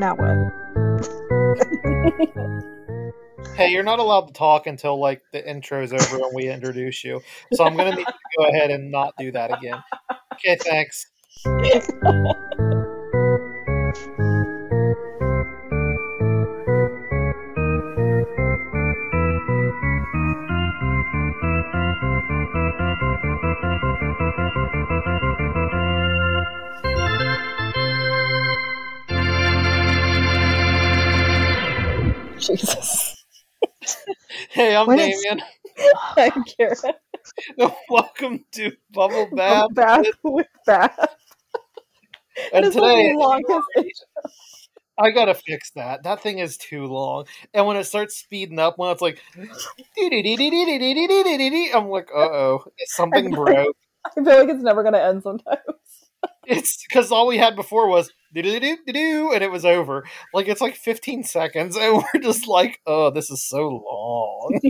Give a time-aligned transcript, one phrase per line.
[0.00, 0.30] now what?
[3.54, 7.20] Hey, you're not allowed to talk until like the intro's over and we introduce you.
[7.52, 9.82] So I'm gonna need to go ahead and not do that again.
[10.34, 11.06] Okay, thanks.
[34.60, 35.40] Hey, I'm When Damien.
[36.18, 36.92] I'm Kyra.
[37.88, 39.72] Welcome to Bubble Bath.
[39.72, 41.16] Bath with Bath.
[42.52, 43.14] And the today,
[44.98, 46.02] I gotta fix that.
[46.02, 47.24] That thing is too long.
[47.54, 49.22] And when it starts speeding up, when it's like,
[51.74, 53.74] I'm like, uh oh, something broke.
[54.04, 55.99] I feel like it's never gonna end sometimes.
[56.46, 59.64] It's because all we had before was do do do do do, and it was
[59.64, 60.04] over.
[60.34, 64.60] Like it's like 15 seconds, and we're just like, oh, this is so long.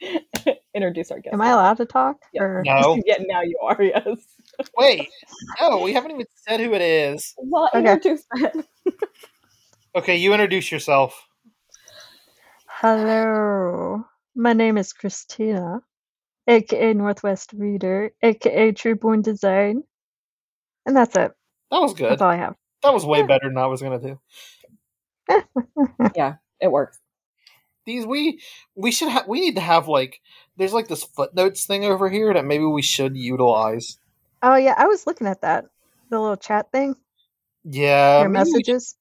[0.74, 1.32] Introduce our guest.
[1.34, 2.16] Am I allowed to talk?
[2.32, 2.42] Yeah.
[2.42, 4.06] Or No, Yeah, now you are, yes.
[4.76, 5.08] wait,
[5.60, 7.34] no, we haven't even said who it is.
[7.38, 7.78] Well, Okay.
[7.92, 8.66] introduce that.
[9.96, 11.26] Okay, you introduce yourself.
[12.66, 14.04] hello.
[14.34, 15.80] My name is Kristina,
[16.48, 19.84] aka Northwest Reader, aka Truborn Design.
[20.86, 21.32] And that's it.
[21.70, 22.10] That was good.
[22.10, 22.56] That's all I have.
[22.82, 24.20] That was way better than I was gonna do.
[26.14, 26.98] Yeah, it worked.
[27.86, 28.40] These we
[28.74, 30.20] we should have we need to have like
[30.56, 33.98] there's like this footnotes thing over here that maybe we should utilize.
[34.42, 35.66] Oh yeah, I was looking at that.
[36.10, 36.94] The little chat thing.
[37.64, 38.96] Yeah, your maybe we, messages.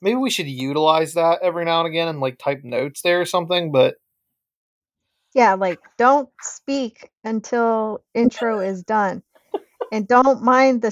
[0.00, 3.26] maybe we should utilize that every now and again and like type notes there or
[3.26, 3.72] something.
[3.72, 3.96] But
[5.34, 9.22] Yeah, like don't speak until intro is done.
[9.92, 10.90] And don't mind the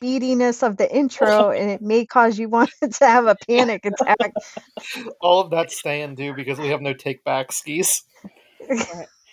[0.00, 4.32] speediness of the intro and it may cause you want to have a panic attack.
[5.20, 8.02] all of that's staying too because we have no take back skis.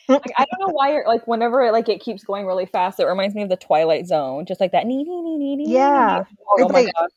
[0.09, 3.00] Like, I don't know why you're like whenever it, like it keeps going really fast,
[3.00, 4.85] it reminds me of the Twilight Zone, just like that.
[4.88, 6.23] Nee, nee, nee, nee, nee, Yeah.
[6.29, 6.38] nee.
[6.47, 7.09] Oh, It's my like- god.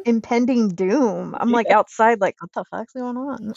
[0.06, 1.36] Impending doom.
[1.38, 3.54] I'm like outside like what the fuck's going on?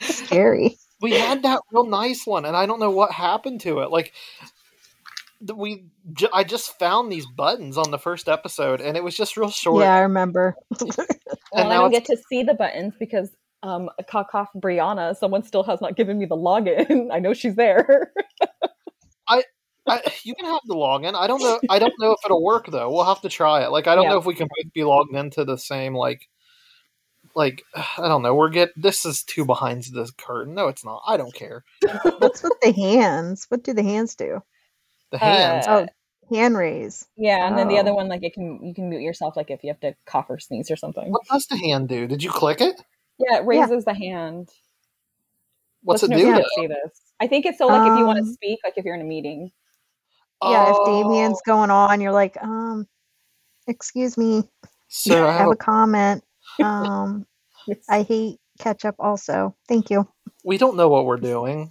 [0.00, 0.76] Scary.
[1.00, 3.90] we had that real nice one, and I don't know what happened to it.
[3.90, 4.50] Like th-
[5.54, 9.36] we, j- I just found these buttons on the first episode, and it was just
[9.36, 9.82] real short.
[9.82, 10.56] Yeah, I remember.
[11.52, 13.30] Well, And I now don't it's- get to see the buttons because
[13.62, 17.08] um Kakoff Brianna, someone still has not given me the login.
[17.12, 18.12] I know she's there.
[19.88, 21.14] I, you can have the login.
[21.14, 21.60] I don't know.
[21.70, 22.90] I don't know if it'll work though.
[22.90, 23.70] We'll have to try it.
[23.70, 24.10] Like I don't Yeah.
[24.10, 26.28] know if we can both be logged into the same like.
[27.36, 28.34] Like I don't know.
[28.34, 30.54] We're get this is too behind the curtain.
[30.54, 31.02] No, it's not.
[31.06, 31.64] I don't care.
[32.18, 33.46] What's with the hands?
[33.48, 34.42] What do the hands do?
[35.12, 35.66] The hands.
[35.66, 35.86] Uh,
[36.30, 37.06] Oh, hand raise.
[37.16, 37.94] yeah, and then the other Oh.
[37.94, 40.38] one, like it can you can mute yourself, like if you have to cough or
[40.40, 41.10] sneeze or something.
[41.12, 42.06] what does the hand do?
[42.08, 42.80] Did you click it?
[43.18, 44.50] Yeah, it raises the hand.
[45.82, 46.42] What's it do?
[46.56, 47.00] see this.
[47.20, 49.00] I think it's so like if you want to Um, speak, like if you're in
[49.00, 49.52] a meeting.
[50.42, 52.86] Yeah, if Oh, Damien's going on, you're like, um,
[53.68, 54.42] excuse me,
[54.88, 56.24] so I I have have a- a comment.
[56.62, 57.26] Um,
[57.88, 59.54] I hate ketchup also.
[59.68, 60.08] Thank you.
[60.44, 61.70] we don't know what we're doing.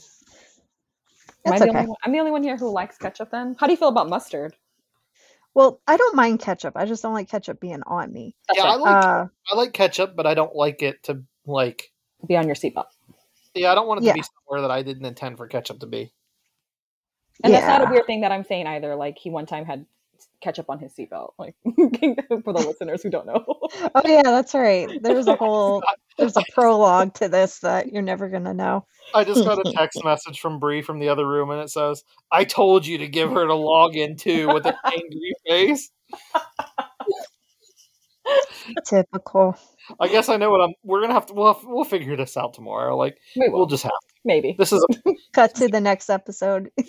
[1.45, 1.79] Am I the okay.
[1.79, 3.31] only, I'm the only one here who likes ketchup.
[3.31, 4.55] Then, how do you feel about mustard?
[5.53, 6.73] Well, I don't mind ketchup.
[6.75, 8.35] I just don't like ketchup being on me.
[8.47, 11.91] That's yeah, I like Uh, I like ketchup, but I don't like it to like.
[12.27, 12.87] Be on your seatbelt.
[13.53, 14.13] Yeah, I don't want it Yeah.
[14.13, 16.11] to be somewhere that I didn't intend for ketchup to be.
[17.43, 18.95] And that's not a weird thing that I'm saying either.
[18.95, 19.85] Like he one time had
[20.41, 21.33] ketchup on his seatbelt.
[21.37, 23.43] Like for the listeners who don't know.
[23.47, 24.89] oh yeah, that's right.
[25.01, 25.81] There's a whole
[26.17, 28.85] there's a prologue to this that you're never gonna know.
[29.13, 32.03] I just got a text message from Bree from the other room, and it says,
[32.31, 35.89] "I told you to give her to log in too," with an angry face.
[38.85, 39.55] Typical.
[39.99, 40.73] I guess I know what I'm.
[40.83, 41.33] We're gonna have to.
[41.33, 42.97] We'll have, we'll figure this out tomorrow.
[42.97, 43.91] Like We we'll just have.
[44.23, 44.55] maybe.
[44.57, 46.71] This is a, Cut to the next episode.
[46.77, 46.83] we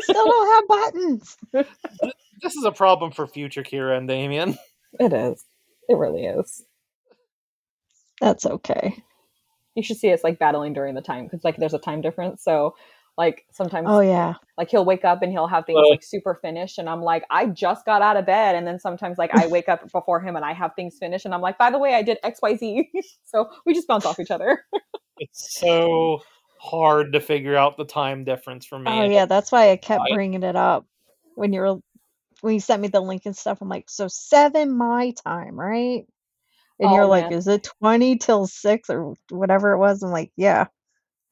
[0.00, 1.36] still don't have buttons.
[1.52, 4.56] this is a problem for future Kyra and Damien.
[4.98, 5.44] It is.
[5.88, 6.64] It really is.
[8.22, 9.04] That's okay.
[9.74, 12.42] You should see us like battling during the time because like there's a time difference.
[12.42, 12.74] So
[13.18, 14.34] like sometimes Oh yeah.
[14.56, 17.44] like he'll wake up and he'll have things like super finished and i'm like i
[17.44, 20.46] just got out of bed and then sometimes like i wake up before him and
[20.46, 22.86] i have things finished and i'm like by the way i did xyz
[23.24, 24.64] so we just bounce off each other
[25.18, 26.20] It's so
[26.58, 28.90] hard to figure out the time difference for me.
[28.90, 30.86] Oh yeah, that's why I kept bringing it up
[31.36, 31.78] when you were
[32.40, 33.60] when you sent me the link and stuff.
[33.60, 36.06] I'm like, so seven my time, right?
[36.82, 37.34] And Oh, you're like, man.
[37.38, 40.02] is it twenty till six or whatever it was?
[40.02, 40.66] I'm like, yeah.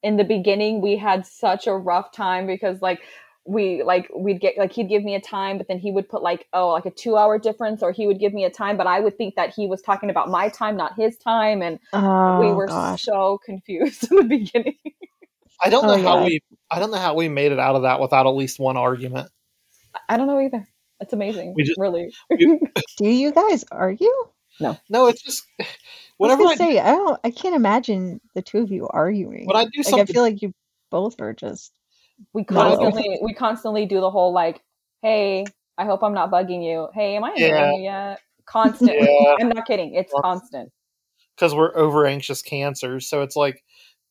[0.03, 3.01] in the beginning we had such a rough time because like
[3.45, 6.21] we like we'd get like he'd give me a time but then he would put
[6.23, 8.85] like oh like a two hour difference or he would give me a time but
[8.87, 12.39] i would think that he was talking about my time not his time and Oh
[12.39, 13.01] we were gosh.
[13.03, 14.77] so confused in the beginning
[15.63, 16.25] I don't know Oh, how yeah.
[16.25, 16.39] we
[16.69, 19.29] I don't know how we made it out of that without at least one argument.
[20.07, 20.67] i don't know either
[20.99, 22.13] it's amazing We just- really
[22.97, 24.13] Do you guys argue?
[24.61, 25.07] No, no.
[25.07, 25.65] it's just I
[26.21, 27.19] I, gonna say I don't.
[27.23, 29.45] I can't imagine the two of you arguing.
[29.47, 30.53] But I do like I feel like you
[30.89, 31.71] both are just.
[32.33, 32.55] we No.
[32.77, 34.61] constantly we constantly do the whole like
[35.01, 35.43] hey
[35.79, 37.71] i hope i'm not bugging you hey am i annoying Yeah.
[37.73, 39.35] you yet constantly Yeah.
[39.39, 40.71] i'm not kidding it's constant
[41.35, 43.07] because we're over anxious cancers.
[43.07, 43.63] So it's like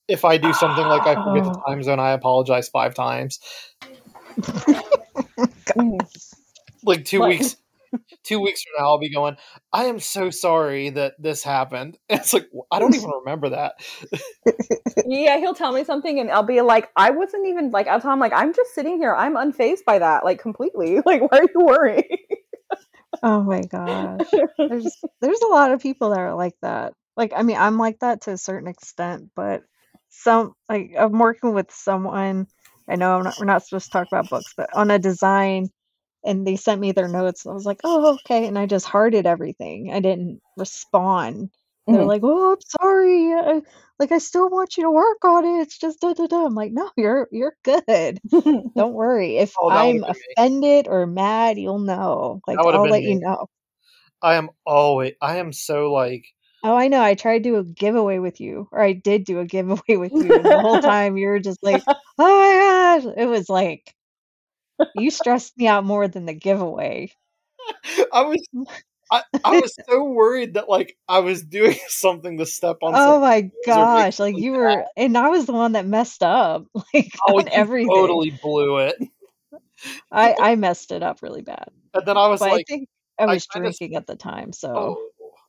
[0.09, 1.63] if I do something like I forget the Oh.
[1.69, 3.39] time zone, I apologize five times.
[5.77, 6.01] Mm.
[6.83, 7.29] Like two What?
[7.29, 7.57] weeks,
[8.25, 9.37] two weeks from now, I'll be going.
[9.73, 11.99] I am so sorry that this happened.
[12.09, 13.75] It's like I don't even remember that.
[15.07, 18.13] yeah he'll tell me something and i'll be like i wasn't even like i'll tell
[18.13, 21.49] him like i'm just sitting here i'm unfazed by that like completely like why are
[21.55, 22.05] you worrying
[23.23, 24.29] Oh my gosh.
[24.57, 26.95] There's there's a lot of people that are like that.
[27.17, 29.63] Like I mean, I'm like that to a certain extent, but
[30.09, 32.47] some like I'm working with someone.
[32.89, 35.69] I know I'm not, we're not supposed to talk about books, but on a design,
[36.25, 37.47] and they sent me their notes.
[37.47, 39.93] I was like, oh okay, and I just hearted everything.
[39.93, 41.51] I didn't respond.
[41.87, 42.07] They're Mhm.
[42.07, 43.33] like, oh, I'm sorry.
[43.35, 43.63] I,
[43.99, 45.63] like I still want you to work on it.
[45.63, 46.47] It's just da da da.
[46.47, 48.19] I'm like, no, you're you're good.
[48.77, 49.39] Don't worry.
[49.39, 50.15] If Oh, I'm would've me.
[50.37, 52.41] offended or mad, you'll know.
[52.47, 53.47] Like I'll let you know.
[54.23, 55.15] I am always.
[55.21, 56.25] I am so like.
[56.63, 57.03] Oh, I know.
[57.03, 60.13] I tried to do a giveaway with you, or I did do a giveaway with
[60.13, 60.39] you.
[60.39, 61.83] And the whole time you were just like,
[62.19, 63.95] "Oh my gosh!" It was like
[64.95, 67.13] you stressed me out more than the giveaway.
[68.13, 68.47] I was.
[68.55, 68.67] Mm.
[69.13, 72.95] I, I was so worried that like I was doing something to step on.
[72.97, 74.19] Oh my gosh!
[74.19, 77.91] Like you were, and I was the one that messed up, like Oh, everything.
[77.95, 78.97] totally blew it.
[80.13, 82.89] I I messed it up really bad, And then I was but like, I think
[83.19, 85.07] I I was kinda drinking at the time, so oh.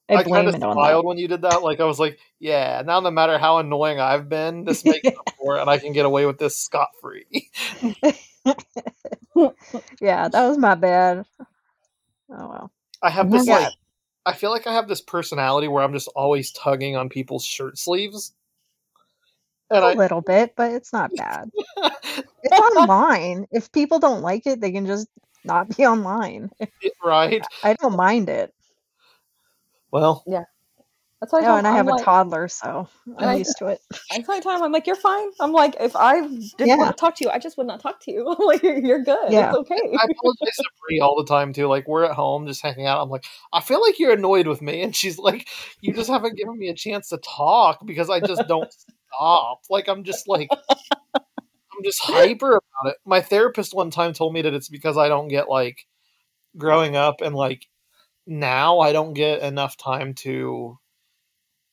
[0.10, 1.64] I I blame kind of it on smiled when you did that.
[1.64, 2.82] Like I was like, yeah.
[2.86, 5.18] Now no matter how annoying I've been, this makes that.
[5.18, 7.50] up for it, and I can get away with this scot free.
[10.02, 11.26] Yeah, that was my bad.
[12.30, 12.72] Oh well.
[13.02, 13.74] I have this my like
[14.26, 17.78] I feel like I have this personality where I'm just always tugging on people's shirt
[17.78, 18.34] sleeves,
[19.70, 21.50] and A I little bit, but it's not bad.
[22.44, 23.48] It's online.
[23.52, 25.08] If people don't like it, they can just
[25.44, 26.52] not be online.
[27.04, 27.46] right.
[27.64, 28.54] I don't mind it.
[29.92, 30.24] Well,
[31.22, 33.58] that's why Oh, and I have I'm a like, toddler, so And I- I'm used
[33.60, 33.80] to it.
[34.12, 35.30] I tell time I'm like, you're fine.
[35.40, 36.76] I'm like, if I didn't Yeah.
[36.78, 38.28] want to talk to you, I just would not talk to you.
[38.40, 39.32] I'm like, you're good.
[39.32, 39.50] Yeah.
[39.50, 39.76] It's okay.
[39.76, 41.68] I apologize to Bree all the time too.
[41.68, 43.02] Like we're at home just hanging out.
[43.04, 45.48] I'm like, I feel like you're annoyed with me, and she's like,
[45.80, 48.72] you just haven't given me a chance to talk because I just don't
[49.14, 49.60] stop.
[49.70, 52.98] Like I'm just like, I'm just hyper about it.
[53.06, 55.86] My therapist one time told me that it's because I don't get like
[56.58, 57.68] growing up and like
[58.28, 60.78] now I don't get enough time to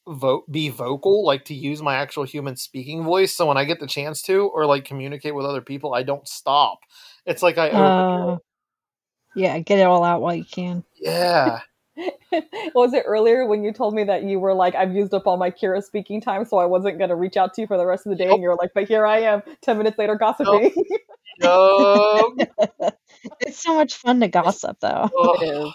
[0.09, 3.79] vote be vocal like to use my actual human speaking voice so when i get
[3.81, 6.81] the chance to or like communicate with other people i don't stop
[7.27, 7.69] it's like i.
[7.69, 8.39] Uh,
[9.35, 10.85] yeah, get it all out while you can.
[10.97, 11.61] Yeah.
[12.75, 15.37] was it earlier when you told me that you were like, I've used up all
[15.37, 17.87] my Kyra speaking time, so I wasn't going to reach out to you for the
[17.87, 18.31] rest of the day?
[18.31, 20.73] And you're like, but here I am, 10 minutes later, gossiping.
[21.45, 22.37] Um,
[23.41, 25.09] It's so much fun to gossip, though.
[25.17, 25.75] oh, it is.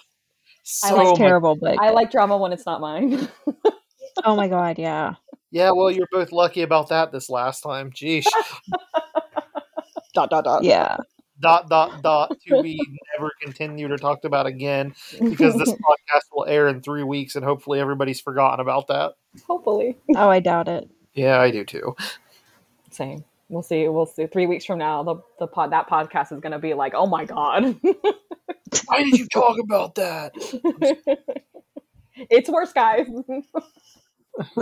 [0.64, 3.30] so it's much- terrible, but I like drama when it's not mine.
[4.26, 5.16] oh my god, yeah.
[5.52, 7.92] Yeah, well, you're both lucky about that this last time.
[7.92, 8.26] Geesh.
[10.14, 10.64] dot, dot, dot.
[10.64, 10.98] Yeah.
[11.40, 12.80] dot dot dot to be
[13.16, 17.46] never continued or talked about again because this podcast will air in three weeks and
[17.46, 19.14] hopefully everybody's forgotten about that.
[19.48, 19.98] Hopefully.
[20.16, 20.90] Oh, I doubt it.
[21.14, 21.96] Yeah, I do too.
[22.90, 23.24] Same.
[23.50, 23.88] We'll see.
[23.88, 24.26] We'll see.
[24.26, 27.06] Three weeks from now, the, the pod that podcast is going to be like, oh
[27.06, 27.76] my God.
[28.86, 30.34] Why did you talk about that?
[32.16, 33.08] it's worse, guys.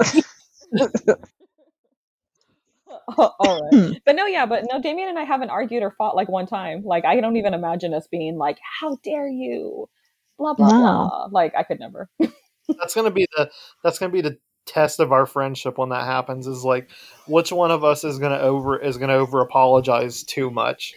[3.18, 3.74] All right.
[3.74, 3.92] Hmm.
[4.06, 6.84] But no, yeah, but no, Damien and I haven't argued or fought like one time.
[6.84, 9.90] Like, I don't even imagine us being like, how dare you?
[10.38, 10.78] Blah, blah, No.
[10.80, 11.28] blah.
[11.32, 12.10] Like, I could never.
[12.80, 13.52] That's gonna be the
[13.84, 16.48] that's gonna be the test of our friendship when that happens.
[16.48, 16.90] Is like
[17.28, 20.94] which one of us is gonna over is gonna over apologize too much.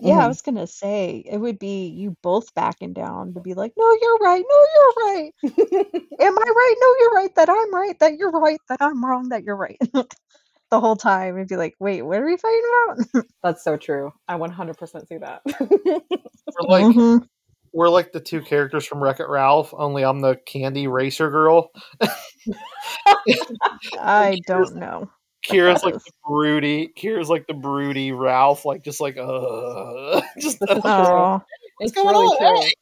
[0.00, 0.28] Yeah, I Mhm.
[0.28, 4.18] was gonna say it would be you both backing down to be like, no, you're
[4.18, 5.34] right, no, you're right.
[6.20, 6.74] Am I right?
[6.80, 7.34] No, you're right.
[7.36, 7.98] That I'm right.
[8.00, 8.60] That you're right.
[8.68, 9.28] That I'm wrong.
[9.30, 9.78] That you're right.
[10.70, 13.26] the whole time, it'd be like, wait, what are we fighting about?
[13.42, 14.12] That's so true.
[14.28, 15.42] I 100% see that.
[15.46, 17.26] We're like Mhm.
[17.72, 21.70] we're like the two characters from Wreck It Ralph, only I'm the candy racer girl.
[24.00, 25.10] I don't know.
[25.48, 26.88] Kyra's like the broody.
[26.88, 31.24] Kyra's like the broody Ralph, like just like uh, just This is true.
[31.24, 31.42] Oh,
[31.80, 32.38] It's going really on?
[32.38, 32.60] true.
[32.62, 32.72] Hey!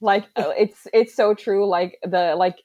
[0.00, 1.66] Like uh, it's it's so true.
[1.66, 2.56] Like the like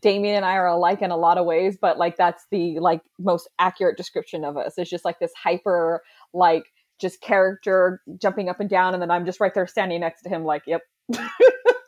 [0.00, 3.00] Damien and I are alike in a lot of ways, but like that's the like
[3.18, 4.74] most accurate description of us.
[4.78, 6.64] It's just like this hyper like
[7.00, 10.28] just character jumping up and down, and then I'm just right there standing next to
[10.28, 10.82] him, like, yep.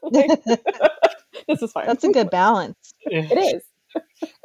[0.02, 0.30] Like,
[1.48, 1.86] this is fine.
[1.86, 2.76] that's a good balance.
[3.02, 3.62] It is.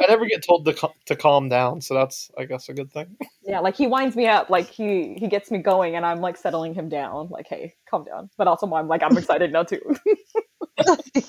[0.02, 2.92] I never get told to cal- to calm down, so that's I guess a good
[2.92, 3.18] thing.
[3.44, 6.38] Yeah, like he winds me up, like he he gets me going, and I'm like
[6.38, 8.30] settling him down, like, hey, calm down.
[8.38, 9.82] But also, I'm like, I'm excited now too.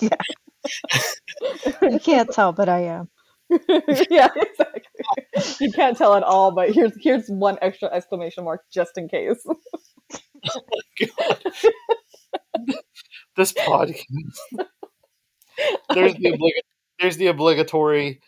[0.00, 0.08] yeah.
[1.82, 3.08] You can't tell, but I am.
[3.68, 4.82] yeah, exactly.
[5.60, 9.44] You can't tell at all, but here's here's one extra exclamation mark just in case.
[11.18, 11.42] God.
[13.36, 14.04] this podcast.
[15.94, 16.71] There's the obliga-
[17.02, 18.21] there's the obligatory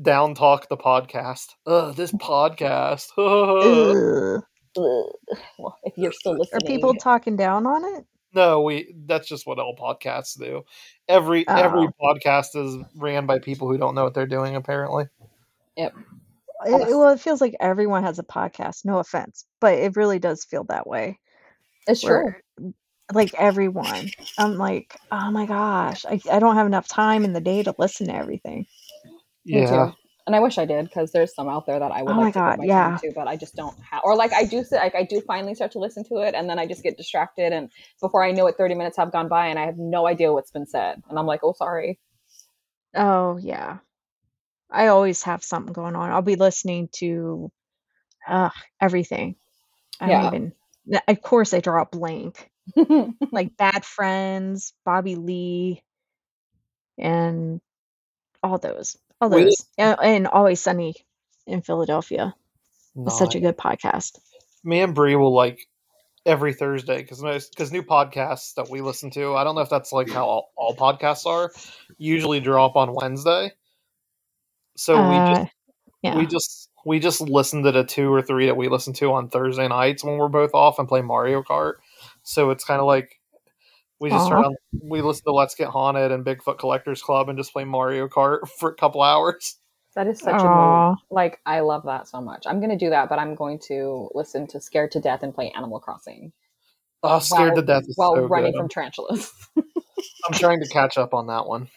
[0.00, 1.48] down talk the podcast.
[1.66, 3.10] Ugh, this podcast.
[4.76, 8.06] Well, if you're still Are people talking down on it?
[8.32, 10.62] no, we that's just what all podcasts do.
[11.08, 11.92] Every every Oh.
[12.00, 15.06] podcast is ran by people who don't know what they're doing apparently.
[15.76, 15.92] It,
[16.64, 18.84] well, it feels like everyone has a podcast.
[18.84, 21.18] No offense, but it really does feel that way.
[21.88, 22.32] it's true.
[23.10, 27.32] Where, like everyone, I'm like, oh my gosh, I, I don't have enough time in
[27.32, 28.66] the day to listen to everything.
[29.46, 29.66] Me Yeah.
[29.66, 29.92] too.
[30.26, 32.32] And I wish I did because there's some out there that I would Oh like
[32.34, 32.92] to God, put my yeah.
[32.92, 34.02] time to, but I just don't have.
[34.04, 36.48] Or like I do, sit- like I do finally start to listen to it, and
[36.48, 39.48] then I just get distracted, and before I know it, 30 minutes have gone by,
[39.48, 41.98] and I have no idea what's been said, and I'm like, oh, sorry.
[42.94, 43.78] Oh yeah,
[44.70, 46.10] I always have something going on.
[46.10, 47.50] I'll be listening to
[48.28, 48.50] uh,
[48.80, 49.36] everything.
[50.00, 50.18] I Yeah.
[50.18, 50.52] don't even.
[51.08, 52.49] Of course, I draw a blank.
[53.32, 55.82] Like Bad Friends, Bobby Lee,
[56.98, 57.60] and
[58.42, 60.94] all those, all We- those, and, and Always Sunny
[61.46, 62.34] in Philadelphia.
[62.96, 64.18] It's such a good podcast.
[64.64, 65.60] me and Bree will like
[66.26, 69.34] every Thursday because because new podcasts that we listen to.
[69.34, 71.50] I don't know if that's like how all, all podcasts are.
[71.98, 73.52] Usually drop on Wednesday.
[74.76, 75.50] So we Uh, just
[76.02, 76.18] yeah.
[76.18, 79.28] we just we just listen to the two or three that we listen to on
[79.28, 81.74] Thursday nights when we're both off and play Mario Kart.
[82.22, 83.20] So it's kind of like
[83.98, 87.38] we just turn on, we listen to Let's Get Haunted and Bigfoot Collectors Club and
[87.38, 89.56] just play Mario Kart for a couple hours.
[89.94, 90.88] That is such a Aw.
[90.88, 90.98] mood.
[91.10, 92.44] Like I love that so much.
[92.46, 95.50] I'm gonna do that, but I'm going to listen to Scared to Death and play
[95.56, 96.32] Animal Crossing
[97.02, 98.58] Oh, scared while, to death is while so running good.
[98.58, 99.32] from tarantulas.
[99.56, 101.68] I'm trying to catch up on that one.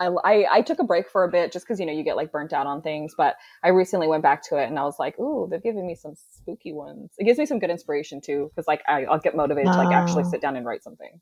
[0.00, 2.16] I, I I took a break for a bit just because you know you get
[2.16, 4.98] like burnt out on things, but I recently went back to it and I was
[4.98, 7.10] like, ooh, they've given me some spooky ones.
[7.18, 9.92] It gives me some good inspiration too because like I, I'll get motivated to like
[9.94, 10.30] actually Oh.
[10.30, 11.20] sit down and write something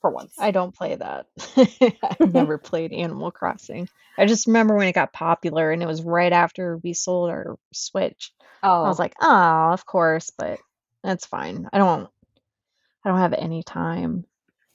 [0.00, 0.34] for once.
[0.38, 1.26] I don't play that.
[2.20, 3.88] I've never played Animal Crossing.
[4.16, 7.58] I just remember when it got popular and it was right after we sold our
[7.72, 8.32] Switch.
[8.62, 10.60] oh, I was like, oh, of course, but
[11.04, 11.68] that's fine.
[11.72, 12.08] I don't
[13.04, 14.24] I don't have any time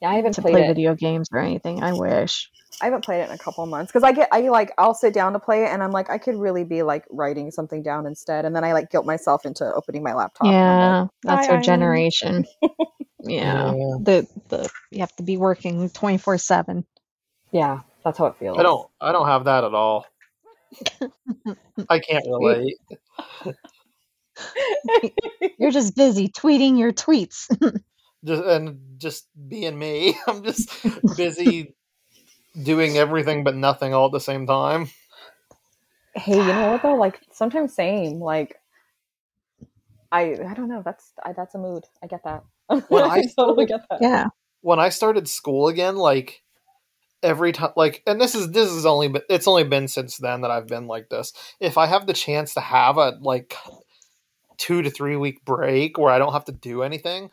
[0.04, 0.68] yeah, I haven't to played play it.
[0.68, 1.82] video games or anything.
[1.82, 2.50] I wish.
[2.82, 5.14] I haven't played it in a couple months because I get I like I'll sit
[5.14, 8.04] down to play it and I'm like I could really be like writing something down
[8.06, 10.46] instead and then I like guilt myself into opening my laptop.
[10.46, 12.44] and I'm like, Yeah, that's our Eileen." generation.
[13.26, 13.72] Yeah.
[14.02, 16.84] The the you have to be working 24/7.
[17.52, 18.58] yeah, that's how it feels.
[18.58, 20.04] I don't I don't have that at all.
[21.88, 22.76] I can't relate.
[25.58, 27.46] You're just busy tweeting your tweets.
[28.24, 30.16] Just and just being me.
[30.26, 30.70] I'm just
[31.16, 31.74] busy
[32.60, 34.90] doing everything but nothing all at the same time.
[36.14, 36.94] Hey, you know what though?
[36.94, 38.20] Like sometimes same.
[38.20, 38.56] Like
[40.12, 40.82] I I don't know.
[40.84, 41.84] That's I, that's a mood.
[42.02, 42.44] I get that.
[42.88, 44.00] When I I totally get that.
[44.00, 44.26] yeah.
[44.60, 46.42] When I started school again, like
[47.22, 50.42] every time like and this is this is only been it's only been since then
[50.42, 51.32] that I've been like this.
[51.58, 53.56] If I have the chance to have a like
[54.56, 57.30] two to three week break where I don't have to do anything,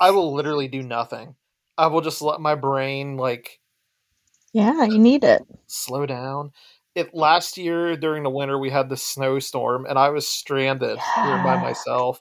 [0.00, 1.36] I will literally do nothing.
[1.76, 3.60] I will just let my brain like
[4.52, 5.42] Yeah, you need it.
[5.66, 6.52] slow down.
[6.94, 11.38] It last year during the winter we had this snowstorm and I was stranded here
[11.44, 12.20] by myself.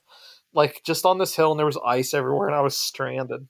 [0.53, 3.47] Like just on this hill and there was ice everywhere and I was stranded.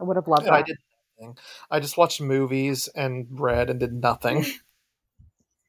[0.00, 0.76] I would have loved And I did
[1.18, 1.36] nothing.
[1.70, 4.44] I just watched movies and read and did nothing.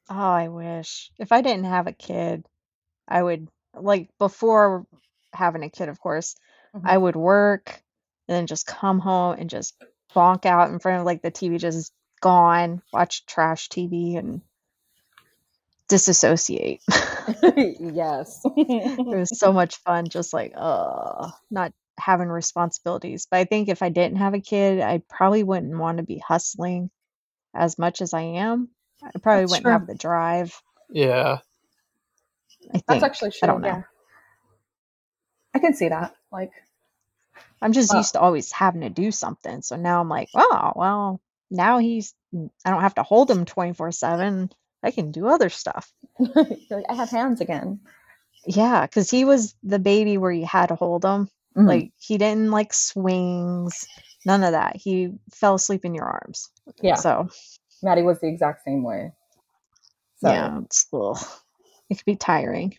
[0.08, 1.10] Oh, I wish.
[1.18, 2.46] If I didn't have a kid,
[3.08, 4.86] I would like before
[5.32, 6.36] having a kid, of course,
[6.74, 6.82] Mhm.
[6.84, 7.82] I would work
[8.28, 9.74] and then just come home and just
[10.14, 14.40] bonk out in front of like the TV just gone, watch trash TV and
[15.88, 16.80] disassociate.
[17.56, 18.40] yes.
[18.56, 23.26] it was so much fun just like uh not having responsibilities.
[23.30, 26.18] But I think if I didn't have a kid, I probably wouldn't want to be
[26.18, 26.90] hustling
[27.54, 28.68] as much as I am.
[29.02, 29.72] I probably That's wouldn't true.
[29.72, 30.60] have the drive.
[30.90, 31.38] yeah.
[32.68, 32.86] I think.
[32.86, 33.40] That's actually true.
[33.42, 33.68] I don't know.
[33.68, 33.82] Yeah.
[35.54, 36.14] I can see that.
[36.32, 36.50] Like,
[37.62, 39.62] I'm just used to always having to do something.
[39.62, 41.20] So now I'm like, oh, well,
[41.50, 42.14] now he's,
[42.64, 44.50] I don't have to hold him 24 7.
[44.82, 45.90] I can do other stuff.
[46.18, 47.80] like, I have hands again.
[48.46, 48.86] Yeah.
[48.86, 51.28] Cause he was the baby where you had to hold him.
[51.56, 51.66] Mhm.
[51.66, 53.86] Like, he didn't like swings,
[54.26, 54.76] none of that.
[54.76, 56.50] He fell asleep in your arms.
[56.82, 57.28] yeah, So,
[57.82, 59.12] Maddie was the exact same way.
[60.20, 61.18] So yeah, it's a little,
[61.90, 62.76] it could be tiring.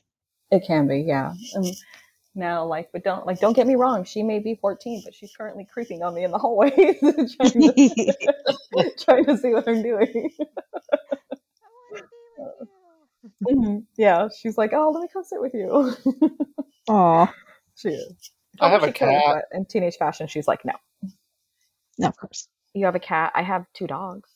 [0.52, 1.34] it can be, yeah.
[1.54, 1.66] And
[2.38, 4.06] now, like, but don't like, don't get me wrong.
[4.06, 8.92] She may be 14, but she's currently creeping on me in the hallway, trying, to,
[9.00, 10.32] trying to see what I'm doing.
[13.50, 13.86] Mhm.
[13.98, 15.96] Yeah, she's like, oh, let me come sit with you.
[16.90, 17.34] Aw.
[17.76, 18.32] she is.
[18.60, 19.24] I have she a could, cat.
[19.36, 20.74] but in teenage fashion, she's like, no.
[21.98, 22.48] No, of course.
[22.74, 23.32] You have a cat.
[23.36, 24.30] I have two dogs.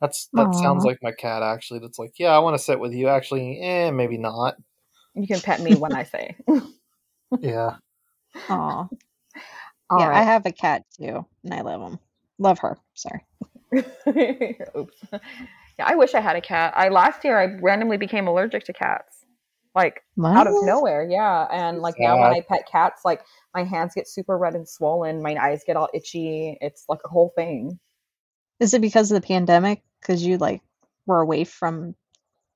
[0.00, 1.78] That's that sounds like my cat actually.
[1.80, 3.08] That's like, yeah, I want to sit with you.
[3.08, 4.56] Actually, eh, maybe not.
[5.14, 6.36] You can pet me when I say.
[7.40, 7.76] Yeah.
[8.48, 8.88] Aw.
[9.90, 11.98] All yeah, I have a cat too, and I love him.
[12.38, 12.78] Love her.
[12.94, 13.24] Sorry.
[13.74, 14.96] Oops.
[15.78, 16.72] Yeah, I wish I had a cat.
[16.76, 19.24] I last year I randomly became allergic to cats.
[19.74, 21.46] Like out of nowhere, yeah.
[21.50, 23.22] And like now when I pet cats, like
[23.54, 26.58] my hands get super red and swollen, my eyes get all itchy.
[26.60, 27.78] It's like a whole thing.
[28.60, 29.82] Is it because of the pandemic?
[30.00, 30.60] Because you like
[31.06, 31.94] were away from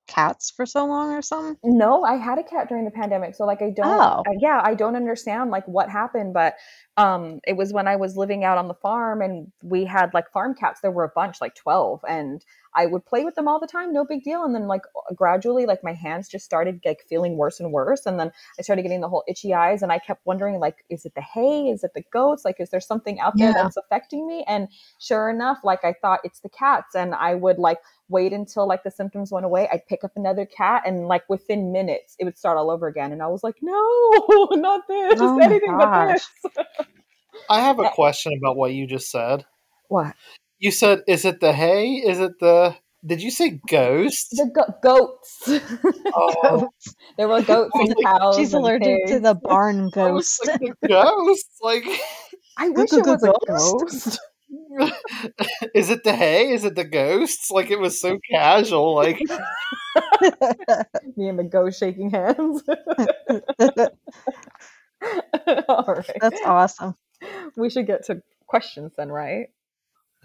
[0.06, 1.56] cats for so long or something?
[1.64, 3.86] No, I had a cat during the pandemic, so like I don't.
[3.86, 4.22] Oh.
[4.26, 6.54] uh, yeah, I don't understand like what happened, but
[6.96, 10.30] um, it was when I was living out on the farm and we had like
[10.32, 10.80] farm cats.
[10.80, 12.44] There were a bunch, like twelve, and
[12.76, 14.44] I would play with them all the time, no big deal.
[14.44, 14.82] And then like
[15.14, 18.82] gradually, like my hands just started like feeling worse and worse, and then I started
[18.82, 21.70] getting the whole itchy eyes, and I kept wondering like, is it the hay?
[21.70, 22.44] Is it the goats?
[22.44, 23.62] Like, is there something out there Yeah.
[23.62, 24.44] that's affecting me?
[24.46, 24.68] And
[24.98, 27.78] sure enough, like I thought it's the cats, and I would like
[28.08, 29.68] wait until like the symptoms went away.
[29.72, 33.12] I'd pick up another cat, and like within minutes, it would start all over again.
[33.12, 33.78] And I was like, no,
[34.52, 36.28] not this, Oh my anything but this.
[37.48, 39.44] I have a question about what you just said.
[39.88, 40.14] What?
[40.58, 41.94] You said, is it the hay?
[41.96, 42.76] Is it the?
[43.04, 44.30] Did you say ghost?
[44.30, 45.48] The go- goats.
[46.18, 46.68] Oh,
[47.18, 48.36] there were goats I was and like, cows.
[48.36, 50.46] She's and allergic to the barn ghost.
[50.46, 51.46] like, the ghost.
[51.60, 51.84] Like,
[52.56, 53.78] I wish it was a Ghost?
[53.78, 54.20] ghost.
[55.74, 56.48] is it the hay?
[56.52, 57.50] Is it the ghosts?
[57.50, 58.94] Like it was so casual.
[58.94, 59.18] Like
[61.16, 62.62] Me and the ghost shaking hands.
[65.68, 66.16] All right.
[66.20, 66.94] That's awesome.
[67.56, 69.48] We should get to questions then, right?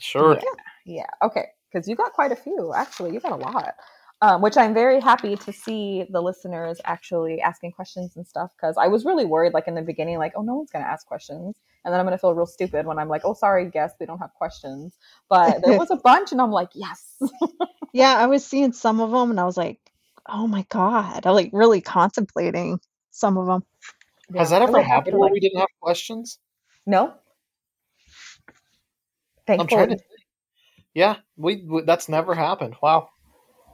[0.02, 0.36] Sure.
[0.36, 0.64] Yeah.
[0.86, 1.28] Yeah.
[1.28, 1.48] Okay.
[1.72, 2.74] Because you got quite a few.
[2.74, 3.76] Actually, you got a lot.
[4.24, 8.52] Um, which I'm very happy to see the listeners actually asking questions and stuff.
[8.56, 10.92] Because I was really worried, like in the beginning, like, oh, no one's going to
[10.92, 11.56] ask questions.
[11.84, 14.06] And then I'm going to feel real stupid when I'm like, oh, sorry, guest, we
[14.06, 14.96] don't have questions.
[15.28, 17.20] But there was a bunch, and I'm like, yes.
[17.94, 19.80] Yeah, I was seeing some of them and I was like,
[20.28, 21.26] oh my God.
[21.26, 22.80] I like really contemplating
[23.12, 23.64] some of them.
[24.36, 26.40] Has that ever happened where like- we didn't have questions?
[26.86, 27.14] No.
[29.60, 29.86] I'm Thankfully.
[29.88, 30.04] trying to.
[30.94, 32.76] Yeah, we, we that's never happened.
[32.82, 33.10] Wow.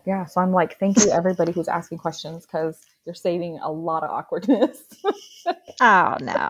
[0.06, 4.04] Yeah, so I'm like, thank you everybody who's asking questions because you're saving a lot
[4.04, 4.78] of awkwardness.
[5.80, 6.50] Oh no.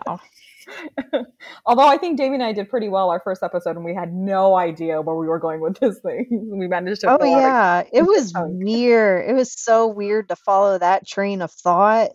[1.66, 4.12] Although I think Damien and I did pretty well our first episode, and we had
[4.12, 6.26] no idea where we were going with this thing.
[6.58, 7.12] We managed to.
[7.12, 8.00] Oh fill out yeah.
[8.00, 9.28] It was weird.
[9.28, 12.10] It was so weird to follow that train of thought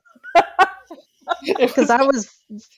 [1.46, 2.30] because I was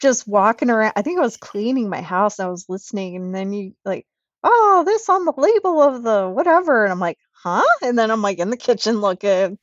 [0.01, 0.93] just walking around.
[0.95, 2.39] I think I was cleaning my house.
[2.39, 4.05] I was listening, and then you like,
[4.45, 7.65] oh, this on the label of the whatever, and I'm like, huh?
[7.83, 9.59] And then I'm like in the kitchen looking,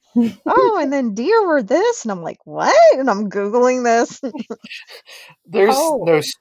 [0.47, 2.77] oh, and then deer were this, and I'm like, what?
[2.99, 4.21] And I'm googling this.
[5.47, 6.01] There's Oh.
[6.01, 6.15] no.
[6.17, 6.35] s-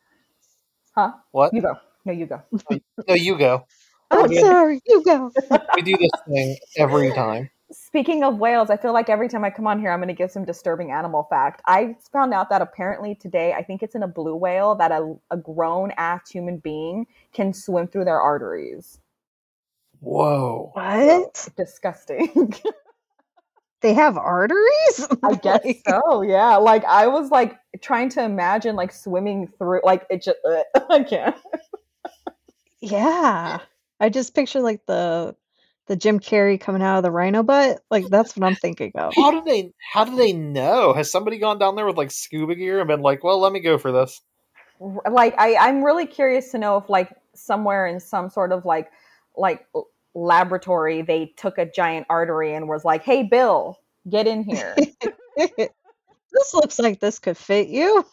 [0.95, 1.13] Huh?
[1.31, 1.53] What?
[1.53, 1.75] You go.
[2.05, 2.41] No, you go.
[2.71, 3.65] Oh, no, you go.
[4.11, 4.43] Oh, I'm yeah.
[4.43, 5.31] sorry, you go.
[5.75, 7.49] We do this thing every time.
[7.71, 10.13] Speaking of whales, I feel like every time I come on here, I'm going to
[10.13, 11.61] give some disturbing animal fact.
[11.65, 15.15] I found out that apparently today, I think it's in a blue whale, that a,
[15.29, 18.99] a grown ass human being can swim through their arteries.
[19.99, 20.71] Whoa.
[20.73, 21.47] What?
[21.57, 22.53] Disgusting.
[23.81, 25.07] They have arteries?
[25.23, 26.21] I guess Like, so.
[26.21, 26.57] Yeah.
[26.57, 29.81] Like I was like trying to imagine like swimming through.
[29.83, 30.37] Like it just.
[30.89, 31.35] I can't.
[32.79, 33.59] Yeah.
[33.99, 35.35] I just picture like the
[35.87, 37.81] the Jim Carrey coming out of the rhino butt.
[37.89, 39.13] Like that's what I'm thinking of.
[39.15, 39.71] How did they?
[39.93, 40.93] How do they know?
[40.93, 43.59] Has somebody gone down there with like scuba gear and been like, "Well, let me
[43.59, 44.21] go for this"?
[44.79, 48.91] Like I, I'm really curious to know if like somewhere in some sort of like
[49.35, 49.67] like
[50.13, 53.77] laboratory they took a giant artery and was like, "Hey, Bill,
[54.09, 54.75] get in here."
[55.37, 58.05] this looks like this could fit you.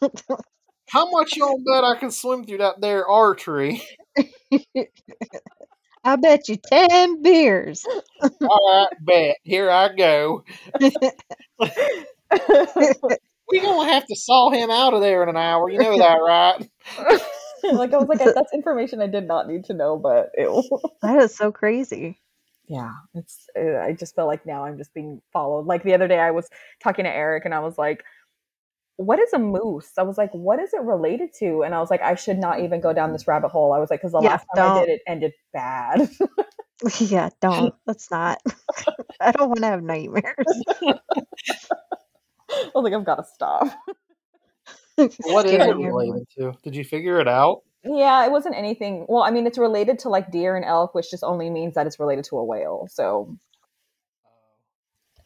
[0.90, 3.82] How much y'all bet I can swim through that there artery?
[6.04, 7.84] I bet you 10 beers.
[8.48, 9.36] All right, bet.
[9.44, 10.44] Here I go.
[13.50, 15.70] We're gonna have to saw him out of there in an hour.
[15.70, 16.68] You know that, right?
[17.72, 20.62] like I was like, that's information I did not need to know, but ew.
[21.02, 22.18] That is so crazy.
[22.68, 23.48] yeah, it's.
[23.58, 25.66] Uh, I just feel like now I'm just being followed.
[25.66, 26.48] Like the other day, I was
[26.82, 28.04] talking to Eric, and I was like,
[28.98, 31.90] "What is a moose?" I was like, "What is it related to?" And I was
[31.90, 34.20] like, "I should not even go down this rabbit hole." I was like, "Because the
[34.20, 34.86] Yeah, last time I don't.
[34.86, 36.10] did it ended bad."
[37.00, 37.74] Yeah, don't.
[37.86, 38.40] Let's not.
[39.20, 40.46] I don't want to have nightmares.
[42.50, 43.68] I was like, "I've got to stop."
[44.96, 46.52] What is it related to?
[46.62, 47.62] Did you figure it out?
[47.84, 49.06] Yeah, it wasn't anything.
[49.08, 51.86] Well, I mean, it's related to like deer and elk, which just only means that
[51.86, 52.86] it's related to a whale.
[52.90, 53.36] So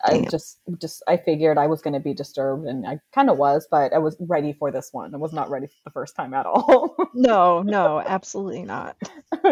[0.05, 3.39] I just, just I figured I was going to be disturbed, and I kind of
[3.39, 5.15] was, but I was ready for this one.
[5.15, 6.97] I was not ready the first time at all.
[7.15, 8.97] No, no, absolutely not.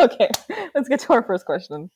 [0.00, 0.28] okay,
[0.74, 1.90] let's get to our first question.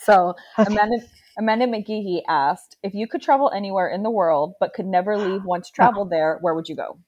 [0.00, 0.72] So Okay.
[0.72, 1.06] Amanda
[1.38, 5.44] Amanda McGeehee asked, if you could travel anywhere in the world but could never leave
[5.44, 5.74] once uh-huh.
[5.74, 6.98] traveled there, where would you go?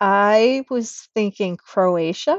[0.00, 2.36] I was thinking Croatia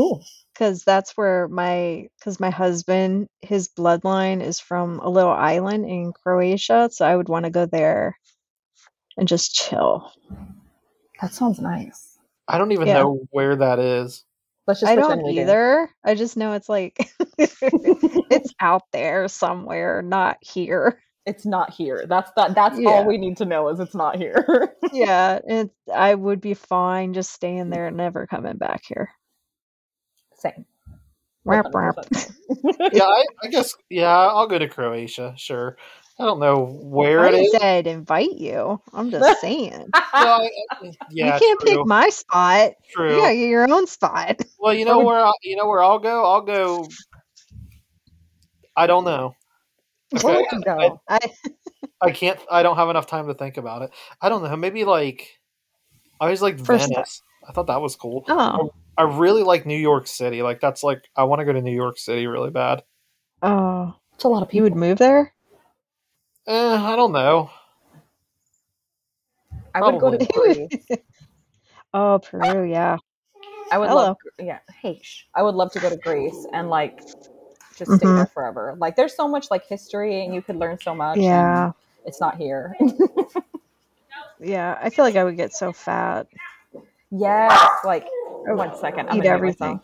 [0.00, 0.20] Ooh,
[0.54, 6.12] because that's where my because my husband his bloodline is from a little island in
[6.12, 8.16] Croatia, so I would want to go there
[9.16, 10.12] and just chill.
[11.20, 12.18] that sounds nice.
[12.48, 12.94] I don't even Yeah.
[12.94, 14.24] know where that is.
[14.66, 15.40] Let's just I don't we do.
[15.42, 15.90] either.
[16.04, 16.98] I just know it's like
[17.38, 21.00] it's out there somewhere, not here.
[21.26, 22.06] It's not here.
[22.08, 22.54] That's that.
[22.54, 22.90] That's Yeah.
[22.90, 24.72] all we need to know is it's not here.
[24.92, 29.10] Yeah, and I would be fine just staying there and never coming back here.
[30.36, 30.64] Same.
[31.44, 31.96] Wrap, wrap.
[31.96, 32.32] 100% same.
[32.92, 33.74] Yeah, I, I guess.
[33.90, 35.34] Yeah, I'll go to Croatia.
[35.36, 35.76] Sure.
[36.18, 37.52] I don't know where I it is.
[37.52, 38.80] said invite you.
[38.92, 39.90] I'm just saying.
[40.12, 41.76] Well, I, I- yeah, you can't true.
[41.76, 42.72] pick my spot.
[42.90, 43.28] true.
[43.28, 44.40] You your own spot.
[44.58, 46.24] Well, you know where I, you know where I'll go.
[46.24, 46.88] I'll go.
[48.74, 49.34] I don't know.
[50.22, 51.00] Where would you go?
[51.08, 51.18] I
[52.00, 52.38] I can't.
[52.50, 53.90] I don't have enough time to think about it.
[54.20, 54.56] I don't know.
[54.56, 55.38] Maybe like
[56.20, 57.22] I always like First Venice.
[57.48, 58.24] I thought that was cool.
[58.28, 60.42] oh I really like New York City.
[60.42, 62.82] Like that's like I want to go to New York City really bad.
[63.42, 64.64] oh It's a lot of you people.
[64.70, 65.34] would move there?
[66.46, 67.50] Eh, I don't know.
[69.74, 70.68] I would go to Probably.
[70.68, 70.86] Greece.
[71.94, 72.96] Oh Peru, yeah.
[73.72, 74.02] I would Hello.
[74.02, 74.16] love.
[74.38, 74.58] Yeah.
[74.82, 75.00] Hey.
[75.02, 75.24] shh.
[75.34, 77.00] I would love to go to Greece and like
[77.78, 78.16] just stay Mhm.
[78.16, 78.74] there forever.
[78.78, 81.16] Like there's so much like history and you could learn so much.
[81.16, 81.72] and Yeah.
[82.04, 82.76] It's not here.
[84.40, 84.78] Yeah.
[84.82, 86.26] I feel like I would get so fat.
[87.10, 87.68] Yes.
[87.84, 88.06] Like
[88.46, 89.08] one second.
[89.08, 89.80] I'm Eat everything.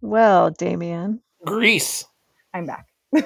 [0.00, 1.20] Well, Damien.
[1.44, 2.06] Greece.
[2.52, 2.88] I'm back.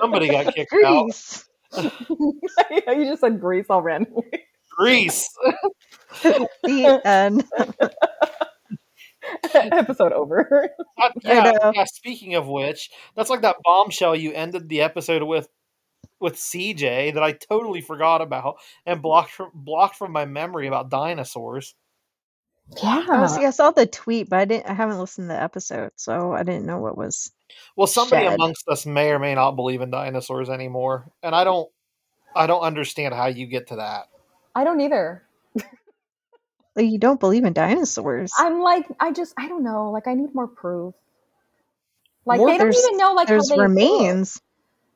[0.00, 1.04] Somebody got kicked out.
[1.04, 1.48] Greece.
[1.76, 4.46] you just said Greece all randomly.
[4.76, 5.28] Greece.
[6.22, 7.44] The end.
[9.54, 10.70] Episode over.
[11.00, 11.84] Uh, yeah, yeah.
[11.84, 15.48] Speaking of which, that's like that bombshell you ended the episode with,
[16.20, 18.56] with CJ that I totally forgot about
[18.86, 21.74] and blocked from blocked from my memory about dinosaurs.
[22.82, 23.26] Oh, Yeah.
[23.26, 24.66] see, I saw the tweet, but I didn't.
[24.70, 27.32] I haven't listened to the episode, so I didn't know what was.
[27.74, 28.34] Well, somebody Shed.
[28.34, 31.68] amongst us may or may not believe in dinosaurs anymore, and I don't.
[32.36, 34.04] I don't understand how you get to that.
[34.54, 35.24] I don't either.
[36.76, 38.30] Like, you don't believe in dinosaurs.
[38.38, 39.90] I'm like, I just, I don't know.
[39.90, 40.94] Like, I need more proof.
[42.24, 43.62] Like, More- they don't even know like how There's they look.
[43.68, 44.40] remains.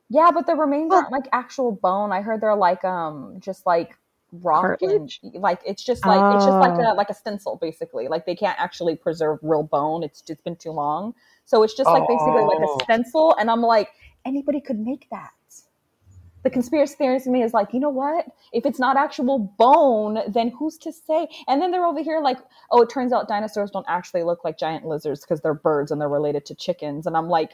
[0.09, 2.11] Yeah, but the remains Well- aren't like actual bone.
[2.11, 3.97] I heard they're like um just like
[4.41, 6.91] rock and like it's just like it's just like Oh.
[6.91, 8.07] a like a stencil basically.
[8.07, 10.03] Like they can't actually preserve real bone.
[10.03, 11.13] It's just been too long.
[11.45, 12.77] So it's just like basically like Oh.
[12.79, 13.89] a stencil and I'm like
[14.25, 15.31] anybody could make that.
[16.43, 18.27] The conspiracy theorist in me is like, you know what?
[18.53, 21.27] If it's not actual bone, then who's to say?
[21.47, 22.37] And then they're over here like,
[22.69, 25.99] oh, it turns out dinosaurs don't actually look like giant lizards because they're birds and
[25.99, 27.07] they're related to chickens.
[27.07, 27.53] And I'm like,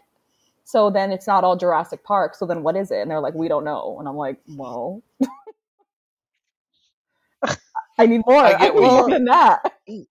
[0.71, 2.35] so then it's not all Jurassic Park.
[2.35, 2.99] So then what is it?
[2.99, 3.97] And they're like, we don't know.
[3.99, 5.03] And I'm like, well,
[7.97, 8.43] I need more.
[8.45, 9.61] I I, get need more than that.
[9.89, 10.05] Mm.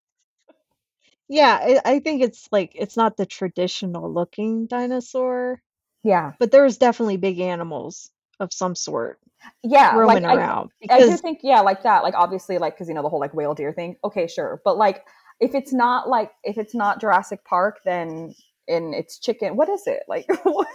[1.29, 5.63] Yeah, I, I think it's like it's not the traditional looking dinosaur,
[6.03, 9.21] Yeah, but there's definitely big animals of some sort
[9.63, 9.95] yeah.
[9.95, 10.71] roaming like, I, around.
[10.91, 12.03] I do Because think, yeah, like that.
[12.03, 13.97] Like obviously, like because you know the whole like whale deer thing.
[14.05, 15.05] Okay, sure, but like
[15.41, 18.35] if it's not like if it's not Jurassic Park, then
[18.71, 19.57] and it's chicken.
[19.57, 20.27] What is it like?
[20.45, 20.69] what?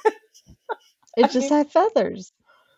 [1.17, 2.31] it just had feathers.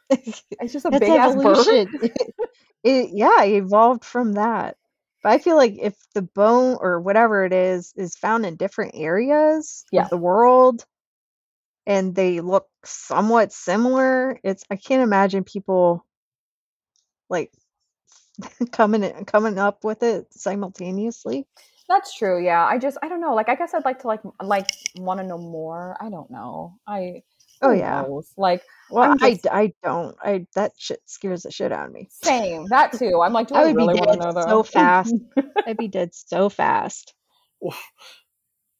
[0.62, 1.58] It's just a big ass bird.
[1.60, 2.00] evolution.
[2.84, 4.78] it, yeah, it evolved from that.
[5.24, 8.94] But I feel like if the bone or whatever it is is found in different
[8.96, 10.04] areas Yeah.
[10.04, 10.86] of the world
[11.86, 16.06] and they look somewhat similar, it's I can't imagine people
[17.30, 17.52] like
[18.72, 21.48] coming coming up with it simultaneously.
[21.90, 22.44] That's true.
[22.44, 22.66] Yeah.
[22.66, 23.34] I just I don't know.
[23.34, 25.96] Like I guess I'd like to like like want to know more.
[26.02, 26.76] I don't know.
[26.88, 27.24] I
[27.62, 28.02] Oh yeah.
[28.02, 28.32] knows?
[28.38, 30.16] Like Well, I'm I, I don't.
[30.22, 32.08] I that shit scares the shit out of me.
[32.12, 32.66] same.
[32.70, 33.22] That too.
[33.24, 35.14] I'm like, do I I would be really want to dead know so fast.
[35.68, 37.14] I'd be dead so fast.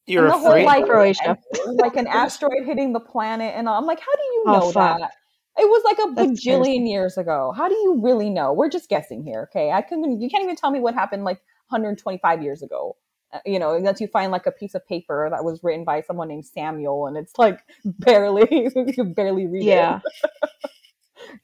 [0.06, 0.64] You're and the whole afraid.
[0.66, 1.38] like Croatia.
[1.66, 4.70] an- like an asteroid hitting the planet and I'm like, how do you Oh know
[4.72, 4.98] fuck.
[4.98, 5.10] that?
[5.58, 6.78] It was like a That scares me.
[6.78, 7.52] bajillion years ago.
[7.56, 8.52] How do you really know?
[8.52, 9.72] We're just guessing here, okay?
[9.72, 10.20] I couldn't.
[10.20, 12.96] You can't even tell me what happened like 125 years ago.
[13.32, 16.00] Uh, you know, unless you find like a piece of paper that was written by
[16.00, 20.00] someone named Samuel, and it's like barely you can barely read Yeah.
[20.04, 20.50] it.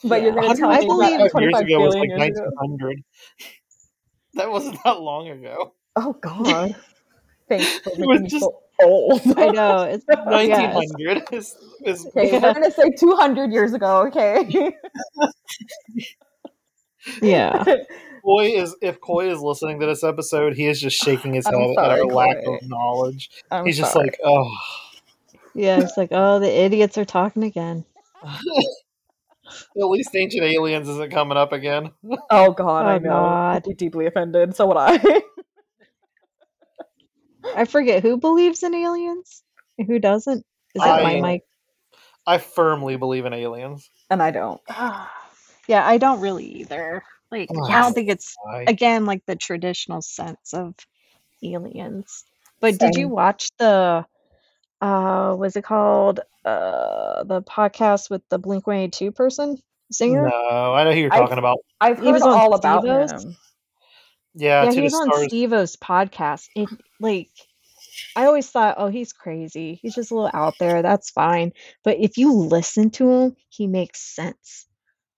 [0.05, 2.51] But you're gonna tell I me believe- that 125 years ago was like years ago?
[2.57, 3.05] 1900.
[4.35, 5.75] That wasn't that long ago.
[5.97, 6.75] Oh God!
[7.49, 9.21] Thanks for It was just- so old.
[9.37, 9.83] I know.
[9.83, 10.19] It's yes.
[10.27, 12.41] 1900 is, is Okay, Yeah.
[12.43, 14.07] we're gonna say 200 years ago.
[14.09, 14.75] Okay.
[17.23, 17.65] Yeah.
[18.25, 21.55] Coy is if Coy is listening to this episode, he is just shaking his I'm
[21.55, 23.31] head at sorry, our lack of knowledge.
[23.51, 24.51] I'm He's just like, oh,
[25.55, 25.81] Yeah.
[25.81, 27.85] It's like, oh, the idiots are talking again.
[28.25, 28.41] at
[29.77, 31.91] least Ancient Aliens isn't coming up again.
[32.31, 33.11] oh God, I Oh, know.
[33.11, 33.57] God.
[33.57, 34.57] I'd be deeply offended.
[34.57, 35.23] So would I.
[37.55, 39.43] I forget who believes in aliens
[39.79, 40.39] and who doesn't.
[40.75, 41.43] Is it my mic?
[42.27, 43.91] I firmly believe in aliens.
[44.11, 44.61] and I don't.
[44.71, 45.13] Ah.
[45.69, 47.03] Yeah, I don't really either.
[47.31, 50.75] Like, I don't think it's I, again like the traditional sense of
[51.43, 52.25] aliens.
[52.61, 54.07] But did you watch the
[54.81, 59.59] uh was it called uh the podcast with the Blink 182 person
[59.91, 60.29] singer?
[60.29, 61.59] no, I know who you're I- talking about.
[61.81, 63.25] I've He was all about Steve-O's?
[63.25, 63.37] him.
[64.35, 65.25] Yeah, yeah, he was on stars.
[65.25, 66.49] Steve-O's podcast.
[66.55, 66.69] It
[67.01, 67.31] like
[68.17, 69.79] I always thought, oh, he's crazy.
[69.83, 70.83] He's just a little out there.
[70.83, 71.53] That's fine.
[71.83, 74.67] But if you listen to him, he makes sense.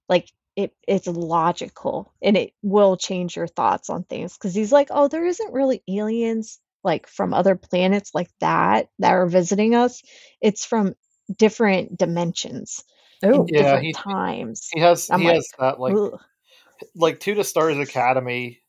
[0.09, 4.37] Like it, it's logical and it will change your thoughts on things.
[4.37, 9.13] Because he's like, oh, there isn't really aliens like from other planets like that that
[9.13, 10.03] are visiting us.
[10.41, 10.95] It's from
[11.37, 12.85] different dimensions
[13.25, 14.69] Oh, Yeah, different he- times.
[14.73, 16.21] He has I'm he like, has that like Ugh.
[16.95, 18.61] like to the stars academy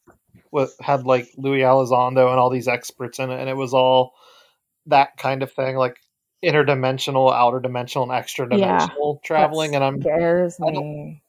[0.52, 4.14] with had like Louis Elizondo and all these experts in it, and it was all
[4.86, 5.98] that kind of thing, like
[6.44, 9.76] interdimensional, outer dimensional, and extra dimensional traveling.
[9.76, 11.24] And I'm scares I don't- me.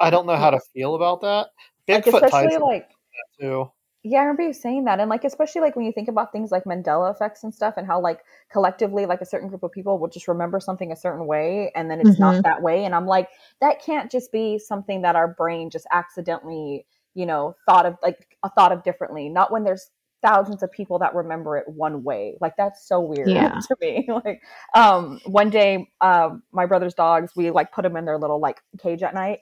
[0.00, 1.48] I don't know how to feel about that.
[1.88, 3.70] Like Bigfoot ties especially into like that too.
[4.04, 5.00] Yeah, I remember you saying that.
[5.00, 7.86] And like especially like when you think about things like Mandela effects and stuff and
[7.86, 11.26] how like collectively like a certain group of people will just remember something a certain
[11.26, 12.20] way and then it's Mhm.
[12.20, 12.84] not that way.
[12.84, 13.28] And I'm like,
[13.60, 18.38] that can't just be something that our brain just accidentally, you know, thought of like
[18.44, 19.28] a thought of differently.
[19.28, 19.90] Not when there's
[20.22, 22.36] thousands of people that remember it one way.
[22.40, 23.58] Like that's so weird Yeah.
[23.68, 24.08] to me.
[24.24, 24.42] like
[24.74, 28.60] um one day um my brother's dogs, we like put them in their little like
[28.78, 29.40] cage at night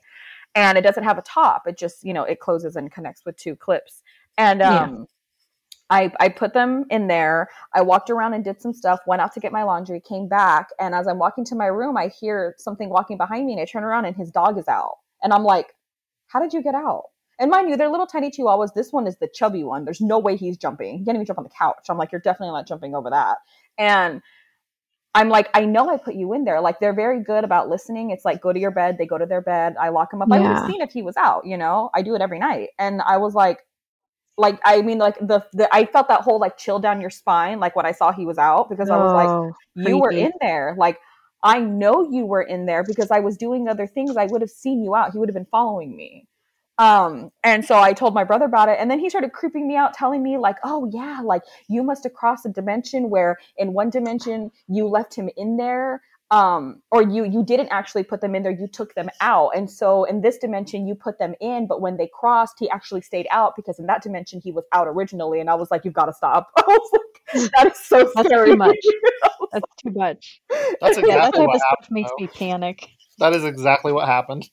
[0.57, 1.67] and it doesn't have a top.
[1.67, 4.01] It just, you know, it closes and connects with two clips.
[4.39, 4.89] And Yeah.
[4.89, 5.07] um
[5.89, 7.49] I I put them in there.
[7.75, 10.69] I walked around and did some stuff, went out to get my laundry, came back,
[10.79, 13.65] and as I'm walking to my room, I hear something walking behind me and I
[13.65, 14.95] turn around and his dog is out.
[15.23, 15.75] And I'm like,
[16.27, 17.05] "How did you get out?"
[17.39, 18.73] And mind you, they're little tiny chihuahuas.
[18.73, 19.85] This one is the chubby one.
[19.85, 20.97] There's no way he's jumping.
[20.99, 21.85] He can't even jump on the couch.
[21.89, 23.37] I'm like, "You're definitely not jumping over that."
[23.77, 24.21] And
[25.17, 26.61] I'm like, I know I put you in there.
[26.61, 28.11] Like they're very good about listening.
[28.11, 29.75] It's like go to your bed, they go to their bed.
[29.81, 30.29] I lock him up.
[30.31, 31.89] I would have seen if he was out, you know.
[31.95, 32.69] I do it every night.
[32.77, 33.65] And I was like,
[34.37, 37.59] like I mean, like the, the I felt that whole like chill down your spine,
[37.59, 40.33] like when I saw he was out, because I was like, Oh, you were in
[40.39, 40.75] there.
[40.77, 40.99] Like
[41.41, 44.17] I know you were in there because I was doing other things.
[44.17, 45.13] I would have seen you out.
[45.13, 46.27] He would have been following me.
[46.79, 49.75] Um, and so I told my brother about it, and then he started creeping me
[49.75, 53.73] out, telling me like, "Oh yeah, like you must have crossed a dimension where in
[53.73, 58.35] one dimension you left him in there, um, or you you didn't actually put them
[58.35, 61.65] in there, you took them out, and so in this dimension you put them in,
[61.65, 64.87] but when they crossed, he actually stayed out because in that dimension he was out
[64.87, 68.11] originally." And I was like, "You've got to stop!" I was like, "That is so
[68.15, 68.77] That's scary." too much.
[69.51, 70.41] That's too much.
[70.81, 71.87] That's Yeah, that exactly type what of stuff happened.
[71.89, 72.15] makes though.
[72.25, 72.89] me panic.
[73.19, 74.47] That is exactly what happened.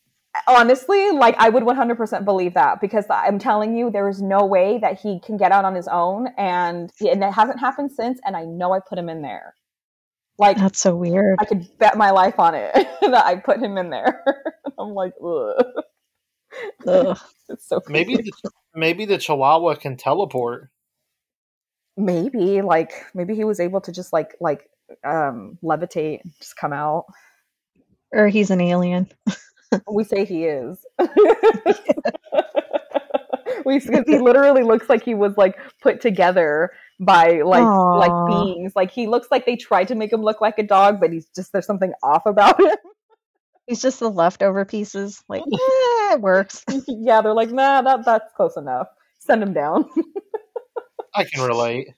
[0.46, 4.78] Honestly like i would 100% believe that because i'm telling you there is no way
[4.78, 8.36] that he can get out on his own and and it hasn't happened since and
[8.36, 9.54] i know i put him in there
[10.38, 11.36] like That's so weird.
[11.40, 14.22] i could bet my life on it that i put him in there
[14.78, 15.64] i'm like Ugh.
[16.86, 17.18] Ugh.
[17.48, 18.32] it's so Maybe the,
[18.74, 20.70] maybe the Chihuahua can teleport.
[21.96, 24.68] maybe like maybe he was able to just like like
[25.04, 27.06] um levitate just come out
[28.12, 29.08] Or he's an alien.
[29.90, 30.84] We say he is
[33.64, 37.96] we because he literally looks like he was like put together by like Aw.
[37.96, 41.00] like beings like he looks like they tried to make him look like a dog
[41.00, 42.76] but he's just there's something off about him
[43.66, 45.24] He's just the leftover pieces.
[45.26, 46.62] Like, eh, it works.
[46.86, 48.88] yeah they're like nah that that's close enough
[49.20, 49.88] send him down
[51.14, 51.94] I can relate.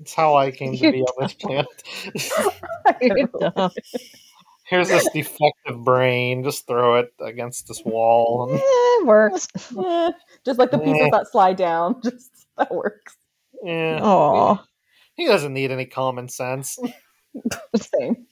[0.00, 1.66] It's how I came to be on this planet.
[4.70, 4.88] You're dumb.
[4.90, 6.44] Here's this defective brain.
[6.44, 8.48] Just throw it against this wall.
[8.50, 9.48] Eh, And, it works.
[9.78, 10.10] Eh,
[10.44, 11.10] just like the pieces Eh.
[11.12, 12.00] that slide down.
[12.04, 13.16] Just that works.
[13.62, 14.62] yeah, Oh,
[15.14, 16.78] he doesn't need any common sense.
[17.76, 18.26] Same.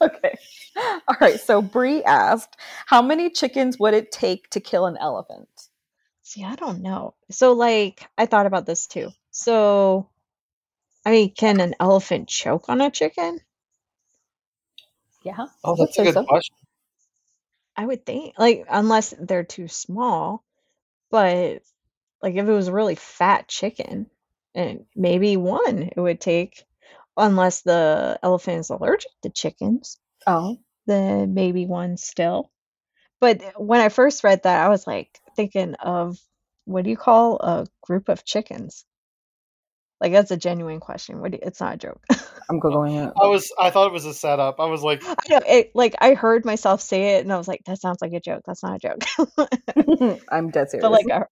[0.00, 0.36] okay.
[0.76, 1.40] All right.
[1.40, 5.48] So Bree asked, "How many chickens would it take to kill an elephant?"
[6.22, 7.14] see, I don't know.
[7.32, 9.10] So, like, I thought about this too.
[9.32, 10.08] So,
[11.04, 13.40] I mean, can an elephant choke on a chicken?
[15.22, 15.46] Yeah.
[15.64, 16.24] Oh, that's a good so.
[16.26, 16.56] question.
[17.76, 20.44] I would think, like, unless they're too small.
[21.10, 21.62] But,
[22.22, 24.10] like, if it was a really fat chicken,
[24.54, 26.64] and maybe one it would take,
[27.16, 30.58] unless the elephant is allergic to chickens, Oh.
[30.86, 32.50] then maybe one still.
[33.20, 36.18] But when I first read that, I was like thinking of
[36.66, 38.84] what do you call a group of chickens?
[40.00, 41.20] Like, that's a genuine question.
[41.20, 42.02] What do it's not a joke.
[42.50, 43.12] I'm googling it.
[43.20, 43.52] I was.
[43.60, 44.58] I thought it was a setup.
[44.58, 47.46] I was like, I know it, like I heard myself say it and I was
[47.46, 48.42] like, that sounds like a joke.
[48.44, 50.20] That's not a joke.
[50.28, 50.80] I'm dead serious.
[50.82, 51.26] But like a,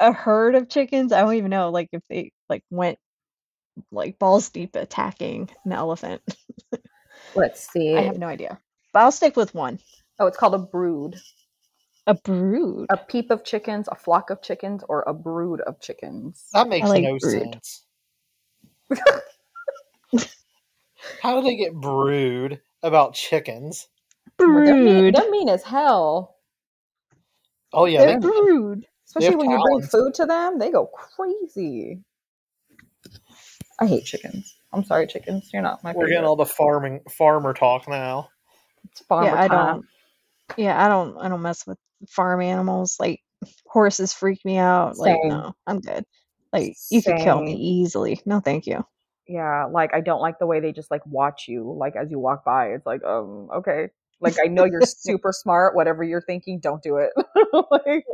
[0.00, 2.98] a herd of chickens, I don't even know like if they like went
[3.90, 6.20] like balls deep attacking an elephant.
[7.34, 7.96] let's see.
[7.96, 8.58] I have no idea.
[8.92, 9.78] But I'll stick with one.
[10.18, 11.16] Oh, it's called a brood.
[12.06, 12.86] A brood.
[12.90, 16.48] A peep of chickens, a flock of chickens, or a brood of chickens.
[16.52, 17.52] that makes like no brood.
[17.52, 17.86] sense.
[21.22, 23.88] How do they get brood about chickens?
[24.38, 25.14] They're mean, Brood.
[25.14, 26.36] they're mean as hell.
[27.72, 28.86] Oh yeah, They're they, brood.
[29.06, 32.00] Especially have when you bring food to them, they go crazy.
[33.80, 34.56] I hate chickens.
[34.72, 35.50] I'm sorry, chickens.
[35.52, 36.10] You're not my we're favorite.
[36.10, 38.28] getting all the farming farmer talk now.
[38.90, 39.74] It's farmer yeah, I time.
[39.74, 39.86] don't.
[40.56, 41.16] Yeah, I don't.
[41.18, 42.96] I don't mess with farm animals.
[43.00, 43.20] Like
[43.66, 44.96] horses freak me out.
[44.96, 46.04] Like no, I'm good.
[46.52, 48.20] Like you could kill me easily.
[48.26, 48.84] No, thank you.
[49.26, 52.18] Yeah, like I don't like the way they just like watch you, like as you
[52.18, 52.68] walk by.
[52.68, 53.88] It's like, um, okay.
[54.20, 55.76] Like I know you're super smart.
[55.76, 57.10] Whatever you're thinking, don't do it.
[57.70, 58.04] like,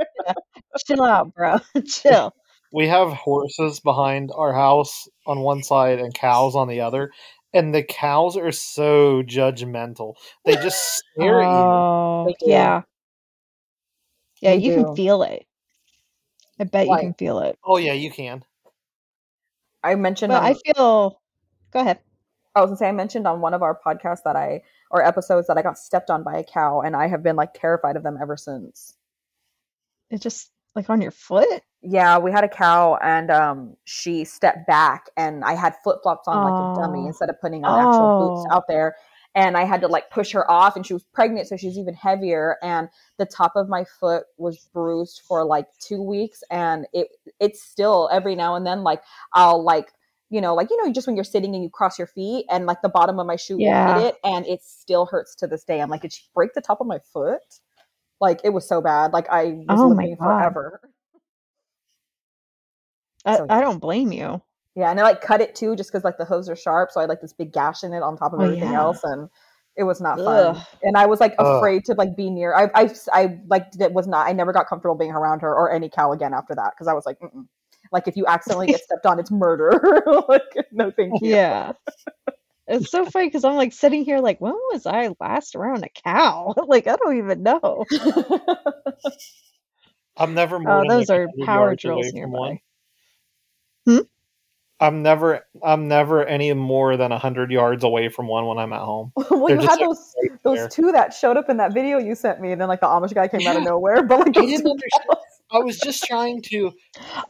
[0.87, 1.59] Chill out, bro.
[1.87, 2.33] Chill.
[2.73, 7.11] We have horses behind our house on one side and cows on the other,
[7.55, 10.15] and the cows are so judgmental.
[10.45, 10.79] They just
[11.15, 11.55] stare at you.
[11.55, 12.83] Oh, yeah.
[14.41, 14.85] Yeah, They you do.
[14.85, 15.47] can feel it.
[16.59, 17.59] I bet Like- you can feel it.
[17.65, 18.45] Oh yeah, you can.
[19.83, 21.21] I mentioned But on, I feel.
[21.71, 22.01] Go ahead.
[22.55, 25.47] I was gonna say I mentioned on one of our podcasts that I or episodes
[25.49, 28.03] that I got stepped on by a cow, and I have been like terrified of
[28.03, 28.97] them ever since.
[30.11, 31.63] It just like on your foot.
[31.83, 36.27] Yeah, we had a cow, and um, she stepped back, and I had flip flops
[36.27, 37.07] on like a dummy Oh.
[37.09, 38.57] instead of putting on actual boots Oh.
[38.57, 38.97] out there.
[39.37, 41.95] And I had to like push her off, and she was pregnant, so she's even
[41.95, 42.57] heavier.
[42.63, 47.63] And the top of my foot was bruised for like two weeks, and it it's
[47.63, 49.03] still every now and then like
[49.35, 49.93] I'll like
[50.31, 52.65] you know like you know just when you're sitting and you cross your feet, and
[52.67, 53.99] like the bottom of my shoe Yeah.
[53.99, 55.81] hit it, and it still hurts to this day.
[55.83, 57.43] I'm like, did she break the top of my foot?
[58.23, 59.13] Like it was so bad.
[59.13, 60.81] Like I was Oh looking forever.
[63.27, 64.41] I, So- I don't blame you.
[64.77, 67.01] Yeah, and I like cut it too, just because like the hooves are sharp, so
[67.01, 68.79] I had like this big gash in it on top of Oh, everything yeah.
[68.79, 69.29] else, and
[69.75, 70.57] it was not fun.
[70.57, 70.63] Ugh.
[70.83, 71.57] And I was like Ugh.
[71.57, 72.55] afraid to like be near.
[72.55, 74.29] I I I like it was not.
[74.29, 76.93] I never got comfortable being around her or any cow again after that because I
[76.93, 77.47] was like, Mm-mm.
[77.91, 79.73] like if you accidentally get stepped on, it's murder.
[80.29, 81.31] like no, thank you.
[81.31, 81.73] Yeah.
[82.69, 85.89] It's so funny because I'm like sitting here like, when was I last around a
[85.89, 86.55] cow?
[86.67, 87.85] like I don't even know.
[90.17, 92.39] I'm never oh, more Oh, than, those like, are power drills nearby.
[92.39, 92.59] one.
[94.79, 98.81] I'm never I'm never any more than hundred yards away from one when I'm at
[98.81, 99.13] home.
[99.31, 101.99] well, They're you had like, those right those two that showed up in that video
[101.99, 104.03] you sent me, and then like the Amish guy came out of nowhere.
[104.03, 105.05] But like I didn't understand.
[105.51, 106.73] I was just trying to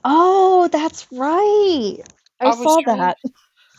[0.05, 1.99] Oh, that's right.
[2.41, 3.19] I, I saw trying- that.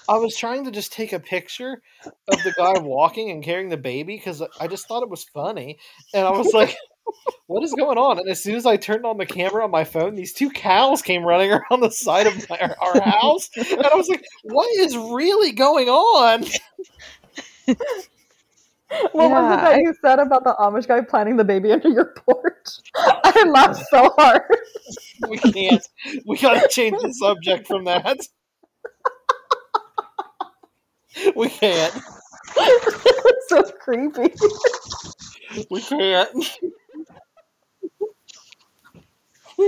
[0.09, 3.75] I was trying to just take a picture of the guy walking and carrying the
[3.75, 5.79] baby because I just thought it was funny,
[6.13, 6.77] and I was like,
[7.47, 9.83] "What is going on?" And as soon as I turned on the camera on my
[9.83, 13.95] phone, these two cows came running around the side of my, our house, and I
[13.95, 16.45] was like, "What is really going on?"
[19.11, 21.89] What was it that I- you said about the Amish guy planting the baby under
[21.89, 22.67] your porch?
[22.95, 24.43] I laughed so hard.
[25.27, 25.85] We can't.
[26.25, 28.17] We got to change the subject from that.
[31.35, 31.93] We can't.
[32.57, 34.33] it's so creepy.
[35.69, 36.57] We can't.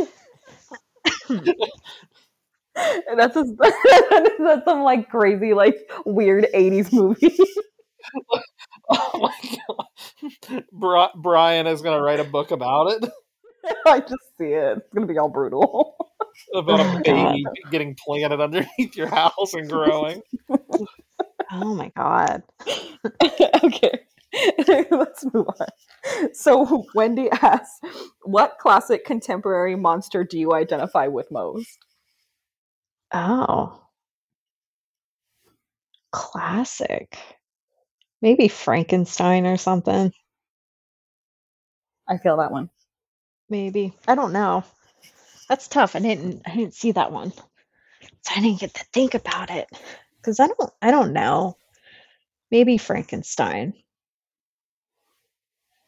[3.16, 3.54] That's just,
[4.40, 5.76] that's some like crazy, like
[6.06, 7.36] weird '80s movie.
[8.92, 9.36] Oh my
[9.68, 10.64] god.
[10.72, 13.06] Bri- Brian is going to write a book about it.
[13.86, 14.78] I just see it.
[14.80, 15.96] It's gonna be all brutal.
[16.56, 20.22] about a Oh, baby getting planted underneath your house and growing.
[21.52, 22.42] Oh my god.
[23.64, 24.00] okay.
[24.92, 25.68] Let's move on.
[26.34, 27.80] So Wendy asks,
[28.24, 31.80] "What classic contemporary monster do you identify with most?"
[33.14, 33.82] Oh.
[36.12, 37.18] Classic.
[38.22, 40.14] Maybe Frankenstein or something.
[42.08, 42.70] I feel that one.
[43.50, 43.94] Maybe.
[44.08, 44.64] I don't know.
[45.50, 45.96] That's tough.
[45.96, 47.32] I didn't I didn't see that one.
[48.24, 49.68] So I didn't get to think about it.
[50.24, 51.58] Cuz I don't I don't know.
[52.52, 53.74] Maybe Frankenstein.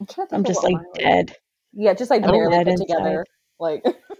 [0.02, 1.38] I'm, trying to think I'm just like mine would dead.
[1.74, 2.86] Yeah, just like I'm barely dead put inside.
[2.86, 3.26] together.
[3.60, 3.86] Like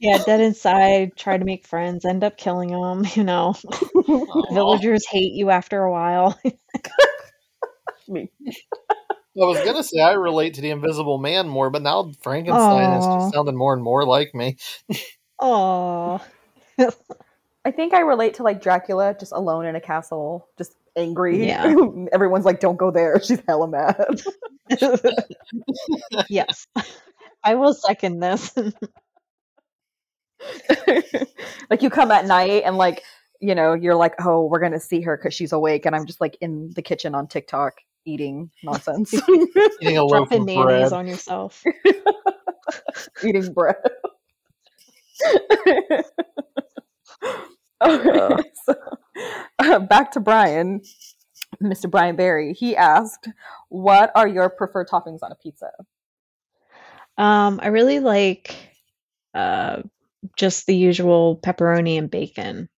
[0.00, 3.54] Yeah, dead inside, try to make friends, end up killing them, you know.
[4.50, 6.38] Villagers hate you after a while.
[8.08, 8.30] me.
[8.48, 13.06] I was gonna say I relate to the Invisible Man more, but now Frankenstein is
[13.06, 14.56] just sounding more and more like me.
[15.38, 16.20] Oh.
[17.64, 21.46] I think I relate to like Dracula, just alone in a castle, just angry.
[21.46, 21.74] Yeah.
[22.12, 24.20] Everyone's like, "Don't go there." She's hella mad.
[26.28, 26.66] yes.
[27.44, 28.54] I will second this.
[31.70, 33.02] like you come at night and like
[33.40, 36.20] you know you're like, "Oh, we're gonna see her because she's awake," and I'm just
[36.20, 37.74] like in the kitchen on TikTok
[38.06, 39.12] eating nonsense,
[39.80, 40.92] Eating a loaf Dropping of mayonnaise bread.
[40.92, 41.62] on yourself.
[43.24, 43.76] eating bread.
[47.82, 48.42] okay, uh,
[49.88, 50.80] back to Brian,
[51.62, 51.90] Mr.
[51.90, 52.52] Brian Barry.
[52.52, 53.28] He asked,
[53.68, 55.70] "What are your preferred toppings on a pizza?"
[57.18, 58.54] Um, I really like
[59.34, 59.82] uh
[60.36, 62.68] just the usual pepperoni and bacon.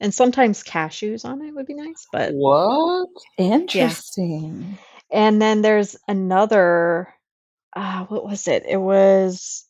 [0.00, 3.08] And sometimes cashews on it would be nice, but What?
[3.36, 4.78] Interesting.
[5.10, 7.12] and then there's another
[7.74, 8.64] uh what was it?
[8.68, 9.66] It was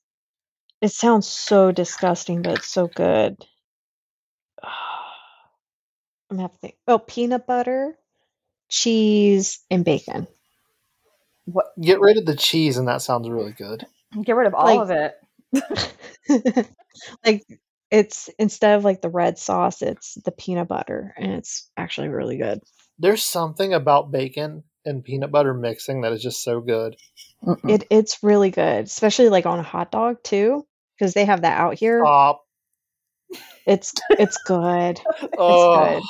[0.81, 3.37] it sounds so disgusting, but it's so good.
[6.31, 6.77] I'm have to think.
[6.87, 7.97] Oh, peanut butter,
[8.69, 10.27] cheese, and bacon.
[11.47, 11.67] What?
[11.81, 13.87] Get rid of the cheese, and that sounds really good.
[14.23, 15.15] Get rid of all Like- of it.
[17.25, 17.45] like
[17.91, 22.37] it's instead of like the red sauce, it's the peanut butter, and it's actually really
[22.37, 22.61] good.
[22.99, 26.97] There's something about bacon and peanut butter mixing that is just so good.
[27.45, 27.71] Mm-mm.
[27.71, 30.67] It it's really good, especially like on a hot dog too,
[30.99, 32.03] because they have that out here.
[32.05, 32.43] Stop.
[33.67, 35.01] It's it's good.
[35.39, 36.01] Oh,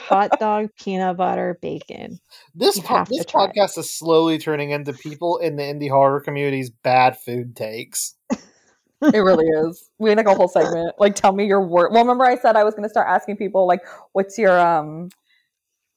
[0.00, 2.18] Hot dog, peanut butter, bacon.
[2.54, 7.16] this po- this podcast is slowly turning into people in the indie horror community's bad
[7.18, 8.14] food takes.
[8.30, 9.88] it really is.
[9.98, 10.94] We had like a whole segment.
[10.98, 11.92] Like, tell me your word.
[11.92, 15.08] Well, remember I said I was going to start asking people like, "What's your um?"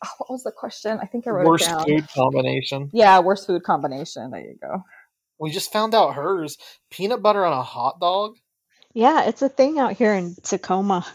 [0.05, 0.99] oh, what was the question?
[1.01, 1.77] I think I wrote Worst it down.
[1.77, 2.89] Worst food combination.
[2.93, 4.29] Yeah, worst food combination.
[4.31, 4.83] There you go.
[5.39, 6.57] We just found out hers
[6.91, 8.35] peanut butter on a hot dog.
[8.93, 11.05] Yeah, it's a thing out here in Tacoma.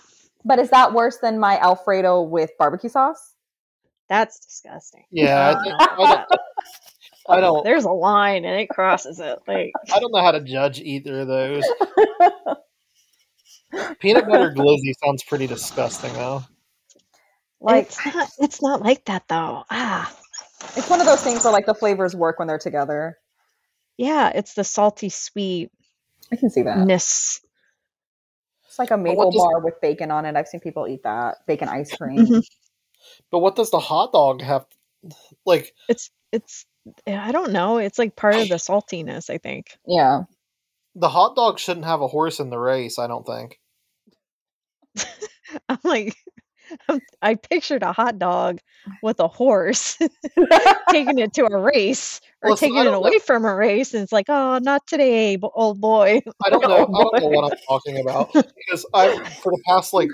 [0.44, 3.34] But is that worse than my Alfredo with barbecue sauce?
[4.08, 5.04] That's disgusting.
[5.10, 6.40] Yeah, I, think, I, don't,
[7.28, 7.64] I don't.
[7.64, 9.38] There's a line and it crosses it.
[9.48, 11.64] Like I don't know how to judge either of those.
[14.00, 16.44] Peanut butter glizzy sounds pretty disgusting, though.
[17.60, 19.64] like it's not it's not like that though.
[19.70, 20.14] Ah.
[20.76, 23.16] it's one of those things where like the flavors work when they're together.
[23.96, 25.70] Yeah, it's the salty sweet.
[26.30, 26.78] I can see that.
[28.74, 30.34] It's like a maple does- bar with bacon on it.
[30.34, 32.26] I've seen people eat that bacon ice cream.
[32.26, 32.42] Mhm.
[33.30, 34.66] But what does the hot dog have?
[35.46, 36.66] Like, It's it's
[37.06, 37.78] I don't know.
[37.78, 39.78] It's like part of the saltiness, I think.
[39.86, 40.22] Yeah.
[40.96, 42.98] the hot dog shouldn't have a horse in the race.
[42.98, 43.60] I don't think.
[45.68, 46.23] I'm like I'm,
[47.22, 48.92] I pictured a hot dog mm.
[49.02, 49.98] with a horse
[50.90, 54.02] taking it to a race or I taking it don't away from a race and
[54.02, 56.74] it's like, "Oh, not today, old boy." I don't know.
[56.74, 60.10] I don't know what I'm talking about because I, for the past like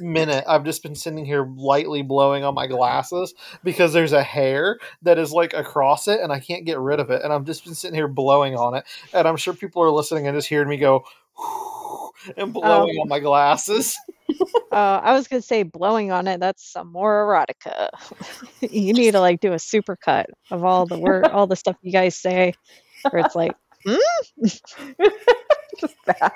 [0.00, 3.34] minute, I've just been sitting here lightly blowing on my glasses
[3.64, 7.10] because there's a hair that is like across it, and I can't get rid of
[7.10, 9.90] it, and I've just been sitting here blowing on it, and I'm sure people are
[9.90, 11.04] listening and just hearing me go
[12.36, 13.02] and blowing Oh.
[13.02, 13.96] on my glasses.
[14.72, 16.40] Uh, I was gonna say blowing on it.
[16.40, 17.88] That's some more erotica.
[18.60, 21.76] you need to like do a super cut of all the word, all the stuff
[21.82, 22.52] you guys say,
[23.10, 23.54] where it's like,
[25.80, 26.32] Just bad.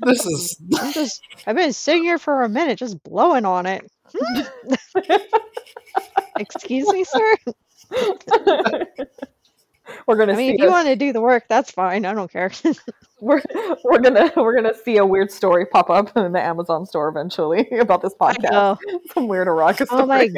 [0.00, 3.82] This is I'm just, I've been sitting here for a minute, just blowing on it.
[6.38, 7.36] Excuse me, sir.
[10.06, 12.04] we're gonna I mean, see if you a- want to do the work, that's fine.
[12.04, 12.50] I don't care.
[13.20, 13.42] we're
[13.84, 17.68] we're gonna we're gonna see a weird story pop up in the Amazon store eventually
[17.80, 18.50] about this podcast.
[18.50, 18.78] know.
[19.12, 20.02] Some weird erotica story.
[20.02, 20.28] Oh my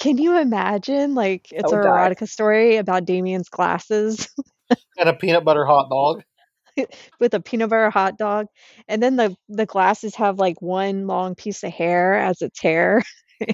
[0.00, 1.14] Can you imagine?
[1.14, 1.90] Like, it's I an die.
[2.10, 4.28] erotica story about Damien's glasses.
[4.98, 6.22] and a peanut butter hot dog.
[7.20, 8.46] with a peanut butter hot dog,
[8.88, 13.02] and then the the glasses have like one long piece of hair as its hair.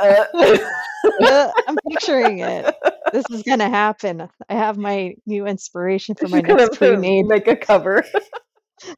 [0.00, 0.24] Uh,
[1.22, 2.74] Uh, I'm picturing it.
[3.10, 4.28] This is gonna happen.
[4.50, 7.24] I have my new inspiration for my she's next pre-made.
[7.26, 8.04] make a cover.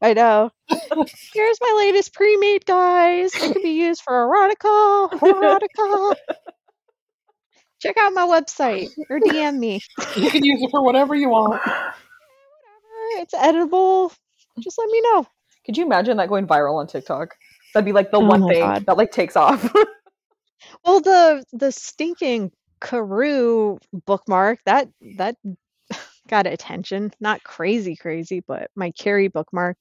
[0.01, 0.51] I know.
[0.69, 3.33] Here's my latest pre-made, guys.
[3.37, 6.17] It can be used for erotica, erotica.
[7.81, 9.81] Check out my website or DM me.
[10.17, 11.53] You can use it for whatever you want.
[11.65, 14.13] Whatever, It's editable.
[14.59, 15.25] Just let me know.
[15.67, 17.35] Could you imagine that going viral on TikTok?
[17.75, 18.87] That'd be like the Oh one thing God.
[18.87, 19.73] that like takes off.
[20.85, 25.37] Well, the the stinking Karoo bookmark that that
[26.29, 27.13] got attention.
[27.21, 29.77] Not crazy, crazy, but my Carrie bookmark,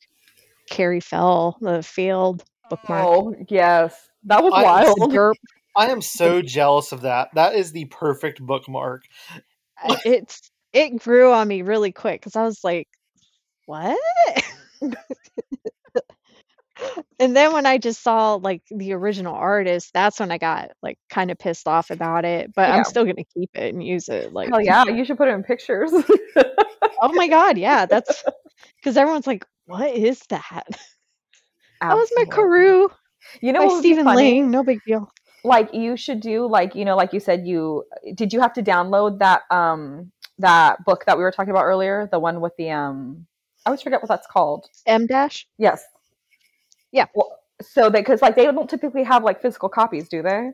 [0.70, 3.08] Carrie fell, the failed bookmark.
[3.08, 4.98] oh yes, that was I- wild.
[5.12, 5.36] Derp.
[5.76, 7.30] I am so jealous of that.
[7.34, 9.04] That is the perfect bookmark.
[9.78, 12.88] I- it's it grew on me really quick because I was like,
[13.66, 13.98] what?
[17.20, 20.98] and then when I just saw like the original artist, that's when I got like
[21.10, 22.54] kind of pissed off about it.
[22.54, 22.78] But Yeah.
[22.78, 24.34] I'm still gonna keep it and use it.
[24.34, 25.92] Like, oh yeah, you should put it in pictures.
[27.02, 28.24] oh my god, yeah, that's
[28.78, 30.68] because everyone's like, what is that?
[31.82, 32.58] That was my Absolutely.
[32.60, 32.90] Karoo
[33.42, 34.06] You know by Stephen?
[34.06, 34.52] Lang.
[34.52, 35.12] No big deal.
[35.44, 38.62] Like you should do like you know like you said you did you have to
[38.62, 42.70] download that um that book that we were talking about earlier the one with the
[42.70, 43.26] um
[43.66, 44.68] I always forget what that's called.
[44.88, 45.48] M dash.
[45.58, 45.84] Yes.
[46.92, 47.06] Yeah.
[47.14, 50.52] Well, so they because like they don't typically have like physical copies, do they?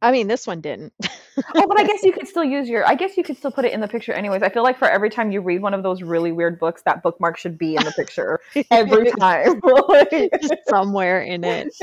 [0.00, 0.92] I mean, this one didn't.
[1.02, 2.86] oh, but I guess you could still use your.
[2.86, 4.42] I guess you could still put it in the picture, anyways.
[4.42, 7.02] I feel like for every time you read one of those really weird books, that
[7.02, 9.60] bookmark should be in the picture every time.
[9.88, 10.32] Like,
[10.68, 11.74] somewhere in it.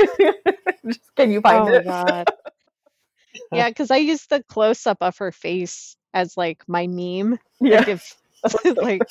[0.86, 1.86] just, can you find oh it?
[1.86, 2.28] god.
[3.52, 7.40] Yeah, because I used the close up of her face as like my meme.
[7.60, 7.80] Yeah.
[7.80, 8.16] Like if
[8.76, 9.02] like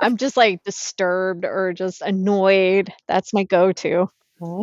[0.00, 4.10] I'm just like disturbed or just annoyed, that's my go to.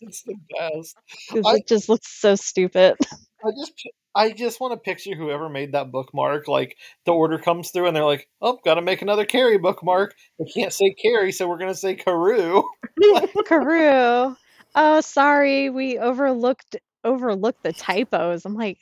[0.00, 0.96] It's the best.
[1.32, 2.96] I- it just looks so stupid.
[3.44, 3.72] I just
[4.14, 6.46] I just want to picture whoever made that bookmark.
[6.46, 6.76] Like
[7.06, 10.44] the order comes through and they're like, "Oh, got to make another Carrie bookmark." They
[10.44, 12.62] can't say Carrie, so we're gonna say Karoo.
[13.46, 14.36] Karoo.
[14.74, 18.46] Oh, sorry, we overlooked overlooked the typos.
[18.46, 18.78] I'm like,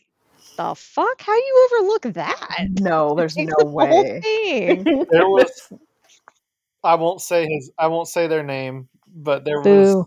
[0.57, 1.21] the fuck?
[1.23, 2.67] How you overlook that?
[2.81, 4.21] No, there's no the whole way.
[4.21, 5.07] thing.
[5.11, 5.73] There was.
[6.83, 7.71] I won't say his.
[7.79, 10.07] I won't say their name, but there was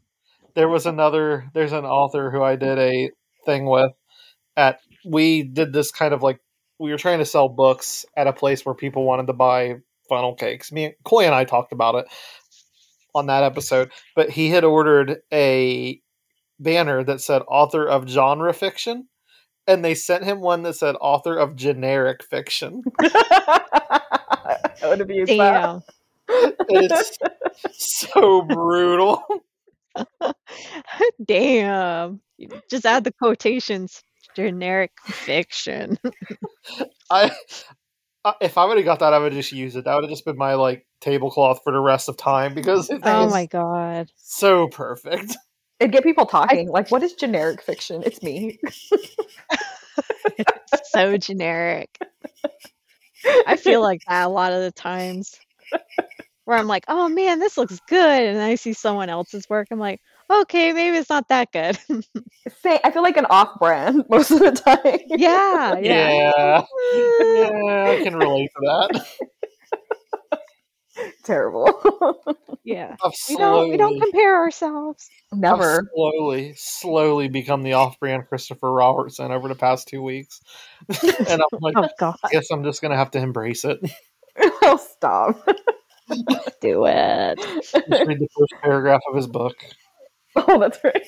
[0.55, 1.49] there was another.
[1.53, 3.11] There's an author who I did a
[3.45, 3.91] thing with.
[4.55, 6.39] At we did this kind of like
[6.79, 9.75] we were trying to sell books at a place where people wanted to buy
[10.09, 10.71] funnel cakes.
[10.71, 12.05] Me, and Coy, and I talked about it
[13.15, 13.91] on that episode.
[14.15, 16.01] But he had ordered a
[16.59, 19.07] banner that said author of genre fiction,
[19.67, 22.83] and they sent him one that said author of generic fiction.
[22.99, 25.81] I would have used that.
[26.69, 27.17] It's
[27.71, 29.23] so brutal.
[31.25, 32.21] Damn.
[32.69, 34.03] Just add the quotations.
[34.35, 35.99] Generic fiction.
[37.09, 37.31] I,
[38.25, 39.85] I if I would have got that, I would have just used it.
[39.85, 43.29] That would have just been my like tablecloth for the rest of time because Oh
[43.29, 44.09] my god.
[44.15, 45.37] so perfect.
[45.83, 46.69] It'd get people talking.
[46.69, 48.03] like, what is generic fiction?
[48.05, 48.57] It's me.
[50.37, 51.89] it's So generic.
[53.45, 55.37] I feel like that a lot of the times.
[56.45, 58.23] Where I'm like, oh man, this looks good.
[58.23, 59.67] And I see someone else's work.
[59.71, 61.77] I'm like, okay, maybe it's not that good.
[62.61, 64.99] Say, I feel like an off-brand most of the time.
[65.07, 65.81] yeah, yeah.
[65.81, 66.63] Yeah,
[66.93, 69.05] yeah, I can relate to that.
[71.23, 72.17] Terrible.
[72.63, 72.95] yeah.
[73.03, 75.09] I've We don't we don't compare ourselves.
[75.31, 75.89] I've Never.
[75.95, 80.41] slowly, slowly become the off-brand Christopher Robertson over the past two weeks,
[81.01, 83.79] and I'm like, Oh god, I guess I'm just gonna have to embrace it.
[84.63, 85.37] oh, stop.
[86.61, 87.39] do it.
[87.39, 87.73] Just
[88.05, 89.55] read the first paragraph of his book.
[90.35, 91.07] Oh, that's right.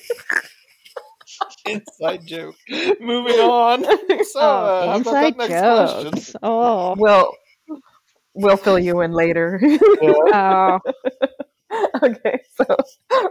[1.66, 2.54] Inside joke.
[3.00, 3.84] Moving on.
[4.24, 6.12] So, uh, oh, how about inside that next question?
[6.12, 6.36] jokes.
[6.42, 7.32] Oh, We'll
[8.36, 9.58] we'll fill you in later.
[9.62, 9.78] Yeah.
[10.02, 10.78] oh.
[12.02, 12.64] okay, so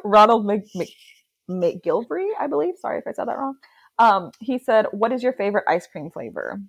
[0.04, 0.90] Ronald Mc, Mc,
[1.50, 2.76] McGilvery, I believe.
[2.80, 3.56] Sorry if I said that wrong.
[3.98, 6.60] Um, he said, "What is your favorite ice cream flavor?"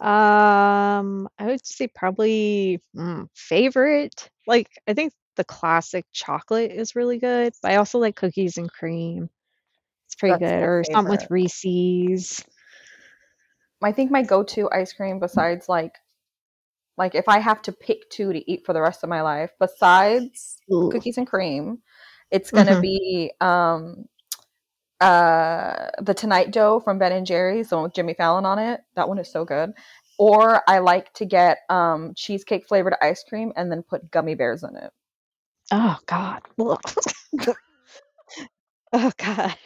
[0.00, 4.30] Um, I would say probably mm, favorite.
[4.46, 8.72] Like, I think the classic chocolate is really good, but I also like cookies and
[8.72, 9.28] cream.
[10.06, 11.30] It's pretty That's good, my or something with.
[11.30, 12.44] Reese's.
[13.82, 15.96] I think my go-to ice cream, besides like,
[16.96, 19.50] like if I have to pick two to eat for the rest of my life,
[19.58, 20.90] besides Ooh.
[20.92, 21.78] cookies and cream,
[22.30, 22.82] it's gonna Mhm.
[22.82, 24.08] be um,
[25.00, 28.80] uh, the Tonight Dough from Ben and Jerry's, the one with Jimmy Fallon on it.
[28.94, 29.72] That one is so good.
[30.18, 34.62] or I like to get um, cheesecake flavored ice cream and then put gummy bears
[34.62, 34.92] in it.
[35.72, 36.42] Oh God.
[38.92, 39.56] Oh God.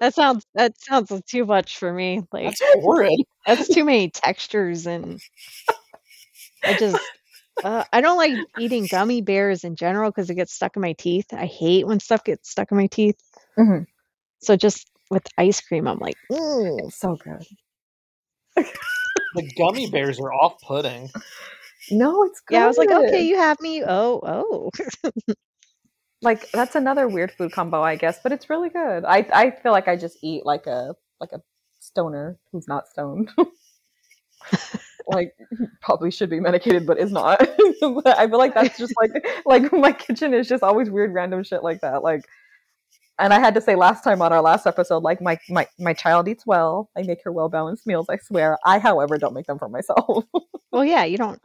[0.00, 2.22] That sounds that sounds too much for me.
[2.32, 3.20] Like That's horrid.
[3.46, 5.20] that's too many textures and
[6.64, 6.98] I just
[7.64, 10.94] uh, I don't like eating gummy bears in general because it gets stuck in my
[10.94, 11.26] teeth.
[11.32, 13.18] I hate when stuff gets stuck in my teeth.
[13.58, 13.86] Mhm.
[14.40, 17.46] So just with ice cream, I'm like, "Mm." It's so good.
[19.34, 21.10] The gummy bears are off-putting.
[21.90, 22.54] No, it's good.
[22.54, 22.64] yeah.
[22.64, 23.82] I was like, okay, you have me.
[23.84, 24.70] Oh, oh.
[26.22, 29.04] like that's another weird food combo, I guess, but it's really good.
[29.04, 31.42] I I feel like I just eat like a like a
[31.80, 33.30] stoner who's not stoned.
[35.08, 35.34] Like
[35.80, 37.40] probably should be medicated but is not.
[37.82, 41.42] But I feel like that's just like like my kitchen is just always weird random
[41.42, 42.04] shit like that.
[42.04, 42.24] Like
[43.18, 45.92] and I had to say last time on our last episode, like my my, my
[45.92, 46.90] child eats well.
[46.96, 48.58] I make her well balanced meals, I swear.
[48.64, 50.24] I, however, don't make them for myself.
[50.72, 51.04] well, yeah.
[51.04, 51.40] You don't.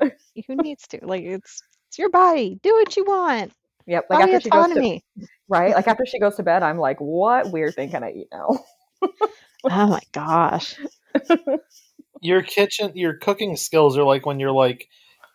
[0.00, 1.00] Who needs to?
[1.02, 2.58] Like, it's it's your body.
[2.62, 3.52] Do what you want.
[3.86, 4.06] yep.
[4.10, 5.04] Like Body after she goes to autonomy.
[5.48, 8.28] right, like after she goes to bed, I'm like, what weird thing can I eat
[8.32, 8.58] now?
[9.66, 10.78] Oh my gosh.
[12.24, 14.88] Your kitchen, your cooking skills are like when you're like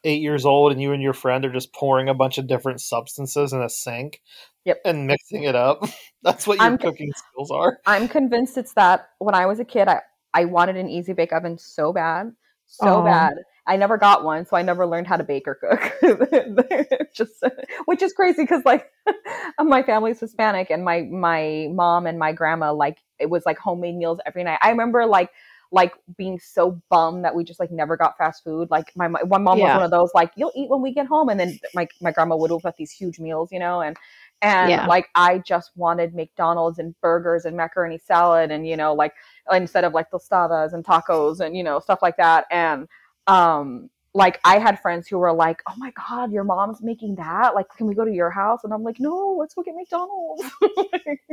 [0.04, 2.82] eight years old and you and your friend are just pouring a bunch of different
[2.82, 4.24] substances in a sink.
[4.66, 4.82] Yep.
[4.86, 5.86] And mixing it up.
[6.24, 7.78] That's what your I'm- cooking skills are.
[7.86, 10.02] I'm convinced it's that when I was a kid, I,
[10.34, 12.34] I wanted an easy bake oven so bad,
[12.66, 13.04] so Aw.
[13.04, 13.34] bad.
[13.68, 15.94] I never got one, so I never learned how to bake or cook.
[17.14, 17.44] Just,
[17.86, 18.90] which is crazy because like
[19.60, 23.96] my family's Hispanic, and my my mom and my grandma like it was like homemade
[23.96, 24.58] meals every night.
[24.64, 25.30] I remember like
[25.72, 28.70] like being so bummed that we just like never got fast food.
[28.72, 31.06] Like my my my mom was one of those like you'll eat when we get
[31.08, 33.96] home, and then my my grandma would whip up these huge meals, you know, and
[34.42, 34.86] and Yeah.
[34.86, 39.14] like I just wanted McDonald's and burgers and macaroni salad and you know like
[39.52, 42.88] instead of like tostadas and tacos and you know stuff like that and
[43.28, 43.90] um
[44.20, 47.56] like I had friends who were like, "Oh my god, your mom's making that!
[47.56, 50.44] Like, can we go to your house?" And I'm like, "No, let's go get McDonald's."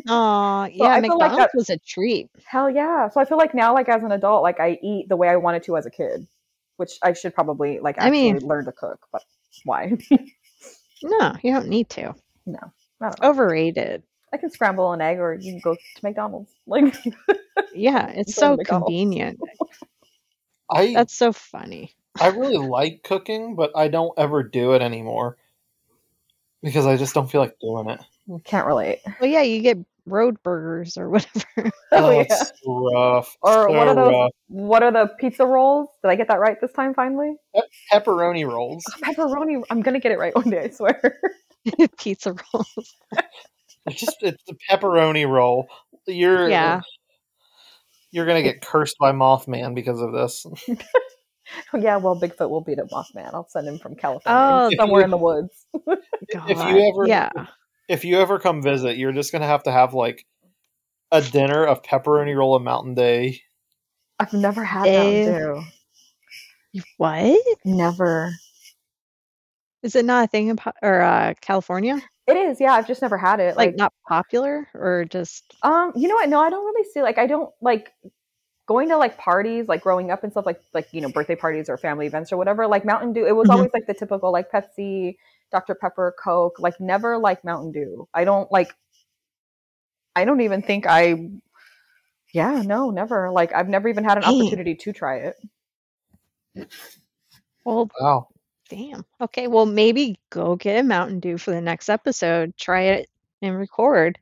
[0.09, 0.87] Oh, So yeah.
[0.89, 2.31] I feel like McDonald's that- was a treat.
[2.47, 3.09] Hell yeah!
[3.11, 5.37] So I feel like now, like as an adult, like I eat the way I
[5.37, 6.27] wanted to as a kid,
[6.77, 9.01] which I should probably like I actually mean- learn to cook.
[9.13, 9.23] But
[9.65, 9.99] why?
[11.03, 12.15] No, you don't need to.
[12.47, 12.59] no,
[13.03, 13.21] I don't.
[13.23, 14.03] Overrated.
[14.33, 16.51] I can scramble an egg, or you can go to McDonald's.
[16.67, 16.97] Like,
[17.75, 19.39] Yeah, it's so convenient.
[20.71, 21.95] I That's so funny.
[22.21, 25.37] I really like cooking, but I don't ever do it anymore
[26.63, 28.01] because I just don't feel like doing it.
[28.27, 29.01] You can't relate.
[29.21, 31.45] Well, yeah, you get road burgers or whatever.
[31.93, 32.23] Oh, oh yeah.
[32.23, 33.37] it's so rough.
[33.43, 34.13] Or so what are those?
[34.13, 34.33] rough.
[34.49, 35.89] What are the pizza rolls?
[36.03, 36.93] Did I get that right this time?
[36.95, 37.37] Finally,
[37.93, 38.85] Pepperoni rolls.
[38.89, 39.63] Oh, pepperoni.
[39.71, 40.65] I'm gonna get it right one day.
[40.65, 41.21] I swear.
[41.99, 42.97] Pizza rolls.
[43.87, 45.69] It's just it's the pepperoni roll.
[46.07, 46.81] You're Yeah.
[48.11, 50.45] You're gonna get cursed by Mothman because of this.
[51.79, 53.33] yeah, well, Bigfoot will beat up Mothman.
[53.33, 55.67] I'll send him from California, Oh, California, somewhere in the woods.
[56.49, 57.31] If you ever yeah.
[57.89, 60.27] if you ever come visit, you're just gonna have to have like
[61.13, 63.33] a dinner of pepperoni roll and Mountain Dew.
[64.19, 64.87] I've never had.
[64.87, 66.83] Mountain Dew.
[66.97, 67.41] What?
[67.65, 68.33] Never.
[69.83, 72.03] Is it not a thing in po- or uh, California?
[72.27, 72.61] It is.
[72.61, 73.57] Yeah, I've just never had it.
[73.57, 76.29] Like Like, not popular or just um, you know what?
[76.29, 77.03] No, I don't really see.
[77.03, 77.93] Like, I don't like
[78.67, 81.69] going to like parties, like growing up and stuff, like like you know birthday parties
[81.69, 82.67] or family events or whatever.
[82.67, 83.53] Like Mountain Dew, it was Mhm.
[83.55, 85.17] always like the typical like Pepsi,
[85.53, 86.59] Dr Pepper, Coke.
[86.59, 88.09] Like never like Mountain Dew.
[88.13, 88.75] I don't like.
[90.17, 91.31] I don't even think I.
[92.33, 93.31] Yeah, no, never.
[93.31, 94.41] Like I've never even had an Dang.
[94.41, 96.67] opportunity to try it.
[97.65, 98.29] well, Wow.
[98.69, 99.05] damn.
[99.21, 102.57] Okay, well maybe go get a Mountain Dew for the next episode.
[102.57, 103.09] Try it
[103.43, 104.19] and record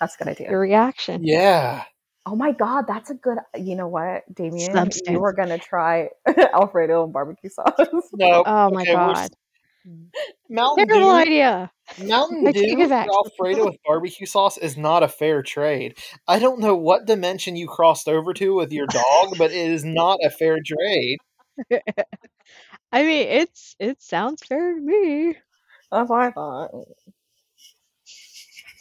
[0.00, 0.50] That's a good idea.
[0.50, 1.22] your reaction.
[1.24, 1.84] Yeah.
[2.26, 3.38] Oh my god, that's a good.
[3.54, 4.72] You know what, Damien?
[4.72, 5.08] Substance.
[5.10, 6.08] You were gonna try
[6.54, 7.72] Alfredo and barbecue sauce.
[8.14, 8.44] No.
[8.46, 9.30] Oh my okay, god.
[9.86, 10.06] Mm.
[10.48, 11.16] Mountain Terrible Dew.
[11.16, 11.70] idea.
[11.98, 13.06] Mountain I Dew it back.
[13.06, 15.98] for Alfredo with barbecue sauce is not a fair trade.
[16.26, 19.84] I don't know what dimension you crossed over to with your dog, but it is
[19.84, 21.18] not a fair trade.
[22.92, 25.36] I mean, it's it sounds fair to me.
[25.90, 26.70] That's what I thought.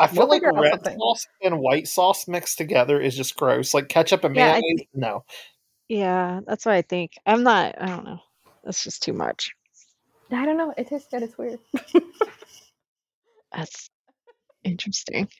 [0.04, 0.97] I feel We'll like figure red something.
[0.99, 3.74] sauce and white sauce mixed together is just gross.
[3.74, 5.24] Like ketchup and Yeah, I mayonnaise, no.
[5.88, 7.14] Yeah, that's what I think.
[7.26, 7.80] I'm not.
[7.82, 8.20] I don't know.
[8.64, 9.51] That's just too much.
[10.32, 10.74] I don't know.
[10.78, 11.24] It tastes good.
[11.24, 11.60] It's weird.
[13.54, 13.89] That's
[14.64, 15.28] interesting.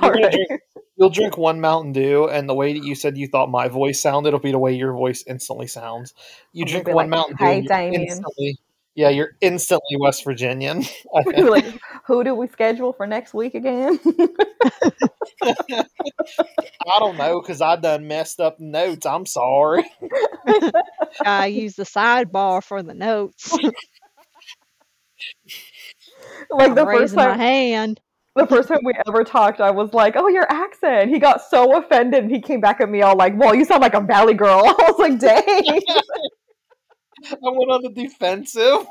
[0.00, 0.60] All gonna drink-
[0.98, 4.00] You'll drink one Mountain Dew, and the way that you said you thought my voice
[4.00, 6.14] sounded will be the way your voice instantly sounds.
[6.54, 8.58] You I'm drink one like, Mountain Dew, "Hi, and you Damien." instantly,
[8.96, 10.82] Yeah, you're instantly West Virginian.
[11.14, 11.50] I think.
[11.50, 11.66] like,
[12.06, 14.00] who do we schedule for next week again?
[15.42, 15.84] I
[16.98, 19.04] don't know because I done messed up notes.
[19.04, 19.84] I'm sorry.
[21.24, 23.52] I use the sidebar for the notes.
[23.52, 23.74] like
[26.58, 28.00] I'm the first raising my time, hand.
[28.34, 31.76] the first time we ever talked, I was like, "Oh, your accent." He got so
[31.76, 34.34] offended, and he came back at me all like, "Well, you sound like a valley
[34.34, 35.82] girl." I was like, "Dang."
[37.24, 38.86] I went on the defensive.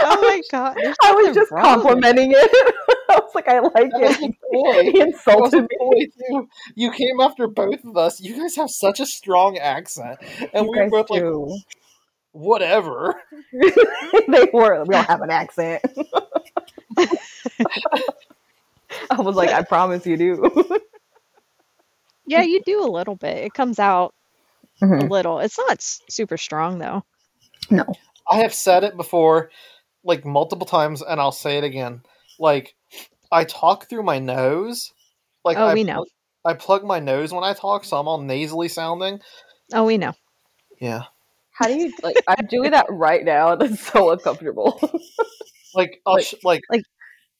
[0.00, 0.76] Oh my god.
[1.02, 2.74] I was just wrong complimenting it.
[3.10, 4.34] I was like, I like That was it.
[4.50, 4.90] the.
[4.92, 6.06] He insulted the me.
[6.30, 6.48] too.
[6.74, 8.20] You came after both of us.
[8.20, 10.18] You guys have such a strong accent,
[10.52, 11.22] and You we were guys both like,
[12.32, 13.20] whatever.
[14.28, 14.84] they were.
[14.84, 15.82] We don't have an accent.
[19.10, 20.80] I was like, I promise you do.
[22.26, 23.38] Yeah, you do a little bit.
[23.38, 24.14] It comes out
[24.80, 25.10] a Mhm.
[25.10, 25.40] little.
[25.40, 27.02] It's not super strong though.
[27.72, 27.84] No.
[28.30, 29.50] I have said it before,
[30.04, 32.02] like multiple times, and I'll say it again.
[32.38, 32.74] Like,
[33.30, 34.92] I talk through my nose.
[35.44, 35.94] Like, Oh, I we know.
[35.94, 36.08] plug-
[36.44, 39.20] I plug my nose when I talk, so I'm all nasally sounding.
[39.72, 40.12] Oh, we know.
[40.80, 41.04] Yeah.
[41.52, 42.16] How do you like?
[42.26, 43.54] I'm doing that right now.
[43.56, 44.78] That's so uncomfortable.
[45.74, 46.60] Like, I'll Like- sh- like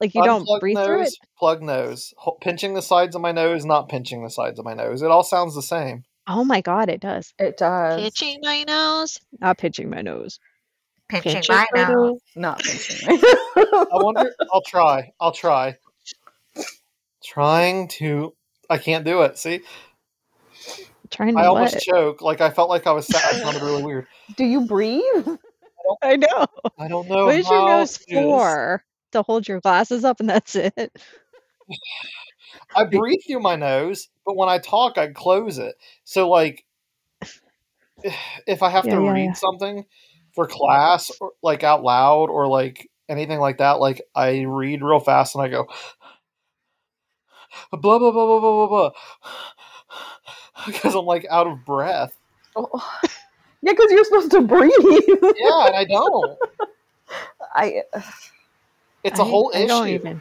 [0.00, 1.14] Like you don't breathe nose, through it.
[1.38, 4.72] plug nose, Ho- pinching the sides of my nose, not pinching the sides of my
[4.72, 5.02] nose.
[5.02, 6.04] It all sounds the same.
[6.26, 7.34] Oh my god, it does.
[7.38, 8.00] It does.
[8.00, 9.18] Pitching my nose.
[9.40, 10.38] Not pitching my nose.
[11.08, 12.20] Pitching Pinching my my nose.
[12.36, 13.18] Not pinching.
[13.56, 14.32] I wonder.
[14.52, 15.12] I'll try.
[15.20, 15.76] I'll try.
[17.24, 18.34] Trying to.
[18.70, 19.36] I can't do it.
[19.38, 19.60] See,
[21.10, 21.82] Trying to I almost what?
[21.82, 22.22] choke.
[22.22, 23.06] Like I felt like I was.
[23.06, 24.06] Sa- I sounded really weird.
[24.36, 25.28] do you breathe?
[26.02, 26.46] I know.
[26.78, 27.26] I don't know.
[27.26, 28.84] What is your nose to do for?
[29.12, 30.74] To hold your glasses up and that's it.
[32.74, 35.74] I breathe through my nose, but when I talk, I close it.
[36.04, 36.64] So, like,
[38.46, 39.32] if I have Yeah, to yeah, read yeah.
[39.34, 39.84] something
[40.34, 45.00] for class, or like out loud, or like anything like that, like I read real
[45.00, 45.66] fast and I go
[47.72, 48.90] blah blah blah blah blah blah blah
[50.66, 52.16] because I'm like out of breath.
[52.56, 52.68] Oh.
[52.72, 52.90] oh
[53.62, 54.72] yeah, because you're supposed to breathe.
[55.36, 56.38] Yeah, and I don't.
[57.54, 57.82] I
[59.04, 60.20] It's a I- whole I issue.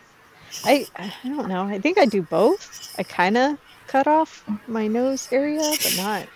[0.63, 0.87] Don't even.
[0.95, 1.63] I I don't know.
[1.63, 2.95] I think I do both.
[2.97, 6.27] I kind of cut off my nose area, but not.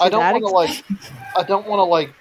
[0.00, 0.84] I to don't that want to like.
[1.36, 2.12] I don't want to like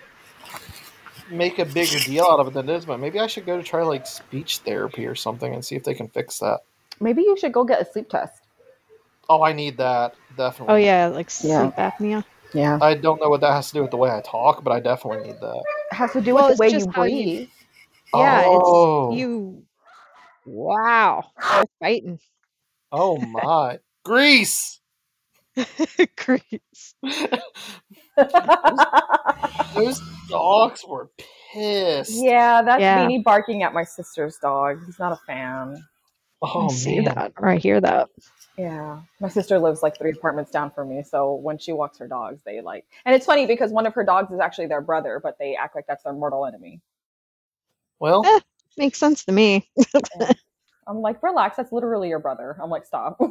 [1.32, 2.86] make a bigger deal out of it than it is.
[2.86, 5.84] But maybe I should go to try like speech therapy or something and see if
[5.84, 6.60] they can fix that.
[7.00, 8.42] maybe you should go get a sleep test.
[9.30, 10.74] Oh, I need that definitely.
[10.74, 11.92] Oh yeah, like sleep Yeah.
[11.92, 12.24] apnea.
[12.54, 14.72] Yeah, I don't know what that has to do with the way I talk, but
[14.72, 15.64] I definitely need that.
[15.92, 17.50] it has to do Well, with the way you how you- breathe.
[18.16, 19.12] Yeah, Oh.
[19.12, 19.64] it's you.
[20.52, 22.20] Wow, they're fighting.
[22.92, 24.80] Oh my, Grease.
[26.18, 26.96] Grease.
[29.76, 31.10] Those dogs were
[31.54, 32.12] pissed.
[32.24, 33.06] yeah, that's Yeah.
[33.06, 34.80] Beanie barking at my sister's dog.
[34.86, 35.84] He's not a fan.
[36.42, 37.14] Oh I see man.
[37.16, 38.10] that or I hear that.
[38.58, 39.02] Yeah.
[39.20, 41.04] My sister lives like three apartments down from me.
[41.04, 42.86] So when she walks her dogs, they like.
[43.06, 45.76] And it's funny because one of her dogs is actually their brother, but they act
[45.76, 46.82] like that's their mortal enemy.
[48.00, 48.40] Well, Eh.
[48.78, 49.70] Makes sense to me.
[50.88, 51.58] I'm like, relax.
[51.58, 52.58] That's literally your brother.
[52.62, 53.20] I'm like, stop.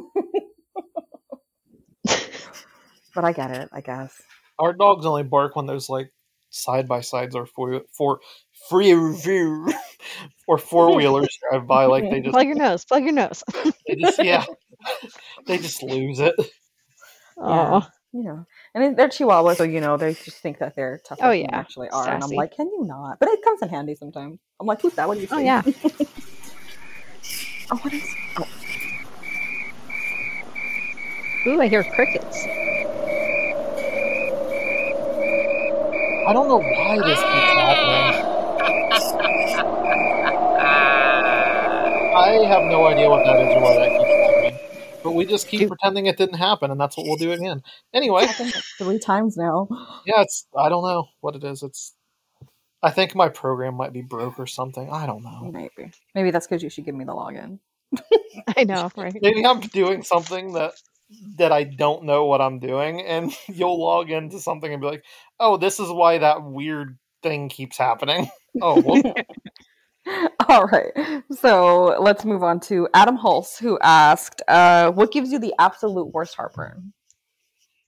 [3.15, 4.21] but I get it, I guess.
[4.59, 6.11] our dogs only bark when those like
[6.49, 8.19] side by sides or four for
[8.69, 8.93] free
[10.47, 11.85] or four wheelers drive by.
[11.85, 12.85] Like they just, plug your nose.
[12.85, 13.43] Plug your nose.
[13.87, 14.45] they just yeah,
[15.47, 16.35] they just lose it.
[17.37, 18.45] Oh, You know,
[18.75, 21.43] and they're Chihuahuas, so you know they just think that they're tougher Oh, than they
[21.43, 21.49] yeah.
[21.51, 22.13] actually are.
[22.13, 23.19] And I'm like, can you not?
[23.19, 24.39] But it comes in handy sometimes.
[24.59, 25.07] I'm like, who's that?
[25.07, 25.39] What do you oh say?
[25.39, 25.61] yeah.
[27.71, 28.03] Oh, what is?
[28.37, 28.47] Oh,
[31.47, 32.47] Ooh, I hear crickets.
[36.25, 38.25] I don't know why this keeps happening.
[42.15, 44.08] I have no idea what that is or why that keeps happening.
[45.03, 47.61] But we just keep pretending it didn't happen, and that's what we'll do again.
[47.93, 48.27] Anyway,
[48.77, 49.67] three times now.
[50.05, 51.63] yeah, it's I don't know what it is.
[51.63, 51.93] It's
[52.81, 54.89] I think my program might be broke or something.
[54.89, 55.51] I don't know.
[55.51, 57.59] Maybe, maybe that's because you should give me the login.
[58.57, 59.15] I know, right?
[59.21, 60.73] Maybe I'm doing something that
[61.37, 65.03] that I don't know what I'm doing, and you'll log into something and be like,
[65.39, 68.29] "Oh, this is why that weird thing keeps happening."
[68.63, 69.13] Oh, well,
[70.49, 71.23] All right.
[71.31, 76.13] So let's move on to Adam Hulse, who asked, uh, "What gives you the absolute
[76.13, 76.93] worst heartburn?"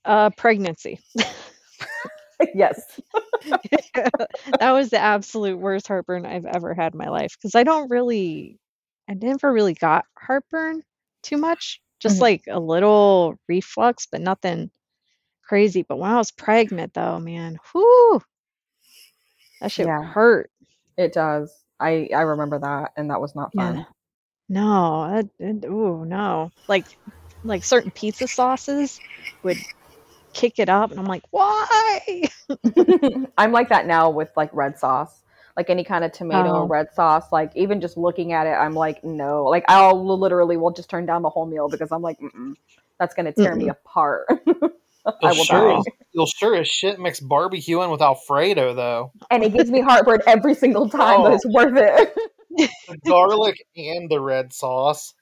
[0.04, 1.00] Uh, pregnancy.
[2.54, 3.00] yes.
[4.60, 7.90] that was the absolute worst heartburn I've ever had in my life because I don't
[7.90, 8.58] really,
[9.08, 10.82] I never really got heartburn
[11.22, 12.22] too much, just Mhm.
[12.22, 14.70] like a little reflux, but nothing
[15.44, 15.82] crazy.
[15.82, 18.22] But when I was pregnant, though, man, whew,
[19.60, 20.02] that shit Yeah.
[20.02, 20.50] hurt.
[20.96, 21.61] It does.
[21.82, 23.72] I I remember that, and that was not Yeah.
[23.72, 23.86] fun.
[24.48, 25.28] No, that,
[25.62, 26.50] that- ooh, no.
[26.68, 26.86] Like,
[27.44, 29.00] like certain pizza sauces
[29.42, 29.58] would
[30.34, 32.22] kick it up, and I'm like, why?
[33.38, 35.22] I'm like that now with like red sauce,
[35.56, 36.66] like any kind of tomato Oh.
[36.66, 37.32] red sauce.
[37.32, 39.44] Like even just looking at it, I'm like, no.
[39.44, 42.54] Like I'll literally will just turn down the whole meal because I'm like, Mm-mm,
[42.98, 44.28] that's gonna tear me apart.
[45.04, 45.78] I You'll will sure, die.
[45.78, 49.12] as- you'll sure as shit mix barbecue in with Alfredo though.
[49.30, 51.34] And it gives me heartburn every single time, but Oh.
[51.34, 52.14] it's worth it.
[52.56, 55.14] The garlic and the red sauce.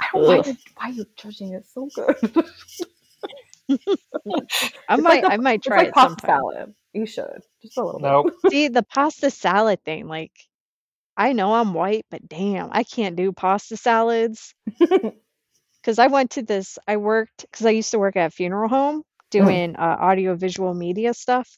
[0.00, 0.46] I don't know why, Ugh.
[0.46, 2.16] you- you judging it so good.
[3.70, 3.74] I
[4.94, 6.26] It's might, like the- I might it's try like it pasta sometime.
[6.38, 6.74] salad.
[6.94, 8.32] You should just a little Nope.
[8.50, 10.32] See, the pasta salad thing, like,
[11.16, 14.54] I know I'm white, but damn, I can't do pasta salads.
[15.82, 18.68] Because I went to this, I worked, because I used to work at a funeral
[18.68, 21.48] home doing uh, audio visual media stuff.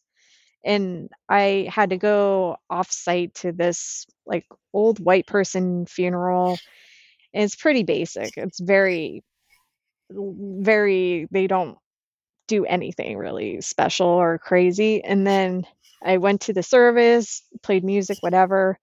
[0.65, 6.59] And I had to go off site to this like old white person funeral.
[7.33, 8.37] And it's pretty basic.
[8.37, 9.23] It's very,
[10.11, 11.79] very, they don't
[12.49, 15.03] do anything really special or crazy.
[15.03, 15.65] And then
[16.05, 18.79] I went to the service, played music, whatever.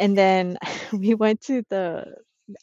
[0.00, 0.56] And then
[0.92, 2.14] we went to the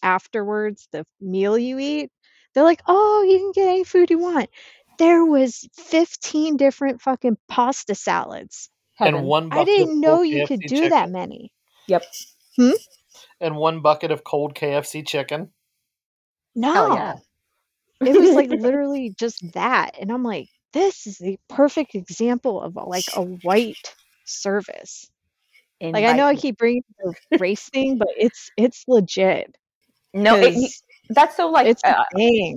[0.01, 2.11] afterwards, the meal you eat.
[2.53, 4.49] They're like, oh, you can get any food you want.
[4.97, 8.69] There was 15 different fucking pasta salads.
[8.95, 9.15] Heaven.
[9.15, 10.89] And one bucket I didn't cold know you could do chicken.
[10.91, 11.51] that many.
[11.87, 12.03] Yep.
[12.55, 12.71] Hmm?
[13.41, 15.51] And one bucket of cold KFC chicken.
[16.55, 16.95] No.
[16.95, 17.15] Yeah.
[18.01, 22.75] it was like literally just that and i'm like this is the perfect example of
[22.75, 25.09] a, like a white service
[25.81, 29.55] like i know i keep bringing the race thing but it's it's legit
[30.15, 30.35] no.
[30.35, 32.55] It, 'cause that's so like it's uh, a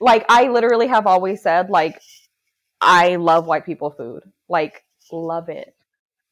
[0.00, 2.00] like I literally have always said like
[2.80, 4.22] I love white people food.
[4.48, 5.74] Like love it.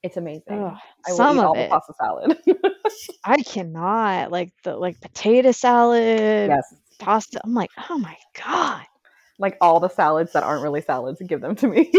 [0.03, 0.63] It's amazing.
[0.65, 2.39] Ugh, I will some eat of all the it pasta salad.
[3.25, 6.75] i cannot like the like potato salad yes.
[6.99, 8.85] pasta i'm like oh my god
[9.39, 11.91] Like all the salads that aren't really salads, give them to me.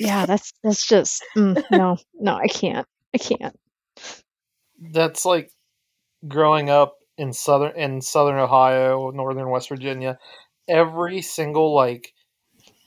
[0.00, 3.54] yeah that's that's just mm, no no i can't i can't
[4.80, 5.52] That's like
[6.26, 10.18] growing up in southern in southern Ohio, northern West Virginia.
[10.68, 12.12] Every single like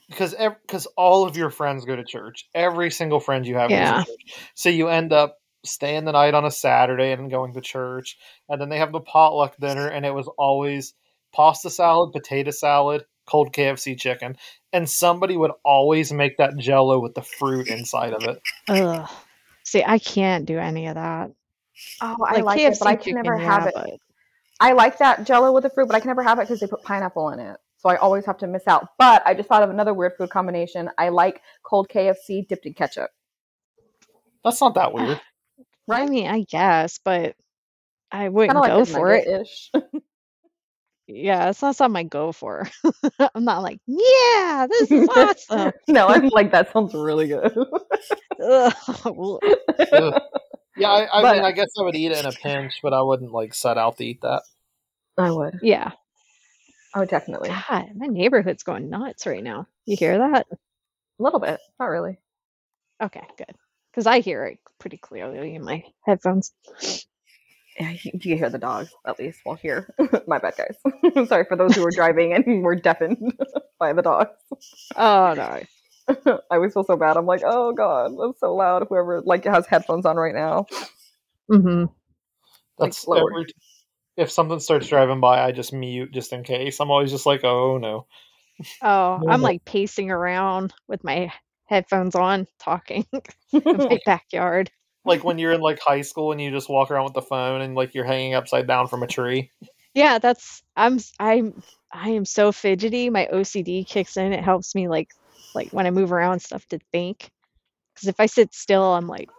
[0.08, 2.48] because because all of your friends go to church.
[2.54, 3.96] Every single friend you have Yeah.
[3.96, 4.50] goes to church.
[4.54, 8.16] So you end up staying the night on a Saturday and going to church,
[8.48, 10.94] and then they have the potluck dinner, and it was always
[11.32, 14.36] pasta salad, potato salad, cold KFC chicken,
[14.72, 18.40] and somebody would always make that Jello with the fruit inside of it.
[18.68, 19.08] Ugh.
[19.64, 21.30] see i can't do any of that
[22.00, 24.00] oh, I like KFC it, but I can never chicken, have yeah, it.
[24.58, 26.60] But I like that jello with the fruit, but I can never have it because
[26.60, 27.56] they put pineapple in it.
[27.78, 28.88] So I always have to miss out.
[28.98, 30.90] But I just thought of another weird food combination.
[30.98, 33.10] I like cold KFC dipped in ketchup.
[34.44, 35.20] That's not that weird.
[35.90, 37.36] I mean, I guess, but
[38.10, 39.26] I wouldn't Kind of go like for it.
[39.28, 39.70] ish.
[41.08, 42.68] Yeah, it's not something I go for.
[43.34, 45.72] I'm not like, yeah, this is awesome.
[45.86, 47.56] no, I'm like that sounds really good.
[48.42, 48.74] Ugh.
[49.92, 50.22] Ugh.
[50.76, 52.92] Yeah, I, I But- mean, I guess I would eat it in a pinch, but
[52.92, 54.42] I wouldn't like set out to eat that.
[55.18, 55.58] I would.
[55.62, 55.92] yeah.
[56.94, 57.48] Oh, definitely.
[57.50, 59.66] God, my neighborhood's going nuts right now.
[59.84, 60.46] You hear that?
[60.50, 61.60] A little bit.
[61.78, 62.18] Not really.
[63.02, 63.54] Okay, good.
[63.90, 66.52] Because I hear it pretty clearly in my headphones.
[67.78, 69.92] Yeah, you, you hear the dogs at least while here.
[70.26, 71.28] My bad, guys.
[71.28, 73.34] Sorry for those who were driving and were deafened
[73.78, 74.30] by the dogs.
[74.96, 75.60] Oh no.
[76.26, 77.16] I always feel so bad.
[77.16, 78.86] I'm like, oh god, that's so loud.
[78.88, 80.66] Whoever like has headphones on right now.
[81.50, 81.86] Mm-hmm.
[82.78, 83.30] That's lower.
[83.30, 83.46] every.
[84.16, 86.80] If something starts driving by, I just mute just in case.
[86.80, 88.06] I'm always just like, oh no.
[88.80, 91.30] Oh, I'm like pacing around with my
[91.66, 93.04] headphones on, talking
[93.52, 94.70] in my backyard.
[95.04, 97.60] Like when you're in like high school and you just walk around with the phone
[97.60, 99.50] and like you're hanging upside down from a tree.
[99.94, 103.10] Yeah, that's I'm I'm I am so fidgety.
[103.10, 104.32] My OCD kicks in.
[104.32, 105.10] It helps me like
[105.54, 107.30] like when I move around stuff to think.
[107.94, 109.30] Because if I sit still, I'm like.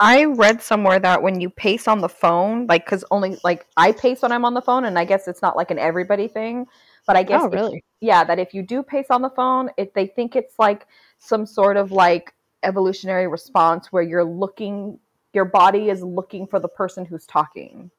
[0.00, 3.90] I read somewhere that when you pace on the phone, like, because only like I
[3.90, 6.66] pace when I'm on the phone, and I guess it's not like an everybody thing,
[7.06, 7.84] but I guess oh if- really?
[8.00, 10.86] yeah, that if you do pace on the phone, it they think it's like
[11.18, 12.32] some sort of like
[12.62, 14.98] evolutionary response where you're looking,
[15.32, 17.90] your body is looking for the person who's talking.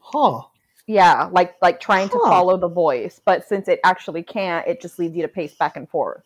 [0.00, 0.42] Huh.
[0.86, 4.98] Yeah, like like trying to follow the voice, but since it actually can't, it just
[4.98, 6.24] leads you to pace back and forth.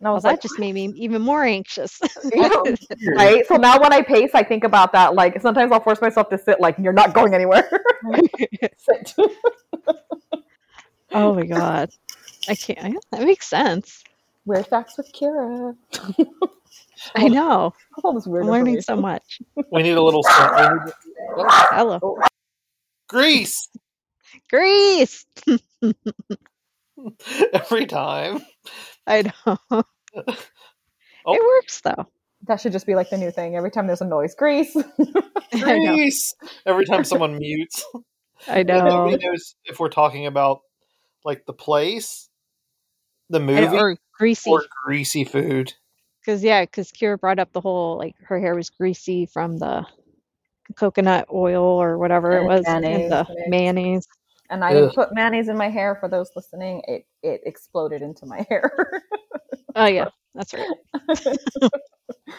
[0.00, 2.00] And I Well, was that like, just made me even more anxious.
[3.16, 3.46] Right?
[3.46, 5.14] So now when I pace, I think about that.
[5.14, 6.58] Like sometimes I'll force myself to sit.
[6.58, 7.68] Like you're not going anywhere.
[8.78, 9.14] sit.
[11.12, 11.90] oh my god,
[12.48, 12.96] I can't.
[13.10, 14.04] That makes sense.
[14.46, 15.76] Wear facts with Kyra.
[17.14, 17.74] I know.
[18.02, 19.40] All this weird I'm learning so much.
[19.70, 20.22] We need a little.
[20.22, 20.92] we need-
[21.36, 22.18] oh, Hello.
[23.08, 23.68] Grease
[24.50, 25.24] Grease.
[27.52, 28.40] every time.
[29.06, 29.58] I know.
[31.26, 31.34] Oh.
[31.34, 32.06] It works though.
[32.48, 33.56] That should just be like the new thing.
[33.56, 34.76] Every time there's a noise, grease.
[34.76, 35.78] I.
[35.78, 36.34] Grease
[36.66, 37.82] every time someone mutes.
[38.46, 39.08] I And know.
[39.08, 40.60] Knows if we're talking about
[41.24, 42.28] like the place,
[43.30, 44.50] the movie, And- or greasy.
[44.50, 45.72] or greasy food.
[46.20, 49.86] Because yeah, because Kyra brought up the whole like her hair was greasy from the
[50.74, 54.06] coconut oil or whatever it was mayonnaise in the mayonnaise.
[54.50, 54.92] and I Ugh.
[54.94, 55.96] put mayonnaise in my hair.
[55.96, 59.02] For those listening, it it exploded into my hair.
[59.76, 60.66] Oh yeah, that's right.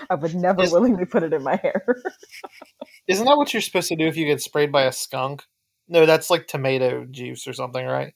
[0.10, 1.84] I would never Is- willingly put it in my hair.
[3.08, 5.44] Isn't that what you're supposed to do if you get sprayed by a skunk?
[5.88, 8.14] No, that's like tomato juice or something, right?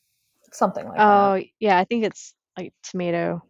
[0.51, 1.45] Something like Oh that.
[1.59, 3.41] yeah, I think it's like tomato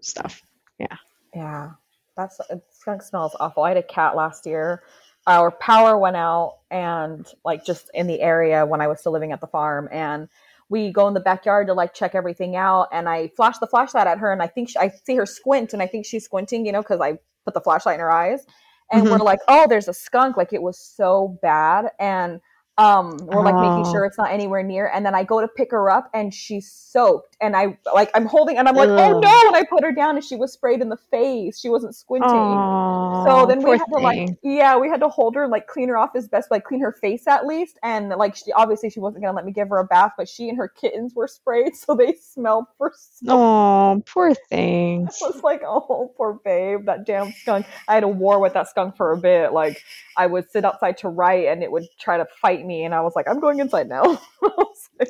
[0.00, 0.40] stuff.
[0.78, 0.96] Yeah,
[1.34, 1.70] Yeah.
[2.16, 2.38] that's.
[2.40, 3.64] Uh, skunk smells awful.
[3.64, 4.84] I had a cat last year.
[5.28, 9.30] Our power went out, and like just in the area when I was still living
[9.32, 10.28] at the farm, and
[10.70, 12.88] we go in the backyard to like check everything out.
[12.92, 15.72] And I flash the flashlight at her, and I think she, I see her squint,
[15.74, 18.44] and I think she's squinting, you know, because I put the flashlight in her eyes.
[18.90, 19.10] And Mhm.
[19.10, 20.38] we're like, oh, there's a skunk.
[20.38, 22.40] Like it was so bad, and
[22.78, 23.92] um, we're like making Oh.
[23.92, 24.86] sure it's not anywhere near.
[24.94, 27.36] And then I go to pick her up, and she's soaked.
[27.40, 29.42] And I like I'm holding, and I'm like, oh no!
[29.48, 31.58] And I put her down, and she was sprayed in the face.
[31.60, 32.30] She wasn't squinting.
[32.30, 34.36] Oh, So then we had to like, thing.
[34.42, 36.80] yeah, we had to hold her, and, like clean her off as best, like clean
[36.80, 39.78] her face at least, and like she obviously she wasn't gonna let me give her
[39.78, 42.92] a bath, but she and her kittens were sprayed, so they smelled for.
[42.96, 47.66] So Oh, poor thing I was like, oh, poor babe, that damn skunk.
[47.88, 49.52] I had a war with that skunk for a bit.
[49.52, 49.82] Like
[50.16, 53.00] I would sit outside to write, and it would try to fight me, and I
[53.00, 54.02] was like, I'm going inside now.
[54.42, 55.08] I was like,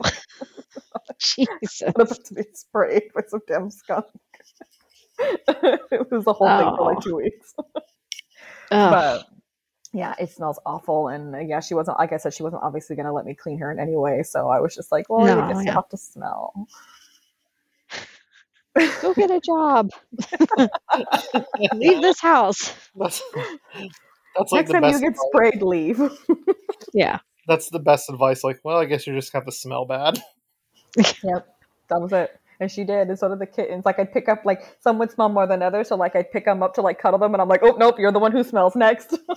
[1.19, 1.83] Jesus.
[1.83, 4.07] I'm about to be sprayed by some damn skunk.
[5.19, 7.01] it was the whole thing for like Oh.
[7.01, 7.55] two weeks.
[8.71, 8.91] Ugh.
[8.93, 9.27] but
[9.93, 11.09] yeah, it smells awful.
[11.09, 13.35] And uh, yeah, she wasn't, like I said, she wasn't obviously going to let me
[13.35, 14.23] clean her in any way.
[14.23, 15.75] So I was just like, well, No, I guess you yeah.
[15.75, 16.53] have to smell.
[19.03, 19.91] Go get a job.
[21.75, 22.73] Leave this house.
[22.95, 23.21] That's
[24.37, 25.21] that's Next the time you get advice.
[25.33, 26.01] sprayed, leave.
[26.95, 27.19] Yeah.
[27.49, 28.45] That's the best advice.
[28.45, 30.23] Like, well, I guess you just have to smell bad.
[30.97, 31.49] yep,
[31.89, 32.39] that was it.
[32.61, 33.85] And she did, and so did the kittens.
[33.85, 36.45] Like I'd pick up, like some would smell more than others, so like I'd pick
[36.45, 38.45] them up to like cuddle them, and I'm like, oh nope, you're the one who
[38.45, 39.17] smells next.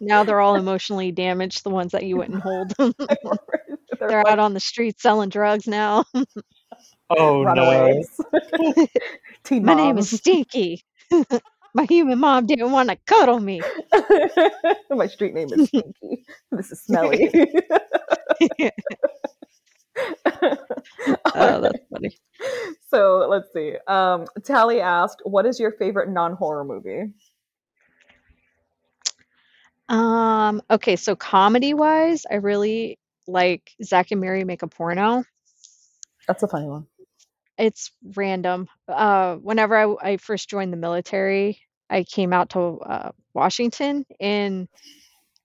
[0.00, 2.74] Now they're all emotionally damaged, the ones that you wouldn't hold.
[2.78, 6.04] They're, They're like out on the streets selling drugs now.
[7.10, 7.44] Oh no!
[7.44, 8.20] runaways.
[9.44, 10.10] Teen My name is.
[10.10, 10.84] Stinky.
[11.74, 13.60] My human mom didn't want to cuddle me.
[14.90, 16.24] My street name is Stinky.
[16.52, 17.30] This is Smelly.
[21.36, 22.18] Oh, that's funny.
[22.90, 23.74] so let's see.
[23.86, 27.12] Um, Tally asked, "What is your favorite non-horror movie?"
[29.88, 35.24] Um, okay, so comedy wise, I really like Zack and Miri make a porno.
[36.26, 36.86] That's a funny one.
[37.58, 38.68] It's random.
[38.88, 44.68] Uh, whenever I, I first joined the military, I came out to uh, Washington and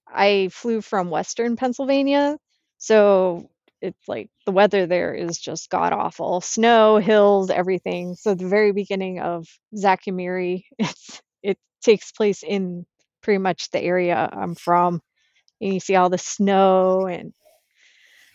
[0.08, 2.38] I flew from Western Pennsylvania.
[2.78, 3.50] So
[3.80, 6.40] it's like the weather there is just god awful.
[6.40, 8.16] Snow, hills, everything.
[8.16, 9.46] So the very beginning of
[9.76, 12.86] Zack and Miri, it's it takes place in
[13.22, 15.00] pretty much the area I'm from.
[15.60, 17.32] And you see all the snow and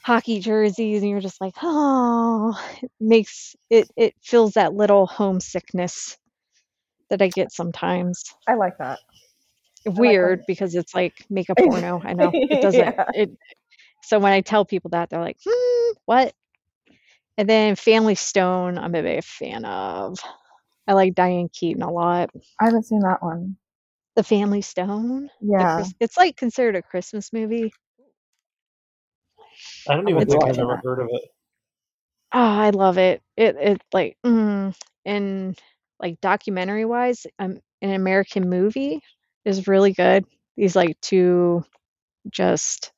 [0.05, 6.17] hockey jerseys and you're just like, oh, it makes it it feels that little homesickness
[7.09, 8.99] that I get sometimes I like that.
[9.85, 12.01] weird because it's like make a porno.
[12.03, 12.81] I know it doesn't.
[12.81, 13.05] Yeah.
[13.15, 13.31] It
[14.03, 16.33] so when I tell people that, they're like, hmm, "What?"
[17.37, 20.19] And then Family Stone, I'm a big fan of.
[20.87, 22.29] I like Diane Keaton a lot.
[22.61, 23.57] I haven't seen that one.
[24.15, 27.73] The Family Stone, Yeah, it's like considered a Christmas movie.
[29.89, 31.21] I don't even It's think I've ever heard of it.
[32.33, 33.21] Oh, I love it.
[33.37, 34.75] It it like mm,
[35.05, 35.59] and
[35.99, 39.01] like documentary wise, um, an American movie
[39.45, 40.25] is really good.
[40.57, 41.63] These like two
[42.29, 42.91] just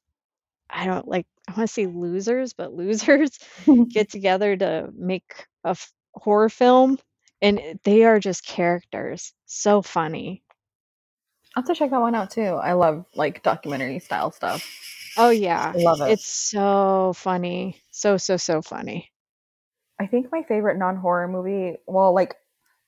[0.70, 3.40] I don't like I want to say losers, but losers
[3.90, 7.00] get together to make a f- horror film
[7.42, 9.34] and they are just characters.
[9.46, 10.44] So funny.
[11.56, 12.42] I'll have to check that one out too.
[12.42, 14.64] I love like documentary style stuff.
[15.18, 15.76] Oh yeah.
[15.76, 16.14] I love it.
[16.14, 17.82] It's so funny.
[17.92, 19.12] So so so funny.
[20.00, 22.36] I think my favorite non-horror movie, well, like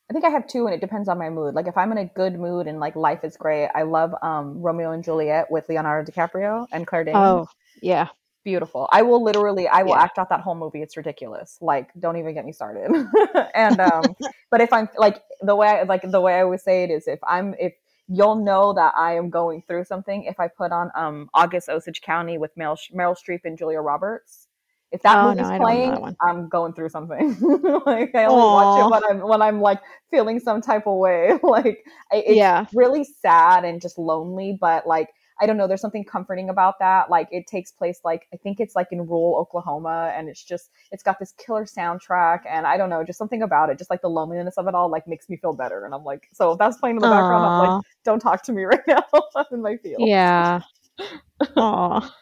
[0.09, 1.55] I think I have two and it depends on my mood.
[1.55, 4.61] Like if I'm in a good mood and like life is great, I love um
[4.61, 7.43] Romeo and Juliet with Leonardo DiCaprio and Claire Danes.
[7.43, 7.49] Oh,
[7.81, 8.09] yeah.
[8.43, 8.89] beautiful.
[8.91, 9.97] I will literally, I will Yeah.
[9.97, 10.81] act out that whole movie.
[10.81, 11.57] It's ridiculous.
[11.61, 12.91] Like, don't even get me started.
[13.55, 14.15] and um,
[14.51, 17.07] but if I'm like the way, I, like the way I always say it is,
[17.07, 17.73] if I'm if
[18.09, 22.01] you'll know that I am going through something if I put on um August Osage
[22.01, 24.47] County with Meryl, Meryl Streep and Julia Roberts.
[24.91, 26.17] If that Oh, no, movie's I playing.
[26.21, 27.37] I'm going through something.
[27.85, 29.81] like I only watch it when I'm when I'm like
[30.11, 31.33] feeling some type of way.
[31.43, 32.65] like it's Yeah.
[32.73, 35.09] really sad and just lonely, but like
[35.41, 37.09] I don't know, there's something comforting about that.
[37.09, 40.69] Like it takes place like I think it's like in rural Oklahoma and it's just
[40.91, 44.01] it's got this killer soundtrack and I don't know, just something about it, just like
[44.01, 45.85] the loneliness of it all like makes me feel better.
[45.85, 48.51] And I'm like, so if that's playing in the background, I'm like, don't talk to
[48.51, 49.03] me right now.
[49.35, 50.07] I'm in my feels.
[50.07, 50.61] Yeah.
[51.55, 52.15] Aw.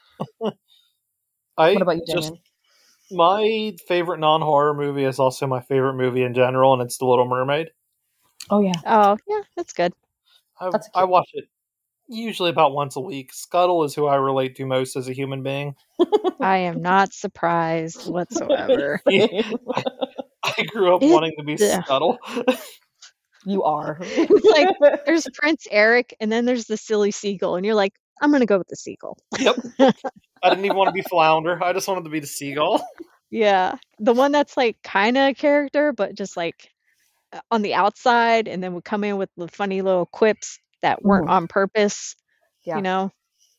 [1.57, 2.41] I What about you, just Damien?
[3.11, 7.27] my favorite non-horror movie is also my favorite movie in general, and it's The Little
[7.27, 7.71] Mermaid.
[8.51, 8.73] Oh yeah.
[8.85, 9.93] Oh, yeah, that's good.
[10.59, 11.45] I, That's I watch it
[12.09, 13.33] usually about once a week.
[13.33, 15.75] Scuttle is who I relate to most as a human being.
[16.39, 19.01] I am not surprised whatsoever.
[19.07, 21.83] I grew up It- wanting to be yeah.
[21.83, 22.17] Scuttle.
[23.45, 23.97] you are.
[24.01, 24.45] It's
[24.81, 28.45] like there's Prince Eric and then there's the silly seagull, and you're like, I'm gonna
[28.45, 29.17] go with the seagull.
[29.39, 29.55] yep.
[29.79, 31.61] I didn't even want to be Flounder.
[31.63, 32.83] I just wanted to be the seagull.
[33.29, 33.75] Yeah.
[33.99, 36.69] The one that's like kind of a character, but just like
[37.33, 41.03] uh, on the outside, and then would come in with the funny little quips that
[41.03, 41.31] weren't Mhm.
[41.31, 42.15] on purpose,
[42.63, 42.77] Yeah.
[42.77, 43.11] you know,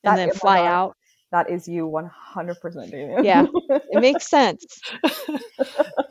[0.04, 0.66] That- and then fly God.
[0.66, 0.94] out.
[1.30, 3.22] that is you 100% Damien.
[3.22, 3.44] Yeah.
[3.68, 4.64] It makes sense.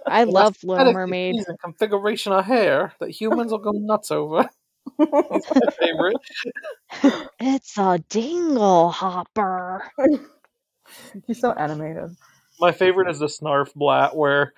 [0.05, 1.33] I The love Little Mermaid.
[1.33, 4.47] disease and configuration of hair that humans will go nuts over.
[4.99, 6.17] It's my favorite.
[7.39, 9.81] It's a dinglehopper.
[11.25, 12.15] He's so animated.
[12.59, 14.53] My favorite is the snarfblatt, where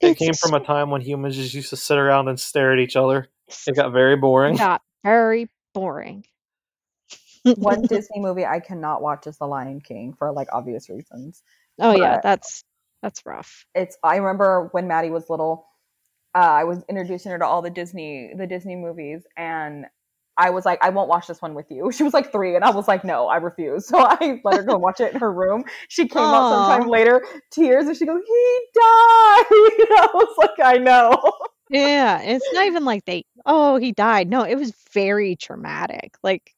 [0.00, 2.72] it It's came from a time when humans just used to sit around and stare
[2.72, 3.28] at each other.
[3.66, 4.56] It got very boring.
[4.56, 6.24] got very boring.
[7.44, 11.42] One Disney movie I cannot watch is The Lion King for like obvious reasons.
[11.78, 12.64] Oh yeah, that's
[13.02, 13.66] that's rough.
[13.74, 15.66] It's I remember when Maddie was little,
[16.34, 19.84] uh, I was introducing her to all the Disney the Disney movies, and
[20.38, 21.90] I was like, I won't watch this one with you.
[21.96, 23.86] She was like three, and I was like, no, I refuse.
[23.86, 25.64] So I let her go watch it in her room.
[25.88, 29.44] She came out sometime later, tears, and she goes, he died.
[29.98, 31.32] I was like, I know.
[31.68, 33.24] Yeah, it's not even like they.
[33.44, 34.28] Oh, he died.
[34.28, 36.16] No, it was very traumatic.
[36.22, 36.54] Like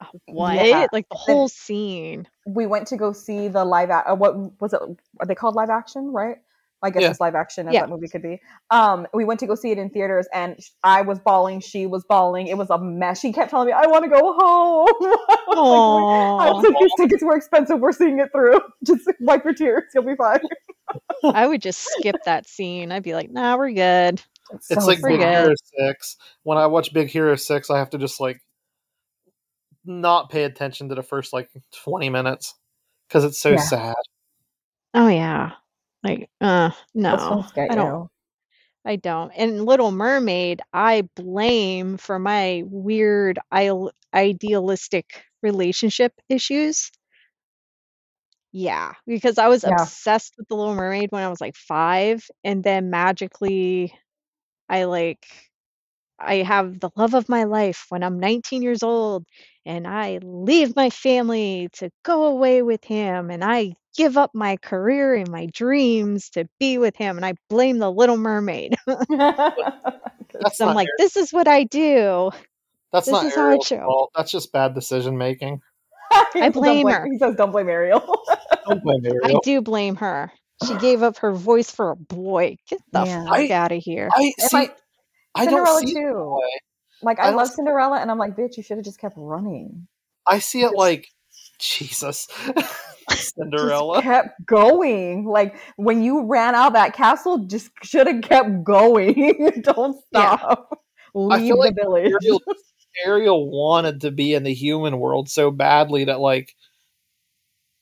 [0.00, 0.56] uh, what?
[0.56, 0.86] Yeah.
[0.92, 2.26] Like the whole scene.
[2.46, 4.80] we went to go see the live uh, what was it
[5.20, 6.38] are they called live action right
[6.84, 7.10] i guess Yeah.
[7.10, 7.80] it's live action as Yeah.
[7.80, 11.00] that movie could be um we went to go see it in theaters and i
[11.02, 14.04] was bawling she was bawling it was a mess she kept telling me i want
[14.04, 14.86] to go home
[15.56, 16.80] I was like, I Aww.
[16.80, 17.78] these tickets were expensive.
[17.80, 18.60] We're seeing it through.
[18.84, 19.84] Just wipe your tears.
[19.94, 20.40] You'll be fine.
[21.24, 22.90] I would just skip that scene.
[22.90, 24.20] I'd be like, nah, we're good.
[24.52, 24.98] It's so like.
[24.98, 25.44] Big Forget.
[25.44, 26.16] Hero Six.
[26.42, 28.40] When I watch Big Hero Six, I have to just like
[29.84, 31.48] not pay attention to the first like
[31.84, 32.54] twenty minutes
[33.08, 33.56] because it's so Yeah.
[33.58, 33.94] sad.
[34.94, 35.52] Oh yeah.
[36.04, 37.96] Like, uh, no, I don't.
[37.96, 38.10] you.
[38.84, 39.30] I don't.
[39.32, 46.90] And Little Mermaid, I blame for my weird ideal- idealistic relationship issues.
[48.52, 49.64] Yeah, because I was Yeah.
[49.64, 53.92] obsessed with The Little Mermaid when I was like five, and then magically,
[54.68, 55.26] I like,
[56.18, 59.26] I have the love of my life when I'm 19 years old,
[59.66, 64.56] and I leave my family to go away with him, and I give up my
[64.58, 68.76] career and my dreams to be with him, and I blame The Little Mermaid.
[68.86, 72.30] That's So I'm like, Ariel- this is what I do.
[72.92, 73.84] that's this not is Ariel's show.
[73.86, 74.10] fault.
[74.16, 75.60] That's just bad decision making.
[76.12, 77.06] I says, "Don't blame her.
[77.10, 78.00] He says, "Don't blame Ariel."
[78.66, 79.20] Don't blame Ariel.
[79.24, 80.32] I do blame her.
[80.66, 82.56] She gave up her voice for a boy.
[82.68, 83.24] Get the Yeah.
[83.26, 84.08] fuck out of here.
[84.12, 84.56] I see.
[84.56, 84.76] like,
[85.34, 86.40] I don't Cinderella see it too.
[87.02, 89.14] Like I I love see- Cinderella, and I'm like, bitch, you should have just kept
[89.18, 89.86] running.
[90.26, 91.08] I see it like
[91.58, 94.02] Jesus, Just Cinderella.
[94.02, 95.24] kept going.
[95.26, 99.50] Like when you ran out of that castle, just should have kept going.
[99.62, 100.36] Don't Yeah.
[100.38, 100.70] stop.
[100.70, 102.12] I Leave feel the like village.
[102.22, 102.40] Ariel,
[103.06, 106.54] Ariel wanted to be in the human world so badly that like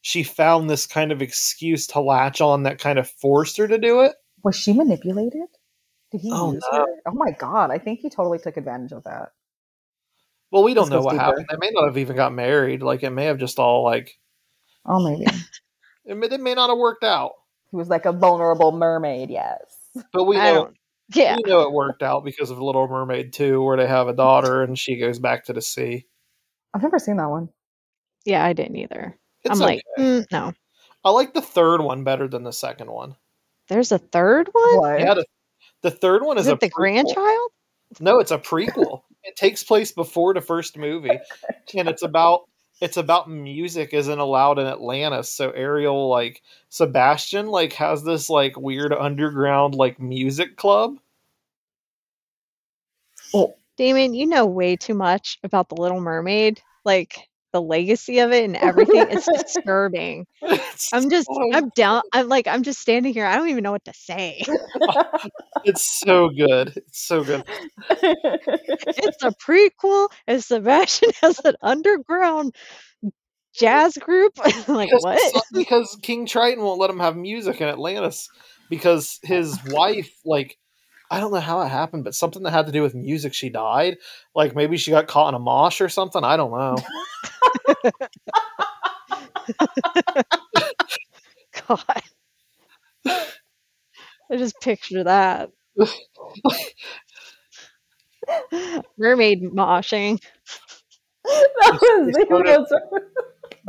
[0.02, 3.78] she found this kind of excuse to latch on that kind of forced her to
[3.78, 4.12] do it.
[4.44, 5.48] Was she manipulated?
[6.10, 6.78] Did he Oh, use no.
[6.80, 6.86] her?
[7.06, 7.70] Oh my god!
[7.70, 9.28] I think he totally took advantage of that.
[10.50, 11.22] Well, we don't This know what deeper.
[11.24, 11.46] happened.
[11.48, 12.82] They may not have even got married.
[12.82, 14.18] Like it may have just all like
[14.86, 15.26] Oh, maybe
[16.04, 17.32] it may, it may not have worked out.
[17.70, 19.30] he was like a vulnerable mermaid.
[19.30, 19.60] Yes.
[20.12, 20.72] But we know.
[21.14, 21.36] Yeah.
[21.36, 24.62] we know it worked out because of Little Mermaid 2, where they have a daughter
[24.62, 26.06] and she goes back to the sea.
[26.72, 27.50] I've never seen that one.
[28.24, 29.18] Yeah, I didn't either.
[29.44, 30.52] It's I'm like, mm, no.
[31.04, 33.16] I like the third one better than the second one.
[33.68, 34.76] There's a third one?
[34.78, 35.00] What?
[35.00, 35.26] Yeah, the,
[35.82, 36.72] the third one is, Is a it the prequel.
[36.72, 37.50] grandchild?
[38.00, 39.02] No, it's a prequel.
[39.24, 41.18] it takes place before the first movie,
[41.76, 42.42] and it's about
[42.80, 45.30] it's about music isn't allowed in Atlantis.
[45.30, 50.98] So Ariel, like Sebastian, like has this like weird underground like music club.
[53.34, 53.54] Oh.
[53.78, 56.60] Damien, you know way too much about the Little Mermaid.
[56.84, 59.06] Like the legacy of it and everything.
[59.10, 60.26] It's disturbing.
[60.44, 62.02] It's I'm just, so- I'm down.
[62.12, 63.26] I'm like, I'm just standing here.
[63.26, 64.42] I don't even know what to say.
[65.64, 66.72] it's so good.
[66.76, 67.44] It's so good.
[67.90, 72.54] It's a prequel, and Sebastian has an underground
[73.54, 74.36] jazz group.
[74.68, 75.44] like because, what?
[75.52, 78.28] because King Triton won't let him have music in Atlantis
[78.68, 80.58] because his wife, like,
[81.12, 83.50] I don't know how it happened, but something that had to do with music, she
[83.50, 83.98] died.
[84.34, 86.24] Like maybe she got caught in a mosh or something.
[86.24, 86.76] I don't know.
[91.68, 91.84] God.
[93.06, 95.50] I just picture that.
[98.96, 100.18] Mermaid moshing.
[101.24, 103.02] that was They started- the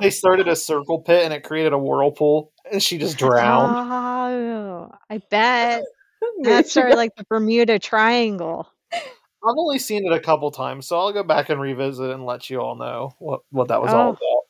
[0.02, 3.76] they started a circle pit and it created a whirlpool, and she just drowned.
[3.76, 5.84] Oh, I bet.
[6.44, 8.68] That of like the Bermuda Triangle.
[8.94, 12.50] I've only seen it a couple times, so I'll go back and revisit and let
[12.50, 14.12] you all know what what that was all Oh.
[14.12, 14.44] about.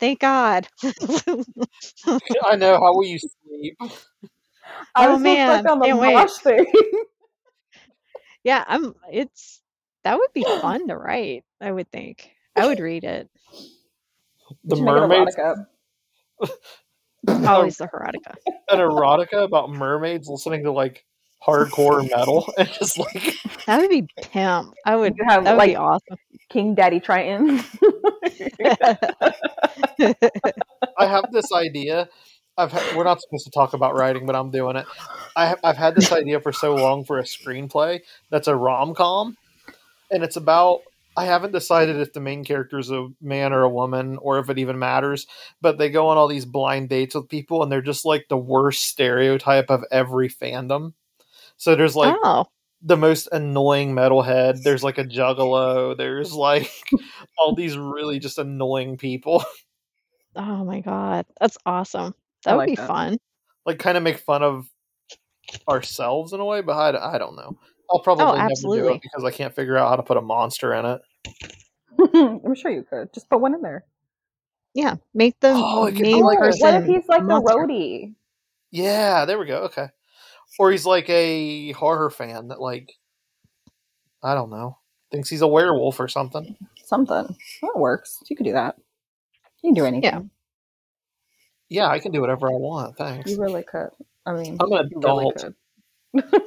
[0.00, 0.66] Thank God.
[2.44, 2.80] I know.
[2.80, 3.76] How will you sleep?
[3.80, 3.86] I
[4.96, 6.30] Oh, man, on the can't wait.
[6.42, 6.66] thing.
[8.44, 9.62] yeah, I'm it's
[10.04, 12.30] that would be fun to write, I would think.
[12.56, 13.30] I would read it.
[14.64, 14.84] The Should
[17.26, 17.48] make it mermaids, erotica.
[17.48, 17.54] Oh.
[17.54, 18.34] Always the erotica.
[18.70, 21.04] an erotica about mermaids listening to like
[21.44, 23.34] hardcore metal and just like
[23.66, 24.74] That would be pimp.
[24.86, 26.18] I would You have that would like be awesome.
[26.50, 27.62] King Daddy Triton.
[30.98, 32.08] I have this idea.
[32.58, 34.84] I've ha- we're not supposed to talk about writing, but I'm doing it.
[35.34, 38.00] I have, I've had this idea for so long for a screenplay
[38.30, 39.36] that's a rom com,
[40.10, 40.80] and it's about.
[41.16, 44.48] I haven't decided if the main character is a man or a woman, or if
[44.48, 45.26] it even matters.
[45.60, 48.36] But they go on all these blind dates with people, and they're just like the
[48.38, 50.94] worst stereotype of every fandom.
[51.56, 52.46] So there's like oh.
[52.82, 54.62] the most annoying metalhead.
[54.62, 55.96] There's like a juggalo.
[55.96, 56.70] There's like
[57.38, 59.44] all these really just annoying people.
[60.34, 61.26] Oh my god.
[61.40, 62.14] That's awesome.
[62.44, 62.88] That I would like be that.
[62.88, 63.18] fun.
[63.66, 64.66] like kind of make fun of
[65.68, 67.58] ourselves in a way, but I, I don't know.
[67.92, 68.94] I'll probably oh, never do Oh, absolutely.
[68.94, 71.00] it because I can't figure out how to put a monster in it.
[72.44, 73.12] I'm sure you could.
[73.12, 73.84] Just put one in there.
[74.74, 74.96] Yeah.
[75.14, 76.66] Make the Oh, it could main like person.
[76.66, 78.14] Oh, what if he's like a the roadie?
[78.70, 79.64] Yeah, there we go.
[79.64, 79.88] Okay.
[80.58, 82.92] Or he's like a horror fan that like
[84.22, 84.78] I don't know.
[85.10, 86.56] Thinks he's a werewolf or something.
[86.84, 87.36] Something.
[87.62, 88.22] That works.
[88.30, 88.76] You could do that.
[89.62, 90.30] You can do anything.
[91.68, 92.96] Yeah, I can do whatever I want.
[92.96, 93.30] Thanks.
[93.30, 93.90] You really could.
[94.26, 95.54] I mean, I'm an you really adult.
[96.14, 96.24] could.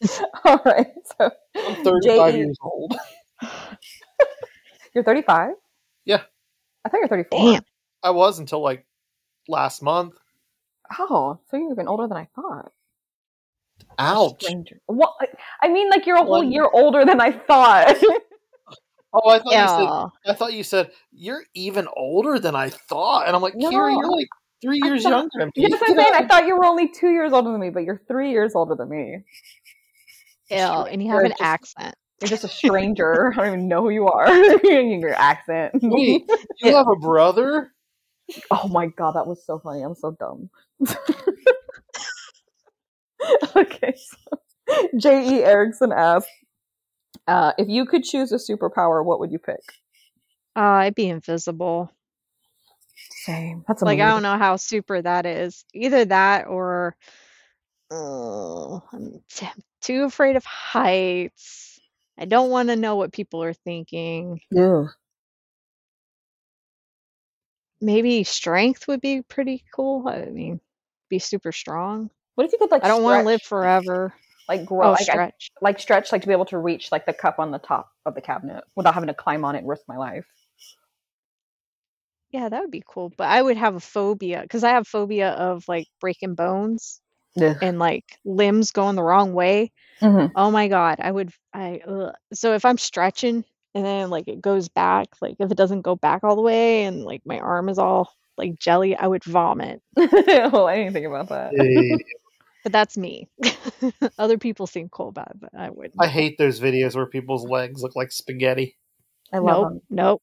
[0.44, 0.88] All right.
[1.18, 2.36] So I'm 35 J.E.
[2.38, 2.94] years old.
[4.94, 5.52] you're 35.
[6.04, 6.22] Yeah.
[6.84, 7.52] I thought you're 34.
[7.54, 7.62] Damn.
[8.02, 8.86] I was until like
[9.48, 10.14] last month.
[10.98, 12.70] Oh, so you're even older than I thought.
[13.98, 14.42] Ouch.
[14.42, 14.80] Stranger.
[14.86, 15.12] What?
[15.62, 17.96] I mean, like you're a whole One- year older than I thought.
[19.18, 23.26] Oh, I thought you said I thought you said you're even older than I thought,
[23.26, 23.70] and I'm like, No.
[23.70, 24.26] Kyra, you're like
[24.60, 25.66] three years thought- younger than me.
[25.70, 28.02] Yes, I'm saying I thought you were only two years older than me, but you're
[28.08, 29.24] three years older than me.
[30.50, 30.56] Ew.
[30.56, 31.94] And you have an just- accent.
[32.20, 33.32] You're just a stranger.
[33.34, 34.32] I don't even know who you are.
[34.64, 35.74] Your accent.
[35.82, 36.24] Wait,
[36.62, 37.72] you have a brother?
[38.50, 39.82] Oh my god, that was so funny.
[39.82, 40.50] I'm so dumb.
[43.56, 44.38] okay, so
[44.98, 45.44] J.E.
[45.44, 46.28] Erickson asked,
[47.28, 49.60] uh, if you could choose a superpower, what would you pick?
[50.56, 51.90] Uh, I'd be invisible.
[53.24, 53.64] Same.
[53.68, 55.64] That's Like I don't know how super that is.
[55.74, 56.96] Either that or
[57.90, 59.48] oh, I'm t-
[59.80, 61.78] too afraid of heights.
[62.18, 64.40] I don't want to know what people are thinking.
[64.50, 64.88] know.
[67.80, 70.08] Maybe strength would be pretty cool.
[70.08, 70.60] I mean,
[71.10, 72.10] be super strong.
[72.34, 72.84] What if you could like?
[72.84, 74.14] I don't want to live forever.
[74.48, 75.50] Like grow, Oh, like, I- stretch.
[75.60, 78.14] like stretch, like to be able to reach like the cup on the top of
[78.14, 80.26] the cabinet without having to climb on it and risk my life.
[82.30, 83.10] Yeah, that would be cool.
[83.10, 87.00] But I would have a phobia because I have phobia of like breaking bones
[87.36, 89.72] and like limbs going the wrong way.
[90.02, 90.32] Mhm.
[90.34, 92.12] Oh my god, I would I ugh.
[92.32, 93.44] so if I'm stretching
[93.74, 96.84] and then like it goes back, like if it doesn't go back all the way
[96.84, 99.80] and like my arm is all like jelly, I would vomit.
[99.96, 101.54] well, I didn't think about that.
[101.56, 101.98] Hey,
[102.66, 103.28] But that's me.
[104.18, 105.94] Other people seem cool about it, but I wouldn't.
[106.00, 108.76] I hate those videos where people's legs look like spaghetti.
[109.32, 109.80] I love nope, them.
[109.88, 110.22] nope.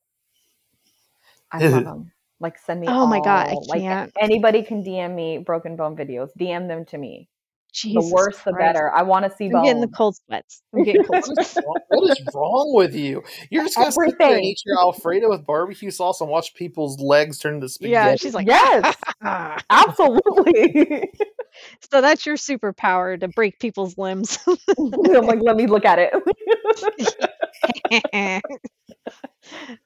[1.54, 2.12] I love them.
[2.44, 2.88] Like send me.
[2.90, 4.12] Oh my God, I like, can't.
[4.20, 6.28] Anybody can DM me broken bone videos.
[6.38, 7.30] DM them to me.
[7.72, 8.92] Jesus the worse, the better.
[8.94, 9.66] I want to see I'm bones.
[9.66, 10.62] getting the cold sweats.
[10.76, 11.58] I'm getting cold sweats.
[11.88, 13.24] what is wrong with you?
[13.50, 17.00] You're just gonna sit there and eat your Alfredo with barbecue sauce and watch people's
[17.00, 17.94] legs turn to spaghetti.
[17.94, 18.94] Yeah, she's like, yes,
[19.70, 21.10] absolutely.
[21.92, 24.38] so that's your superpower to break people's limbs.
[24.78, 26.14] I'm like, let me look at it.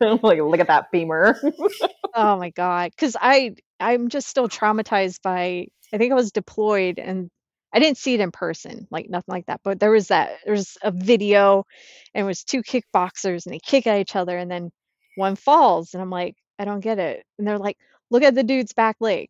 [0.02, 1.40] I'm like, look at that femur.
[2.14, 7.00] oh my god because i i'm just still traumatized by i think i was deployed
[7.00, 7.30] and
[7.74, 10.54] i didn't see it in person like nothing like that but there was that there
[10.54, 11.64] was a video
[12.14, 14.72] and it was two kickboxers and they kick at each other and then
[15.16, 17.78] one falls and i'm like i don't get it and they're like
[18.10, 19.28] look at the dude's back leg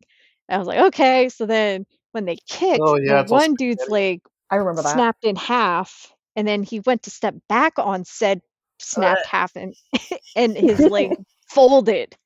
[0.48, 4.20] and i was like okay so then when they kicked Oh, yeah, one dude's leg
[4.50, 4.92] I remember that.
[4.94, 8.40] snapped in half and then he went to step back on said
[8.78, 9.74] snapped half and
[10.36, 11.14] and his leg
[11.48, 12.16] folded.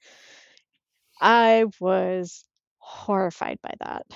[1.21, 2.45] I was
[2.79, 4.07] horrified by that.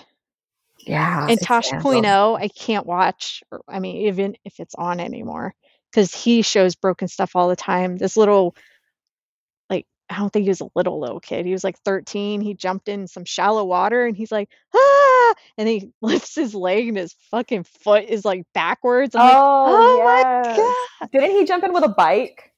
[0.78, 1.26] Yeah.
[1.28, 5.52] and tosh oh i can't watch or, i mean even if it's on anymore
[5.96, 7.96] because he shows broken stuff all the time.
[7.96, 8.54] This little
[9.70, 11.46] like i don't think he was a little little kid.
[11.46, 15.05] He was like 13 he jumped in some shallow water and he's like ah
[15.58, 19.64] and he lifts his leg and his fucking foot is like backwards I'm like, Oh,
[19.68, 22.52] oh my god Didn't he jump in with a bike?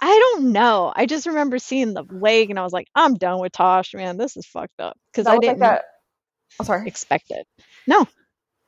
[0.00, 0.92] I don't know.
[0.94, 4.16] I just remember seeing the leg and I was like, I'm done with Tosh, man.
[4.16, 5.84] This is fucked up because I didn't that.
[6.58, 6.86] I'm sorry.
[6.86, 7.46] expect it.
[7.86, 8.06] No.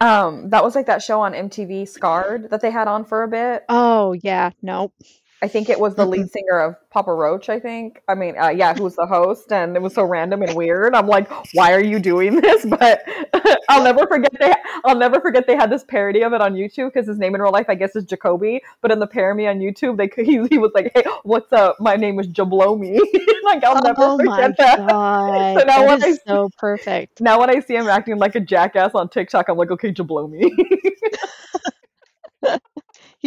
[0.00, 3.28] Um, that was like that show on MTV, Scarred, that they had on for a
[3.28, 3.64] bit.
[3.68, 4.92] Oh yeah, nope.
[5.42, 7.48] I think it was the lead singer of Papa Roach.
[7.50, 8.02] I think.
[8.08, 10.94] I mean, uh, yeah, who was the host, and it was so random and weird.
[10.94, 12.64] I'm like, why are you doing this?
[12.64, 13.02] But
[13.68, 14.54] I'll never forget they.
[14.84, 17.42] I'll never forget they had this parody of it on YouTube because his name in
[17.42, 18.62] real life, I guess, is Jacoby.
[18.80, 21.76] But in the parody on YouTube, they he, he was like, "Hey, what's up?
[21.80, 22.98] My name is Jablomi."
[23.44, 24.78] like I'll never oh forget that.
[24.88, 27.20] god, So now that when I so perfect.
[27.20, 30.50] Now when I see him acting like a jackass on TikTok, I'm like, okay, Jablomi.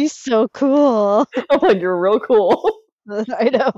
[0.00, 1.26] He's so cool.
[1.50, 2.78] I'm like, you're real cool.
[3.10, 3.72] I know.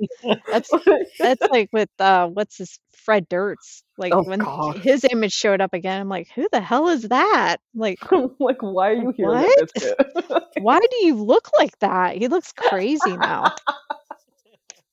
[0.50, 0.70] That's
[1.18, 3.82] that's like with uh, what's his Fred Durst.
[3.96, 4.76] Like Oh, when gosh.
[4.78, 7.56] his image showed up again, I'm like, who the hell is that?
[7.74, 7.98] Like,
[8.40, 9.56] like, why are you here, What?
[9.58, 10.42] Limp Bizkit?
[10.54, 12.16] why do you look like that?
[12.16, 13.52] He looks crazy now.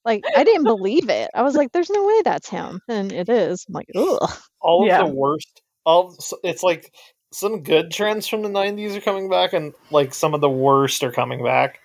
[0.06, 1.30] Like I didn't believe it.
[1.35, 3.65] I was like, "There's no way that's him," and it is.
[3.68, 4.31] I'm like, ugh.
[4.61, 5.03] all of Yeah.
[5.03, 5.61] the worst.
[5.85, 6.93] All it's like
[7.31, 11.03] some good trends from the '90s are coming back, and like some of the worst
[11.03, 11.80] are coming back.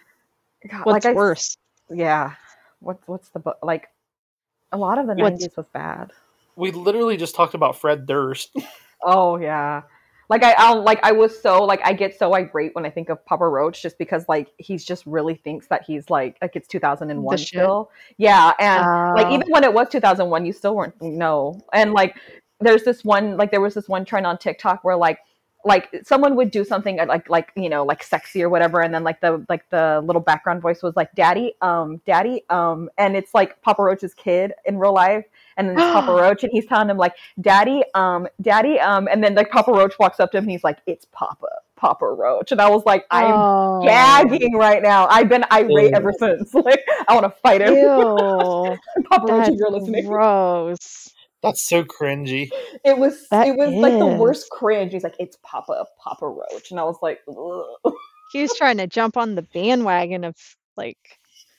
[0.71, 1.57] God, What's like I- worse?
[1.91, 2.35] Yeah.
[2.81, 3.89] What's what's the bu- like?
[4.73, 6.11] A lot of the What's- nineties was bad.
[6.57, 8.55] We literally just talked about Fred Durst.
[9.07, 9.83] Oh yeah.
[10.31, 13.11] Like I, I'll like I was so like I get so irate when I think
[13.11, 16.67] of Papa Roach just because like he's just really thinks that he's like like it's
[16.69, 17.49] 2001 The shit?
[17.49, 17.91] still.
[18.17, 18.83] Yeah, and
[19.15, 19.35] like Oh.
[19.35, 21.61] even when it was 2001 you still weren't no.
[21.75, 22.17] And like
[22.61, 25.19] there's this one like there was this one trend on TikTok where like
[25.65, 28.95] like someone would do something uh, like like you know like sexy or whatever and
[28.95, 33.17] then like the like the little background voice was like daddy um daddy um and
[33.17, 35.25] it's like Papa Roach's kid in real life
[35.57, 39.23] and then it's Papa Roach and he's telling him like daddy um daddy um and
[39.25, 41.47] then like Papa Roach walks up to him and he's like it's Papa
[41.77, 43.81] Papa Roach and I was like I'm Oh.
[43.83, 45.91] gagging right now I've been irate Ew.
[45.95, 47.75] ever since like I want to fight him
[49.11, 51.14] Papa Roach if you're listening gross.
[51.45, 52.51] That's so cringy.
[52.85, 56.71] it was That it was like the worst cringe he's like it's Papa Papa Roach
[56.71, 57.95] and I was like Ugh.
[58.33, 60.35] He was trying to jump on the bandwagon of
[60.77, 60.99] like,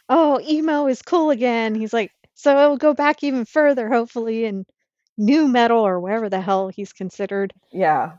[0.09, 1.73] oh, emo is cool again.
[1.73, 4.65] He's like, so it'll go back even further, hopefully, in
[5.17, 7.53] nu metal or wherever the hell he's considered.
[7.71, 8.17] yeah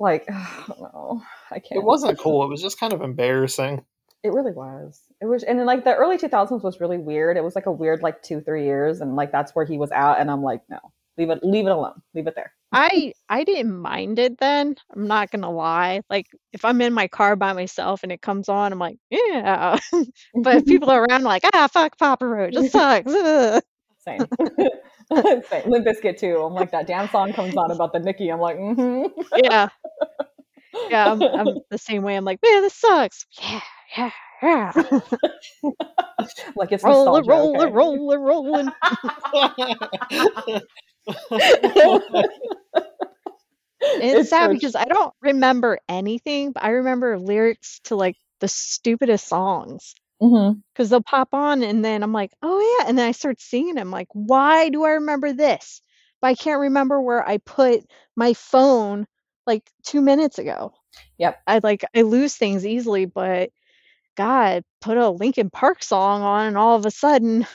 [0.00, 2.42] like I don't I can't It wasn't cool.
[2.44, 3.84] It was just kind of embarrassing.
[4.24, 5.00] It really was.
[5.20, 7.36] It was, and then like the early 2000s was really weird.
[7.36, 9.92] It was like a weird like two three years, and like that's where he was
[9.92, 10.20] out.
[10.20, 10.78] And I'm like, no,
[11.18, 12.52] leave it, leave it alone, leave it there.
[12.72, 14.76] I I didn't mind it then.
[14.94, 16.00] I'm not gonna lie.
[16.08, 19.78] Like if I'm in my car by myself and it comes on, I'm like, yeah.
[20.42, 23.12] but if people are around, like, ah, fuck Papa Roach, it sucks.
[23.12, 23.62] Ugh."
[24.04, 24.18] Same.
[25.48, 25.70] Same.
[25.70, 26.38] Limp Bizkit too.
[26.38, 28.32] I'm like that damn song comes on about the Nookie.
[28.32, 29.06] I'm like, mm-hmm.
[29.36, 29.68] yeah,
[30.90, 31.12] yeah.
[31.12, 32.16] I'm, I'm the same way.
[32.16, 33.26] I'm like, man, this sucks.
[33.40, 33.60] Yeah,
[33.96, 34.10] yeah,
[34.42, 34.72] yeah.
[36.56, 37.72] like it's roll it, nostalgia, roll it, okay?
[37.72, 38.72] roll it, rolling.
[43.84, 48.48] It's, sad so because I don't remember anything, but I remember lyrics to like the
[48.48, 49.94] stupidest songs.
[50.22, 50.60] Mm-hmm.
[50.72, 53.78] Because they'll pop on and then I'm like, oh yeah, and then I start singing.
[53.78, 55.82] I'm like, why do I remember this?
[56.20, 57.80] But I can't remember where I put
[58.14, 59.06] my phone
[59.46, 60.74] like two minutes ago.
[61.18, 61.40] Yep.
[61.46, 63.50] I like I lose things easily, but
[64.16, 67.46] God, put a Linkin Park song on, and all of a sudden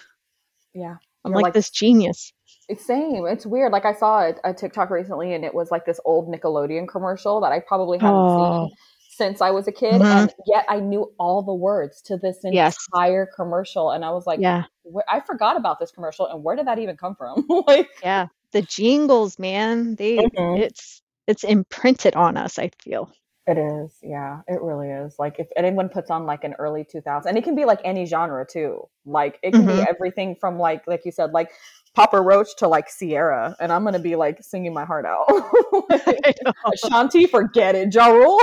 [0.74, 0.98] Yeah.
[1.24, 2.34] I'm like, like- this genius.
[2.70, 3.26] It's same.
[3.28, 3.72] It's weird.
[3.72, 7.40] Like I saw a, a TikTok recently, and it was like this old Nickelodeon commercial
[7.42, 8.68] that I probably haven't Oh.
[8.68, 8.78] seen
[9.10, 10.22] since I was a kid, Mhm.
[10.22, 12.78] and yet I knew all the words to this Yes.
[12.94, 14.66] entire commercial, and I was like, yeah,
[15.08, 17.46] I forgot about this commercial, and where did that even come from?
[17.68, 18.28] like, yeah.
[18.52, 19.96] The jingles, man.
[19.96, 20.60] They Mhm.
[20.60, 22.60] it's it's imprinted on us.
[22.60, 23.12] I feel.
[23.50, 25.16] It is, yeah, it really is.
[25.18, 28.06] Like if anyone puts on like an early 2000s, and it can be like any
[28.06, 28.90] genre too.
[29.06, 29.86] Like it can be Mhm.
[29.88, 31.52] everything from like like you said, like
[31.96, 35.28] Papa Roach to like Ciara, and I'm gonna be like singing my heart out.
[35.90, 36.72] Like, I.
[36.74, 38.42] Ashanti, forget it, Ja Rule.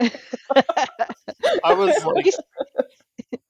[0.00, 0.12] Like,
[1.64, 2.32] I was like,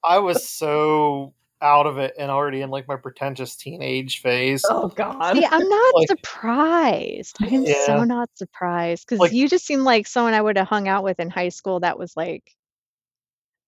[0.03, 1.33] I was so
[1.65, 4.63] out of it and already in like my pretentious teenage phase.
[4.69, 5.35] oh God.
[5.35, 7.37] See, I'm not Like- surprised.
[7.41, 7.85] I am Yeah.
[7.85, 11.03] so not surprised because Like- you just seem like someone I would have hung out
[11.03, 12.55] with in high school that was like,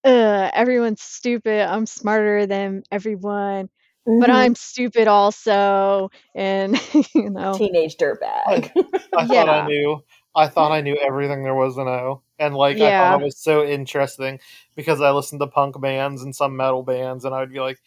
[0.04, 1.68] uh, everyone's stupid.
[1.68, 3.70] I'm smarter than everyone,
[4.06, 4.34] but Mhm.
[4.34, 6.10] I'm stupid also.
[6.36, 6.76] And,
[7.16, 8.72] you know, teenage dirtbag.
[9.18, 10.02] I thought I knew.
[10.36, 13.38] I thought I knew everything there was to know, and like I thought it was
[13.38, 14.40] so interesting
[14.76, 17.80] because I listened to punk bands and some metal bands, and I would be like,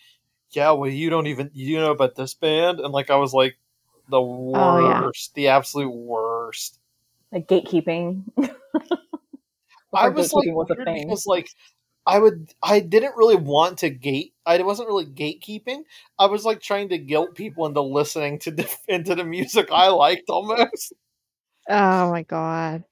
[0.50, 3.56] "Yeah, well, you don't even you know about this band," and like I was like
[4.08, 5.02] the Oh, yeah.
[5.02, 6.78] worst, the absolute worst.
[7.32, 8.24] like gatekeeping.
[9.94, 11.06] I was like gatekeeping was weird thing.
[11.06, 11.48] because like
[12.06, 14.34] I would I didn't really want to gate.
[14.46, 15.82] I wasn't really gatekeeping.
[16.18, 19.88] I was like trying to guilt people into listening to the, into the music I
[19.88, 20.92] liked almost.
[21.68, 22.84] oh my God.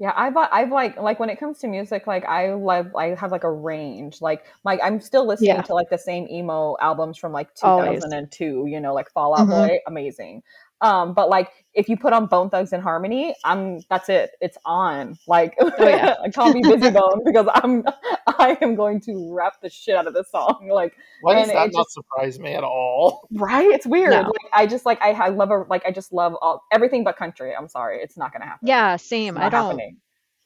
[0.00, 3.30] Yeah, I've I've like like when it comes to music, like I love I have
[3.30, 4.20] like a range.
[4.20, 5.64] Like like I'm still listening Yeah.
[5.64, 8.04] to like the same emo albums from like Always.
[8.10, 8.64] 2002.
[8.66, 9.50] You know, like Fallout Mhm.
[9.50, 10.42] Boy, amazing.
[10.84, 14.32] Um, but like if you put on Bone Thugs and Harmony, I'm that's it.
[14.40, 15.18] It's on.
[15.26, 16.14] Like Oh, yeah.
[16.34, 17.84] call me Bizzy Bone because I'm
[18.26, 20.68] I am going to rap the shit out of this song.
[20.70, 20.92] Like
[21.22, 23.26] Why does that not just- surprise me at all?
[23.32, 24.10] right, it's weird.
[24.10, 24.20] No.
[24.22, 27.16] Like I just like I, I love a like I just love all everything but
[27.16, 27.54] country.
[27.56, 28.68] I'm sorry, it's not gonna happen.
[28.68, 29.38] Yeah, It's same.
[29.38, 29.64] I don't.
[29.70, 29.96] happening.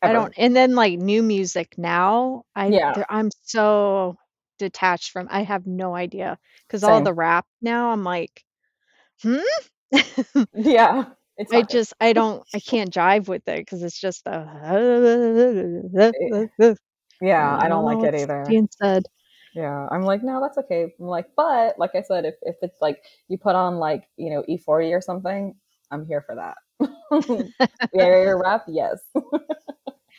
[0.01, 0.33] I don't.
[0.37, 2.93] And then like new music now, I Yeah.
[2.95, 4.17] there- I'm so
[4.61, 5.27] detached from.
[5.31, 8.45] I have no idea because all the rap now, I'm like,
[9.23, 9.39] hmm.
[10.55, 11.05] Yeah.
[11.37, 14.45] It's I not just I don't I can't jive with it because it's just a.
[17.21, 18.45] Yeah, I don't like it either.
[18.49, 19.05] Being said,
[19.55, 20.93] Yeah, I'm like, no, that's okay.
[21.01, 22.99] I'm like, but like I said, if if it's like
[23.29, 25.55] you put on like you know E40 or something,
[25.91, 26.57] I'm here for that.
[27.93, 28.99] yeah, rap, yes.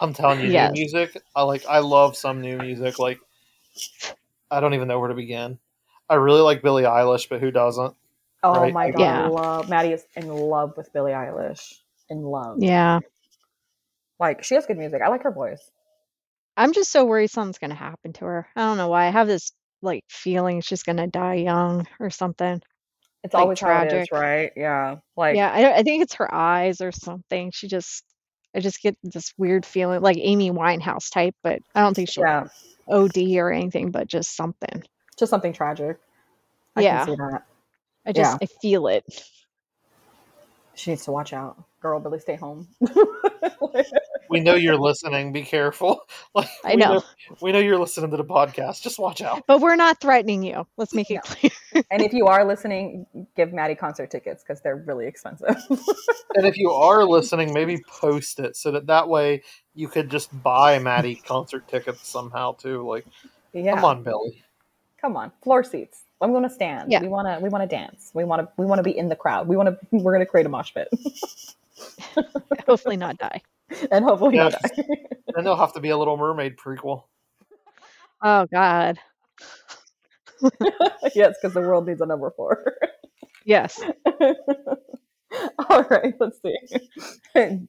[0.02, 0.72] I'm telling you, Yes.
[0.74, 1.22] new music.
[1.36, 1.66] I like.
[1.68, 3.00] I love some new music.
[3.00, 3.20] Like,
[4.50, 5.60] I don't even know where to begin.
[6.10, 7.96] I really like Billie Eilish, but who doesn't?
[8.44, 9.28] Oh Right, my like- god, I Yeah.
[9.28, 11.74] love Maddie is in love with Billie Eilish.
[12.10, 12.58] In love.
[12.60, 13.00] yeah,
[14.20, 15.02] Like she has good music.
[15.04, 15.62] I like her voice.
[16.58, 18.48] I'm just so worried something's gonna happen to her.
[18.56, 19.06] I don't know why.
[19.06, 19.52] I have this
[19.82, 22.62] like feeling she's gonna die young or something.
[23.24, 24.12] It's Like, always how it is, tragic.
[24.14, 24.52] right?
[24.56, 24.96] Yeah.
[25.16, 27.52] Like yeah, I, I think it's her eyes or something.
[27.54, 28.04] She just,
[28.56, 32.24] I just get this weird feeling, like Amy Winehouse type, but I don't think she'll
[32.24, 32.48] yeah,
[32.88, 34.84] OD or anything, but just something.
[35.18, 35.98] just something tragic.
[36.76, 37.06] I Yeah.
[37.06, 37.44] can see that.
[38.10, 38.38] I just, Yeah.
[38.42, 39.06] I feel it.
[40.74, 41.62] She needs to watch out.
[41.82, 42.68] Girl, Billie, stay home.
[44.30, 45.32] We know you're listening.
[45.32, 46.02] Be careful.
[46.36, 47.04] Like, I we know.
[47.42, 48.82] We know you're listening to the podcast.
[48.84, 49.44] Just watch out.
[49.48, 50.68] But we're not threatening you.
[50.78, 51.22] Let's make it No.
[51.24, 51.52] clear.
[51.92, 55.56] and if you are listening, give Maddie concert tickets because they're really expensive.
[56.36, 59.42] And if you are listening, maybe post it so that that way
[59.74, 62.88] you could just buy Maddie concert tickets somehow too.
[62.88, 63.08] Like,
[63.52, 63.74] yeah.
[63.74, 64.44] come on, Billie.
[65.02, 65.32] Come on.
[65.42, 66.04] Floor seats.
[66.22, 66.92] I'm gonna stand.
[66.92, 67.02] Yeah.
[67.02, 68.12] We wanna we wanna dance.
[68.14, 69.48] We wanna we wanna be in the crowd.
[69.48, 70.90] We wanna we're gonna create a mosh pit.
[72.68, 73.42] Hopefully not die.
[73.92, 74.70] and hopefully not die.
[74.76, 77.04] Then there'll have to be a Little Mermaid prequel.
[78.22, 78.98] Oh God.
[81.16, 82.76] yes, because the world needs a number four.
[83.46, 83.80] Yes.
[85.70, 86.58] All right, let's see.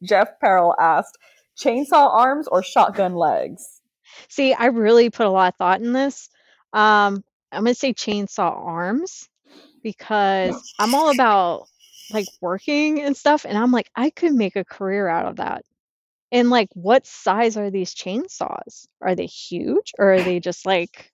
[0.03, 1.19] Jeff Perrell asked,
[1.59, 3.81] chainsaw arms or shotgun legs?
[4.29, 6.29] See, I really put a lot of thought in this.
[6.73, 7.23] Um,
[7.53, 9.29] I'm gonna say chainsaw arms
[9.83, 11.69] because I'm all about
[12.11, 15.65] like working and stuff, and I'm like, I could make a career out of that.
[16.33, 18.87] And like, what size are these chainsaws?
[19.03, 21.13] Are they huge or are they just like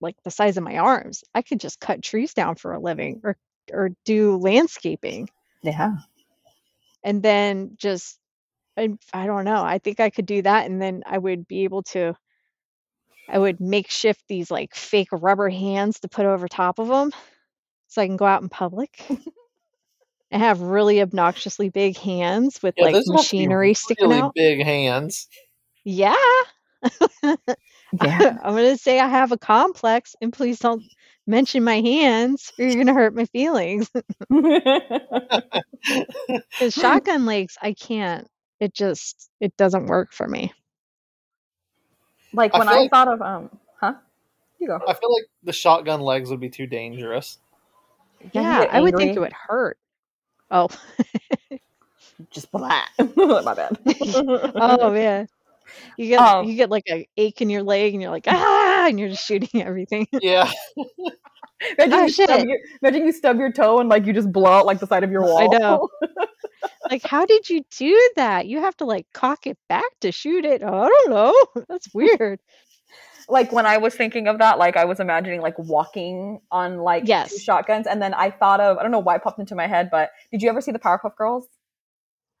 [0.00, 1.24] like the size of my arms?
[1.34, 3.36] I could just cut trees down for a living or
[3.72, 5.28] or do landscaping
[5.62, 5.96] Yeah.
[7.02, 8.18] and then just
[8.76, 11.64] I, I don't know i think i could do that and then i would be
[11.64, 12.14] able to
[13.28, 17.10] i would makeshift these like fake rubber hands to put over top of them
[17.88, 19.04] so i can go out in public
[20.30, 24.08] and have really obnoxiously big hands with Yeah, like those have to machinery sticking out.
[24.10, 25.28] really out big hands.
[25.84, 26.14] yeah
[28.02, 28.38] Yeah.
[28.42, 30.82] I'm gonna say I have a complex, and please don't
[31.26, 33.90] mention my hands, or you're gonna hurt my feelings.
[36.58, 38.26] Because shotgun legs, I can't.
[38.60, 40.52] It just it doesn't work for me.
[42.34, 43.50] Like I when feel I like- thought of um,
[43.80, 43.94] huh?
[44.58, 44.80] You go.
[44.86, 47.38] I feel like the shotgun legs would be too dangerous.
[48.32, 49.78] Don't Yeah, I would think it would hurt.
[50.50, 50.68] Oh,
[52.30, 52.82] Just blah.
[53.16, 53.78] My bad.
[54.54, 55.28] oh man,
[55.96, 58.86] you get Um, you get like a ache in your leg, and you're like ah,
[58.86, 60.06] and you're just shooting everything.
[60.12, 60.50] Yeah,
[61.78, 62.48] Imagine, Ah, you stub shit.
[62.48, 65.04] your, imagine you stub your toe and like you just blow out like the side
[65.04, 65.38] of your wall.
[65.54, 65.88] I know.
[66.90, 68.46] like, how did you do that?
[68.46, 70.62] You have to like cock it back to shoot it.
[70.64, 71.64] Oh, I don't know.
[71.68, 72.40] That's weird.
[73.28, 77.06] like when I was thinking of that, like I was imagining like walking on like
[77.06, 77.30] Yes.
[77.32, 79.66] two shotguns, and then I thought of I don't know why it popped into my
[79.66, 81.46] head, but did you ever see the Powerpuff Girls?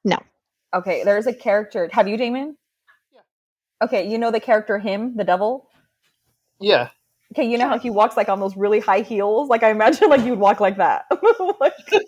[0.04, 0.18] No.
[0.74, 1.88] Okay, there's a character.
[1.92, 2.56] Have you, Damien?
[3.12, 3.20] Yeah.
[3.86, 5.68] Okay, you know the character him, the devil.
[6.60, 6.88] yeah.
[7.34, 9.48] Okay, you know how he walks like on those really high heels.
[9.48, 11.06] Like I imagine like you'd walk like that.
[11.60, 11.74] like,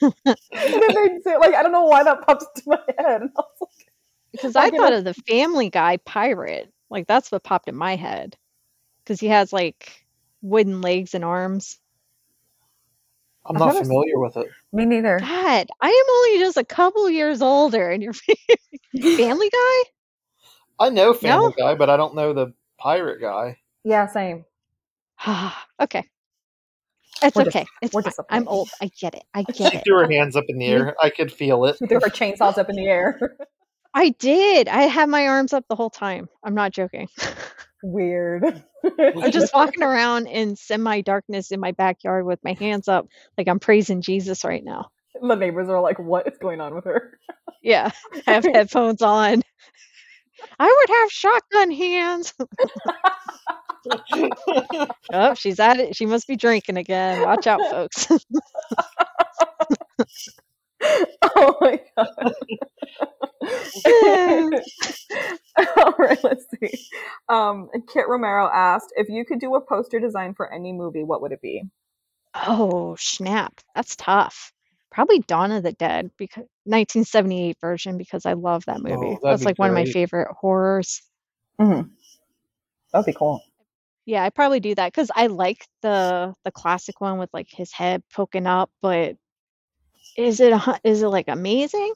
[0.00, 1.38] it made sense.
[1.40, 3.22] like I don't know why that pops to my head.
[3.36, 3.90] I like,
[4.32, 6.72] Because Like I thought a- of the Family Guy pirate.
[6.88, 8.34] Like that's what popped in my head.
[9.02, 10.06] Because he has like
[10.40, 11.78] wooden legs and arms.
[13.44, 14.46] I'm not familiar with it.
[14.72, 15.18] Me neither.
[15.20, 19.82] God, I am only just a couple years older, and you're Family Guy.
[20.80, 21.66] I know Family No?
[21.66, 23.58] Guy, but I don't know the pirate guy.
[23.84, 24.44] Yeah, same.
[25.80, 26.04] okay.
[27.22, 27.66] It's We're dis- okay.
[27.80, 28.42] It's we're disappointed.
[28.42, 28.68] I'm old.
[28.80, 29.22] I get it.
[29.32, 29.70] I get it.
[29.70, 29.84] She it.
[29.84, 30.96] threw her hands up in the air.
[31.00, 31.76] I could feel it.
[31.78, 33.36] She threw her chainsaws up in the air.
[33.94, 34.68] I did.
[34.68, 36.28] I had my arms up the whole time.
[36.42, 37.08] I'm not joking.
[37.82, 38.64] Weird.
[38.84, 43.06] I'm just walking around in semi darkness in my backyard with my hands up,
[43.38, 44.90] like I'm praising Jesus right now.
[45.20, 47.18] the neighbors are like, "What is going on with her?"
[47.62, 47.90] Yeah,
[48.26, 49.42] I have headphones on.
[50.58, 52.34] I would have shotgun hands.
[55.12, 55.94] oh, she's at it.
[55.96, 57.22] She must be drinking again.
[57.22, 58.08] Watch out, folks.
[61.36, 62.32] oh my god.
[65.76, 66.70] All right, let's see.
[67.28, 71.20] Um, Kit Romero asked if you could do a poster design for any movie, what
[71.22, 71.62] would it be?
[72.34, 73.60] oh, snap.
[73.74, 74.52] That's tough.
[74.94, 78.94] Probably Dawn of the Dead because 1978 version because I love that movie.
[78.94, 81.02] Oh, That's be like one of my favorite horrors.
[81.60, 81.88] Mm-hmm.
[82.92, 83.42] That'd be cool.
[84.06, 87.72] Yeah, I probably do that because I like the the classic one with like his
[87.72, 89.16] head poking up, but
[90.16, 91.92] is it a, hu- is it like amazing?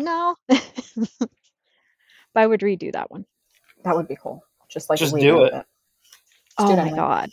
[0.00, 1.28] Mm, no, but
[2.36, 3.26] I would redo that one.
[3.84, 4.42] That would be cool.
[4.70, 5.52] Just like Just do it.
[6.56, 6.96] Oh do it my anyway.
[6.96, 7.30] god,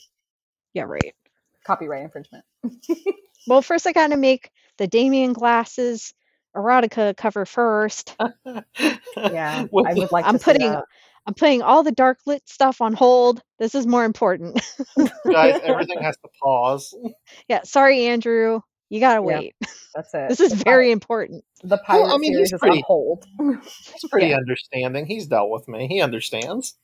[0.74, 1.16] yeah, right.
[1.64, 2.44] Copyright infringement.
[3.48, 4.52] Well, first I got to make
[4.82, 6.12] the Damien glasses
[6.58, 8.16] erotica cover first.
[8.18, 8.64] Yeah,
[9.16, 10.26] I would like.
[10.26, 10.76] I'm putting.
[11.28, 13.44] I'm putting all the dark lit stuff on hold.
[13.60, 14.60] This is more important.
[15.32, 16.96] Guys, everything has to pause.
[17.48, 18.62] yeah, sorry, Andrew.
[18.90, 19.38] You gotta Yeah.
[19.40, 19.56] wait.
[19.94, 20.30] That's it.
[20.30, 21.46] This is The very important.
[21.64, 23.26] the oh, pirate Well, I mean, he's series is pretty- on hold.
[23.94, 24.38] He's pretty Yeah.
[24.38, 25.06] understanding.
[25.06, 25.88] He's dealt with me.
[25.88, 26.76] He understands.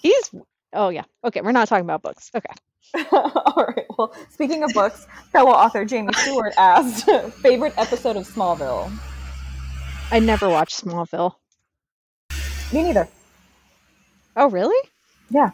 [0.00, 0.30] He's
[0.72, 1.04] oh yeah.
[1.24, 2.30] Okay, we're not talking about books.
[2.34, 2.52] Okay.
[3.12, 3.84] All right.
[3.98, 7.08] Well, speaking of books, fellow author Jamie Stewart asked
[7.42, 8.90] favorite episode of Smallville.
[10.10, 11.34] I never watched Smallville.
[12.72, 13.08] Me neither.
[14.36, 14.88] Oh, really?
[15.30, 15.50] Yeah.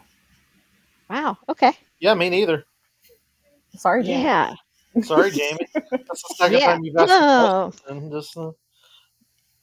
[1.09, 1.37] Wow.
[1.49, 1.73] Okay.
[1.99, 2.65] Yeah, me neither.
[3.75, 4.23] Sorry, Jamie.
[4.23, 4.53] Yeah.
[5.03, 5.57] Sorry, Jamie.
[5.73, 6.65] That's the second Yeah.
[6.67, 7.71] time you've asked Oh.
[8.11, 8.51] Just, uh,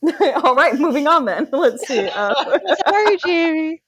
[0.45, 1.49] All right, moving on then.
[1.53, 2.09] Let's see.
[2.09, 2.35] Uh,
[2.89, 3.83] sorry, Jamie.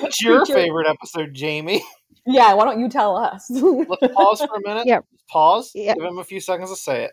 [0.00, 1.82] what's your Creature- favorite episode, Jamie?
[2.26, 3.46] Yeah, why don't you tell us?
[3.50, 4.84] Let's pause for a minute.
[4.86, 4.98] Yeah.
[5.12, 5.70] Just pause.
[5.74, 5.94] Yeah.
[5.94, 7.12] Give him a few seconds to say it.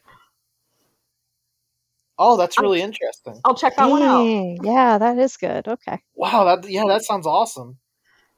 [2.17, 3.39] Oh, that's really interesting.
[3.45, 4.23] I'll check that one out.
[4.63, 5.67] Yeah, that is good.
[5.67, 5.99] Okay.
[6.15, 7.77] Wow, that yeah, that sounds awesome.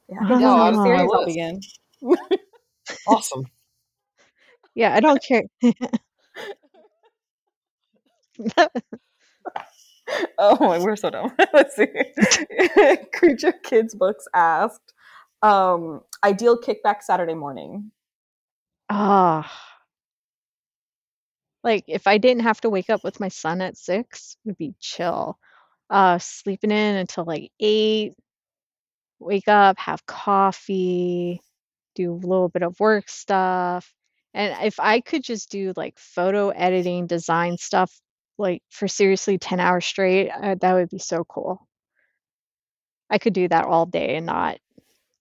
[0.08, 1.26] Yeah, I think Yeah, that's that's series I'll list.
[1.26, 1.60] begin.
[3.06, 3.44] Awesome.
[4.74, 5.42] Yeah, I don't care.
[10.38, 11.32] Oh, we're so dumb.
[11.52, 11.86] Let's see.
[13.14, 14.92] Creature Kids Books asked,
[15.42, 17.90] um, ideal kickback Saturday morning.
[18.88, 19.50] Ah.
[21.64, 24.74] Like if I didn't have to wake up with my son at six, would be
[24.78, 25.38] chill.
[25.90, 28.14] Uh, sleeping in until like eight,
[29.18, 31.40] wake up, have coffee,
[31.94, 33.92] do a little bit of work stuff.
[34.34, 38.00] And if I could just do like photo editing, design stuff,
[38.38, 41.66] like for seriously 10 hours straight, uh, that would be so cool.
[43.08, 44.58] I could do that all day and not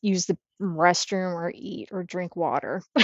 [0.01, 2.81] use the restroom or eat or drink water.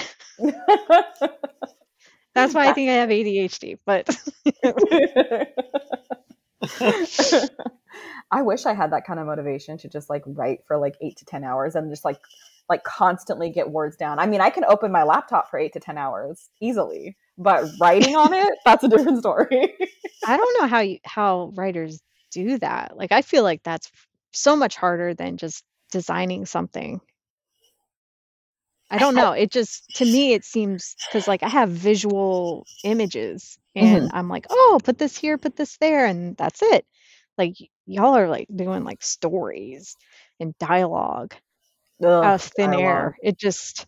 [2.33, 4.09] That's why I think I have ADHD, but
[8.31, 11.17] I wish I had that kind of motivation to just like write for like eight
[11.17, 12.19] to ten hours and just like
[12.71, 14.17] like constantly get words down.
[14.17, 18.15] I mean, I can open my laptop for eight to ten hours easily, but writing
[18.15, 19.75] on it, that's a different story.
[20.25, 21.99] I don't know how you how writers
[22.31, 22.95] do that.
[22.95, 23.91] Like I feel like that's
[24.31, 27.01] so much harder than just designing something.
[28.89, 29.33] I don't know.
[29.33, 34.15] It just to me it seems because like I have visual images and mm-hmm.
[34.15, 36.85] I'm like, oh, put this here, put this there, and that's it.
[37.37, 39.97] Like y- y'all are like doing like stories
[40.39, 41.35] and dialogue
[42.03, 42.85] out Ugh, of thin dialogue.
[42.85, 43.17] air.
[43.23, 43.85] It just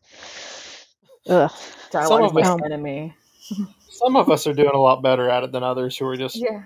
[1.30, 1.52] ugh.
[1.91, 3.15] Dialogue is of my us- um, enemy.
[3.90, 6.35] Some of us are doing a lot better at it than others who are just
[6.35, 6.64] Yeah.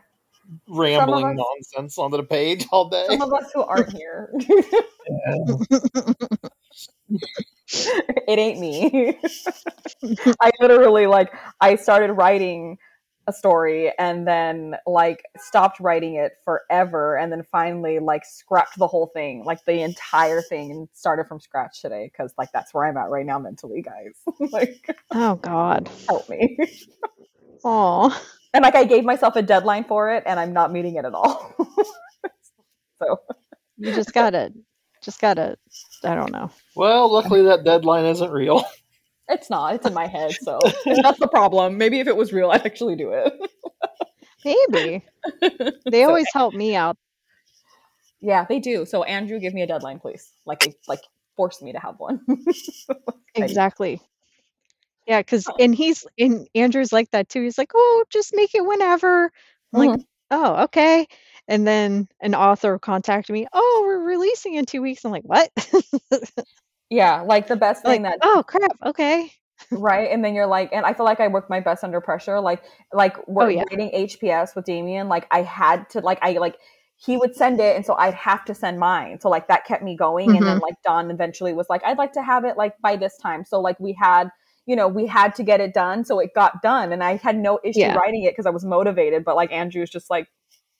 [0.69, 1.35] rambling us-
[1.73, 3.05] nonsense onto the page all day.
[3.09, 4.31] Some of us who aren't here.
[7.69, 9.19] it ain't me.
[10.41, 12.77] I literally like I started writing
[13.27, 18.87] a story and then like stopped writing it forever and then finally like scrapped the
[18.87, 22.85] whole thing, like the entire thing and started from scratch today cuz like that's where
[22.85, 24.15] I'm at right now mentally, guys.
[24.51, 25.89] like Oh God.
[26.07, 26.57] help me.
[27.63, 28.15] Oh.
[28.53, 31.13] And like I gave myself a deadline for it and I'm not meeting it at
[31.13, 31.53] all.
[33.01, 33.19] so
[33.77, 34.53] You just gotta
[35.03, 35.57] just gotta
[36.03, 36.49] I don't know.
[36.75, 38.63] Well, luckily that deadline isn't real.
[39.29, 39.75] It's not.
[39.75, 41.77] It's in my head, so that's the problem.
[41.77, 43.33] Maybe if it was real, I'd actually do it.
[44.45, 45.05] Maybe.
[45.91, 46.97] They So- always help me out.
[48.21, 48.85] Yeah, they do.
[48.85, 50.31] So Andrew, give me a deadline, please.
[50.45, 51.01] Like, like
[51.35, 52.21] force me to have one.
[53.35, 54.01] Exactly.
[55.05, 55.55] Yeah, because oh.
[55.59, 57.43] and he's and Andrew's like that too.
[57.43, 59.31] He's like, oh, just make it whenever.
[59.71, 60.01] I'm like, mm-hmm.
[60.31, 61.07] oh, okay.
[61.47, 63.45] And then an author contacted me.
[63.53, 65.05] Oh, we're releasing in two weeks.
[65.05, 65.51] I'm like, what?
[66.89, 68.77] Yeah, like the best like, thing that oh crap.
[68.85, 69.31] Okay.
[69.73, 72.39] right, and then you're like, and I feel like I work my best under pressure.
[72.39, 73.63] Like, like we're Oh, yeah.
[73.69, 75.09] reading HPS with Damien.
[75.09, 76.57] Like, I had to, like, I like
[76.95, 79.19] he would send it, and so I'd have to send mine.
[79.21, 80.35] So like that kept me going.
[80.37, 80.47] And Mm-hmm.
[80.47, 83.45] then like Don eventually was like, I'd like to have it like by this time.
[83.45, 84.29] So like we had.
[84.69, 87.37] You know, we had to get it done, so it got done, and I had
[87.37, 87.95] no issue Yeah.
[87.95, 89.23] writing it because I was motivated.
[89.23, 90.27] But like Andrew's just like,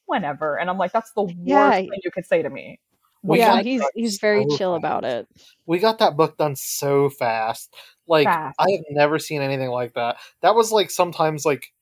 [0.08, 1.82] whenever, and I'm like, that's the worst Yeah.
[1.90, 2.82] thing you could say to me.
[3.24, 4.80] We yeah, he's he's very so chill fast.
[4.80, 5.28] about it.
[5.66, 7.74] We got that book done so fast.
[8.08, 8.56] Like Fast.
[8.60, 10.18] I have never seen anything like that.
[10.42, 11.74] That was like sometimes like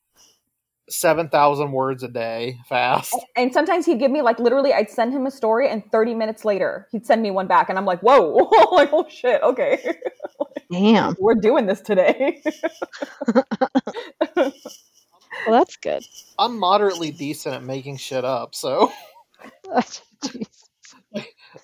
[0.90, 3.16] seven thousand words a day fast.
[3.36, 6.45] And sometimes he'd give me like literally, I'd send him a story, and 30 minutes
[6.45, 9.95] later, he'd send me one back, and I'm like, whoa, like oh shit, okay,
[10.72, 11.16] Damn.
[11.20, 12.41] we're doing this today.
[15.45, 16.02] Well, that's good.
[16.40, 18.90] I'm moderately decent at making shit up, so
[20.24, 20.65] Jeez.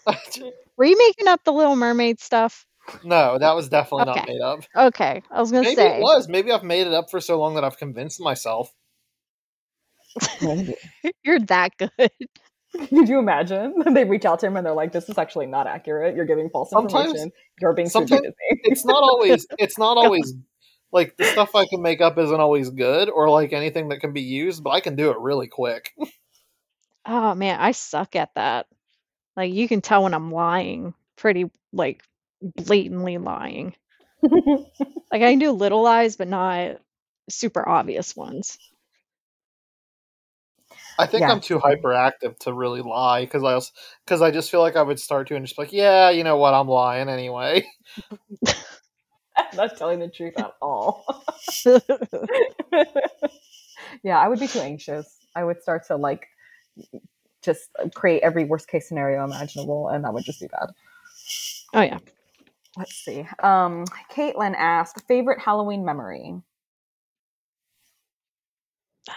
[0.77, 2.65] Were you making up the Little Mermaid stuff?
[3.03, 4.59] no, that was definitely not made up.
[4.75, 6.27] Okay, I was gonna Maybe say it was.
[6.27, 8.73] Maybe I've made it up for so long that I've convinced myself.
[11.23, 11.91] you're that good.
[12.89, 13.75] Could you imagine?
[13.93, 16.15] They reach out to him and they're like, "This is actually not accurate.
[16.15, 17.31] You're giving false Sometimes- information.
[17.59, 19.45] You're being super sometimes- It's not always.
[19.59, 20.33] It's not always
[20.91, 24.13] like the stuff I can make up isn't always good or like anything that can
[24.13, 25.91] be used, but I can do it really quick.
[27.05, 28.67] Oh man, I suck at that.
[29.37, 32.03] Like you can tell when I'm lying, pretty like
[32.41, 33.75] blatantly lying.
[35.11, 36.77] Like I can do little lies, but not
[37.29, 38.57] super obvious ones.
[40.97, 41.31] I think Yeah.
[41.31, 43.59] I'm too hyperactive to really lie because I
[44.05, 46.23] because I just feel like I would start to and just be like, yeah, you
[46.23, 47.65] know what, I'm lying anyway.
[49.37, 51.05] I'm not telling the truth at all.
[54.03, 55.07] yeah, I would be too anxious.
[55.35, 56.27] I would start to like
[57.41, 60.69] just create every worst case scenario imaginable, and that would just be bad.
[61.73, 61.99] oh yeah.
[62.77, 63.27] Let's see.
[63.43, 66.41] Um, Caitlin asked, favorite Halloween memory.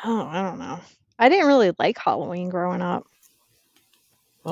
[0.05, 0.81] Oh, I don't know.
[1.19, 3.05] I didn't really like Halloween growing up.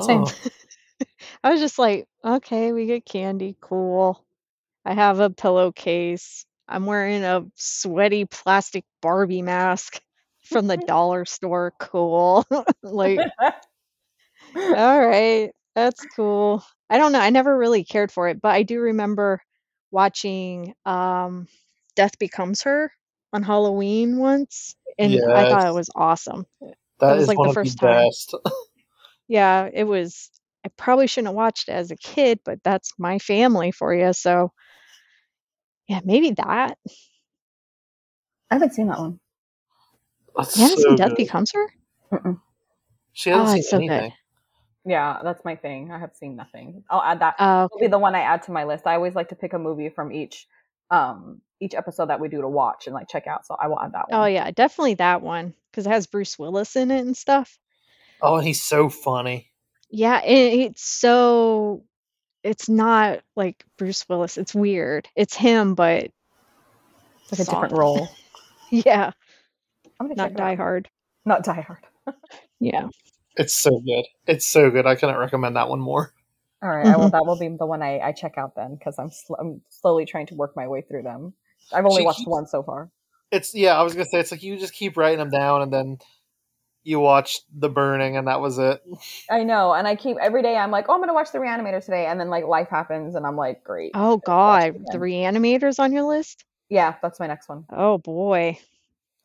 [0.01, 0.23] Same.
[0.23, 0.33] Oh.
[1.43, 4.23] I was just like, okay, we get candy, cool.
[4.85, 6.45] I have a pillowcase.
[6.67, 10.01] I'm wearing a sweaty plastic Barbie mask
[10.45, 12.45] from the dollar store, cool.
[12.83, 13.19] like,
[14.55, 16.63] all right, that's cool.
[16.89, 17.19] I don't know.
[17.19, 19.41] I never really cared for it, but I do remember
[19.91, 21.47] watching um
[21.95, 22.91] Death Becomes Her
[23.31, 26.45] on Halloween once, and I thought it was awesome.
[26.99, 28.09] That was, is like, the of first the time.
[29.27, 30.29] Yeah, it was.
[30.65, 34.13] I probably shouldn't have watched it as a kid, but that's my family for you.
[34.13, 34.53] So,
[35.87, 36.77] yeah, maybe that.
[38.49, 39.19] I haven't seen that one.
[40.35, 41.17] That's You haven't so seen Death good.
[41.17, 41.67] Becomes Her?
[42.11, 42.39] Mm-mm.
[43.13, 44.13] She hasn't Oh, seen it's so good.
[44.85, 45.91] Yeah, that's my thing.
[45.91, 46.83] I have seen nothing.
[46.89, 47.35] I'll add that.
[47.39, 48.85] Oh, It'll be the one I add to my list.
[48.85, 50.47] I always like to pick a movie from each
[50.91, 53.45] um each episode that we do to watch and like check out.
[53.45, 54.21] So I will add that one.
[54.21, 57.57] oh yeah, definitely that one because it has Bruce Willis in it and stuff.
[58.21, 59.51] Oh, and he's so funny.
[59.89, 61.83] Yeah, and it's so
[62.43, 64.37] it's not like Bruce Willis.
[64.37, 65.07] It's weird.
[65.15, 66.11] It's him, but
[67.31, 68.09] Like a different role.
[68.69, 69.11] Yeah,
[70.03, 70.57] I'm gonna not check Die out.
[70.57, 70.89] Hard.
[71.25, 71.85] Not Die Hard.
[72.59, 72.87] Yeah.
[73.35, 74.05] It's so good.
[74.27, 74.85] It's so good.
[74.85, 76.13] I couldn't recommend that one more.
[76.61, 77.11] All right, I will, Mhm.
[77.11, 80.05] that will be the one I, I check out then because I'm sl- I'm slowly
[80.05, 81.33] trying to work my way through them.
[81.73, 82.89] I've only She watched keeps- one so far.
[83.31, 83.77] It's yeah.
[83.77, 85.97] I was gonna say it's like you just keep writing them down, and then
[86.83, 88.81] you watch The Burning, and that was it.
[89.31, 90.55] I know, and I keep every day.
[90.55, 93.25] I'm like, oh, I'm gonna watch the Reanimator today, and then like life happens, and
[93.25, 93.91] I'm like, great.
[93.95, 94.99] Oh God, it the.
[94.99, 96.45] Reanimators on your list?
[96.69, 97.65] Yeah, that's my next one.
[97.71, 98.57] Oh boy.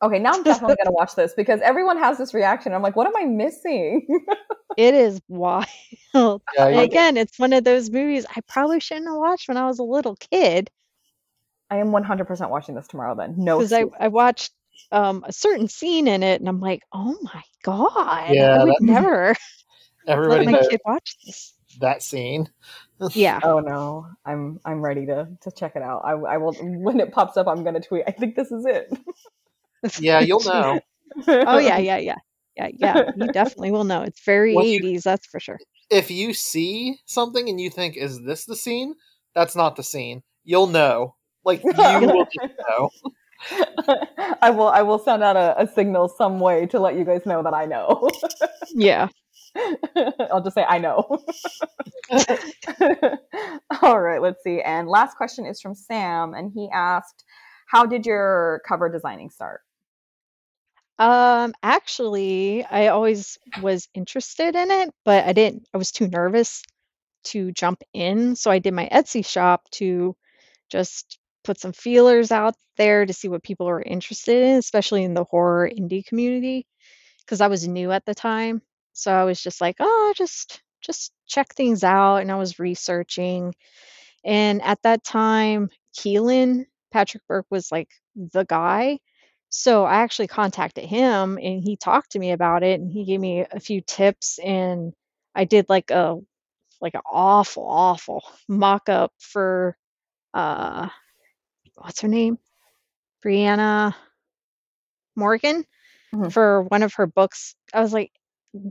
[0.01, 2.73] Okay, now I'm definitely gonna watch this because everyone has this reaction.
[2.73, 4.07] I'm like, what am I missing?
[4.77, 5.65] It is wild.
[6.13, 6.31] Yeah,
[6.67, 9.65] And you- again, it's one of those movies I probably shouldn't have watched when I
[9.65, 10.69] was a little kid
[11.69, 13.13] I am 100% watching this tomorrow.
[13.15, 13.85] Then no, because I.
[13.99, 14.53] I watched
[14.91, 18.73] um, a certain scene in it and I'm like, oh my God, Yeah, I would
[18.75, 19.35] that- never
[20.07, 21.53] everybody let my kid watch this.
[21.81, 22.49] that scene.
[23.13, 23.39] Yeah.
[23.43, 26.03] Oh no, I'm I'm ready to to check it out.
[26.05, 27.47] I, I will when it pops up.
[27.47, 28.03] I'm gonna tweet.
[28.07, 28.87] I think this is it.
[29.99, 30.79] Yeah, you'll know.
[31.27, 32.15] oh, yeah, yeah, yeah.
[32.55, 33.11] Yeah, yeah.
[33.15, 34.01] You definitely will know.
[34.01, 35.59] It's very 80s, that's for sure.
[35.89, 38.95] If you see something and you think, "Is this the scene?"
[39.33, 40.23] That's not the scene.
[40.43, 41.15] You'll know.
[41.45, 42.27] Like you will
[42.69, 42.89] know.
[44.41, 47.25] I will I will send out a, a signal some way to let you guys
[47.25, 48.09] know that I know.
[48.75, 49.07] Yeah.
[50.31, 51.23] I'll just say I know.
[53.81, 54.61] All right, let's see.
[54.61, 57.23] And last question is from Sam, and he asked,
[57.67, 59.61] "How did your cover designing start?"
[60.99, 66.63] Um, actually, I always was interested in it, but I didn't, I was too nervous
[67.25, 68.35] to jump in.
[68.35, 70.15] So I did my Etsy shop to
[70.71, 75.13] just put some feelers out there to see what people are interested in, especially in
[75.15, 76.67] the horror indie community,
[77.25, 78.61] because I was new at the time.
[78.93, 83.55] So I was just like, oh, just just check things out, and I was researching.
[84.25, 88.99] And at that time, Kealan, Patrick Burke was like the guy.
[89.49, 93.19] So I actually contacted him and he talked to me about it and he gave
[93.19, 94.93] me a few tips and
[95.35, 96.17] I did like a
[96.81, 99.77] like an awful, awful mock up for
[100.33, 100.89] uh
[101.75, 102.39] what's her name?
[103.25, 103.95] Brianna
[105.15, 105.65] Morgan
[106.13, 106.33] Mhm.
[106.33, 107.55] for one of her books.
[107.73, 108.11] I was like,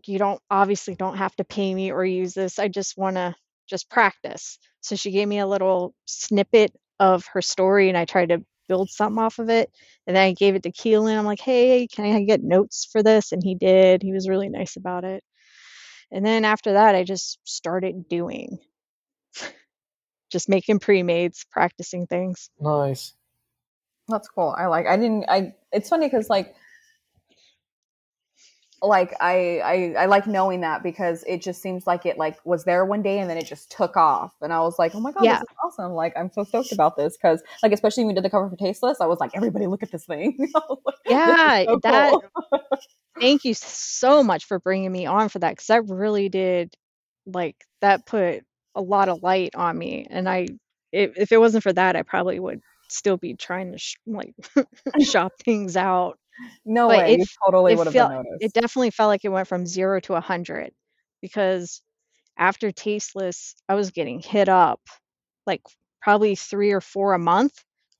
[0.06, 2.58] you don't obviously don't have to pay me or use this.
[2.58, 3.34] I just want to
[3.68, 4.58] just practice.
[4.80, 8.90] So she gave me a little snippet of her story and I tried to build
[8.90, 9.70] something off of it.
[10.06, 11.18] And then I gave it to Kealan.
[11.18, 13.32] I'm like, hey, can I get notes for this?
[13.32, 14.02] And he did.
[14.02, 15.24] He was really nice about it.
[16.10, 18.58] And then after that, I just started doing,
[20.32, 22.50] just making pre-mades, practicing things.
[22.60, 23.14] Nice.
[24.08, 24.54] That's cool.
[24.56, 24.86] I like.
[24.86, 25.26] I didn't.
[25.28, 25.52] I.
[25.70, 26.54] It's funny because like,
[28.82, 29.60] like I,
[29.96, 33.02] I I like knowing that because it just seems like it like was there one
[33.02, 35.34] day and then it just took off and I was like, oh my god, Yeah.
[35.40, 35.92] this is awesome!
[35.92, 38.56] Like I'm so stoked about this because like especially when we did the cover for
[38.56, 40.36] Tasteless, I was like, everybody look at this thing.
[40.84, 42.22] Like, this Yeah, so that cool.
[43.20, 46.74] thank you so much for bringing me on for that because that really did
[47.26, 48.44] like that put
[48.74, 50.46] a lot of light on me and i
[50.92, 54.34] if, if it wasn't for that i probably would still be trying to sh- like
[55.02, 56.18] shop things out
[56.64, 58.42] no but way, it you totally would have felt noticed.
[58.42, 60.72] it definitely felt like it went from zero to a hundred
[61.20, 61.82] because
[62.38, 64.80] after tasteless i was getting hit up
[65.46, 65.62] like
[66.00, 67.52] probably three or four a month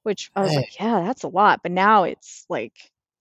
[0.02, 2.74] which i was like yeah that's a lot but now it's like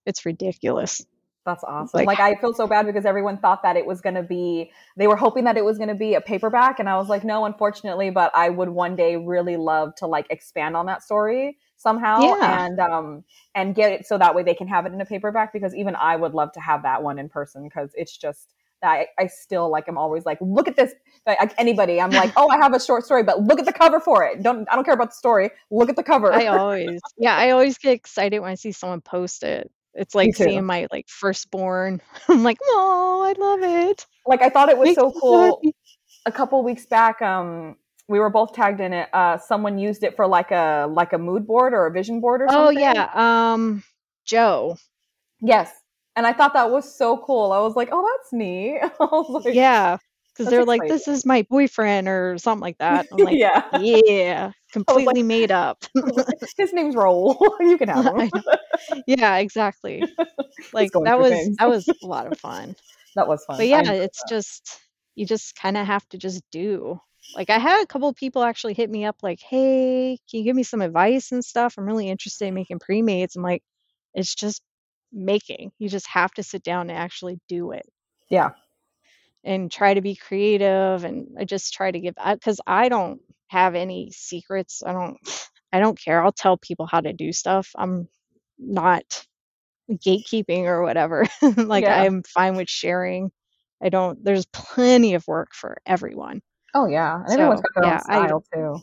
[0.06, 1.04] it's ridiculous
[1.48, 2.04] That's awesome.
[2.04, 4.70] like Like I feel so bad because everyone thought that it was going to be
[4.98, 7.24] they were hoping that it was going to be a paperback and I was like
[7.24, 11.56] no unfortunately but I would one day really love to like expand on that story
[11.78, 12.66] somehow Yeah.
[12.66, 15.54] and um and get it so that way they can have it in a paperback
[15.54, 18.52] because even I would love to have that one in person because it's just
[18.82, 20.92] that I, I still like I'm always like look at this
[21.26, 24.00] like, anybody I'm like oh I have a short story but look at the cover
[24.00, 27.00] for it don't I don't care about the story look at the cover I always,
[27.16, 29.70] yeah, I always get excited when I see someone post it.
[29.98, 32.00] It's like seeing my like firstborn.
[32.28, 34.06] I'm like, oh, I love it.
[34.26, 35.74] like I thought it was so cool happy.
[36.26, 37.76] a couple weeks back um
[38.08, 41.18] we were both tagged in it uh someone used it for like a like a
[41.18, 42.78] mood board or a vision board or something.
[42.78, 43.10] Oh yeah,
[43.52, 43.82] um,
[44.24, 44.76] Joe.
[45.40, 45.72] yes
[46.16, 48.80] and i thought that was so cool i was like oh that's neat
[49.28, 49.98] like Yeah,
[50.32, 53.06] because they're like, this is my boyfriend or something like that.
[53.12, 55.84] I'm like, yeah yeah, completely made up.
[56.56, 57.36] his name's Raul.
[57.60, 58.30] you can have him
[59.06, 60.02] yeah, exactly.
[60.72, 61.56] Like that was things.
[61.58, 62.76] that was a lot of fun.
[63.16, 64.80] that was fun But yeah, it's just
[65.14, 67.00] you just kind of have to just do.
[67.36, 70.44] Like I had a couple of people actually hit me up like, "Hey, can you
[70.44, 71.74] give me some advice and stuff?
[71.78, 73.62] I'm really interested in making pre-mades." I'm like,
[74.14, 74.62] it's just
[75.12, 75.72] making.
[75.78, 77.86] You just have to sit down and actually do it.
[78.30, 78.50] Yeah.
[79.44, 83.20] and try to be creative and I just try to give uh, because I don't
[83.48, 84.82] have any secrets.
[84.84, 85.18] I don't
[85.72, 86.22] I don't care.
[86.24, 87.70] I'll tell people how to do stuff.
[87.76, 88.08] I'm
[88.58, 89.26] not
[89.90, 91.26] gatekeeping or whatever.
[91.56, 92.00] like Yeah.
[92.02, 93.30] I'm fine with sharing.
[93.82, 96.40] I don't there's plenty of work for everyone.
[96.74, 98.82] Oh yeah, and everyone's So, got their yeah, own I- style too.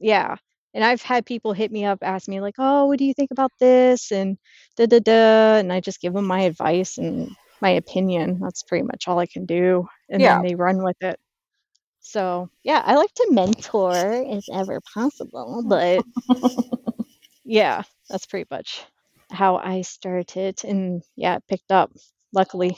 [0.00, 0.36] Yeah.
[0.74, 3.30] And I've had people hit me up, ask me like, "Oh, what do you think
[3.30, 4.36] about this?" and
[4.76, 7.30] da da da, and I just give them my advice and
[7.62, 8.38] my opinion.
[8.42, 10.34] That's pretty much all I can do, and Yeah.
[10.36, 11.18] then they run with it.
[12.06, 16.04] So yeah, I like to mentor if ever possible, but
[17.44, 18.84] yeah, that's pretty much
[19.32, 21.90] how I started, and yeah, it picked up.
[22.32, 22.76] Luckily,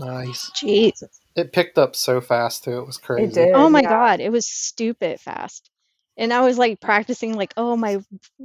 [0.00, 0.50] Nice.
[0.56, 1.02] jeez.
[1.36, 2.78] It picked up so fast too.
[2.78, 3.32] It was crazy.
[3.32, 3.50] did.
[3.54, 3.88] Oh my yeah.
[3.88, 5.70] god, it was stupid fast.
[6.16, 7.98] And I was like practicing like, oh my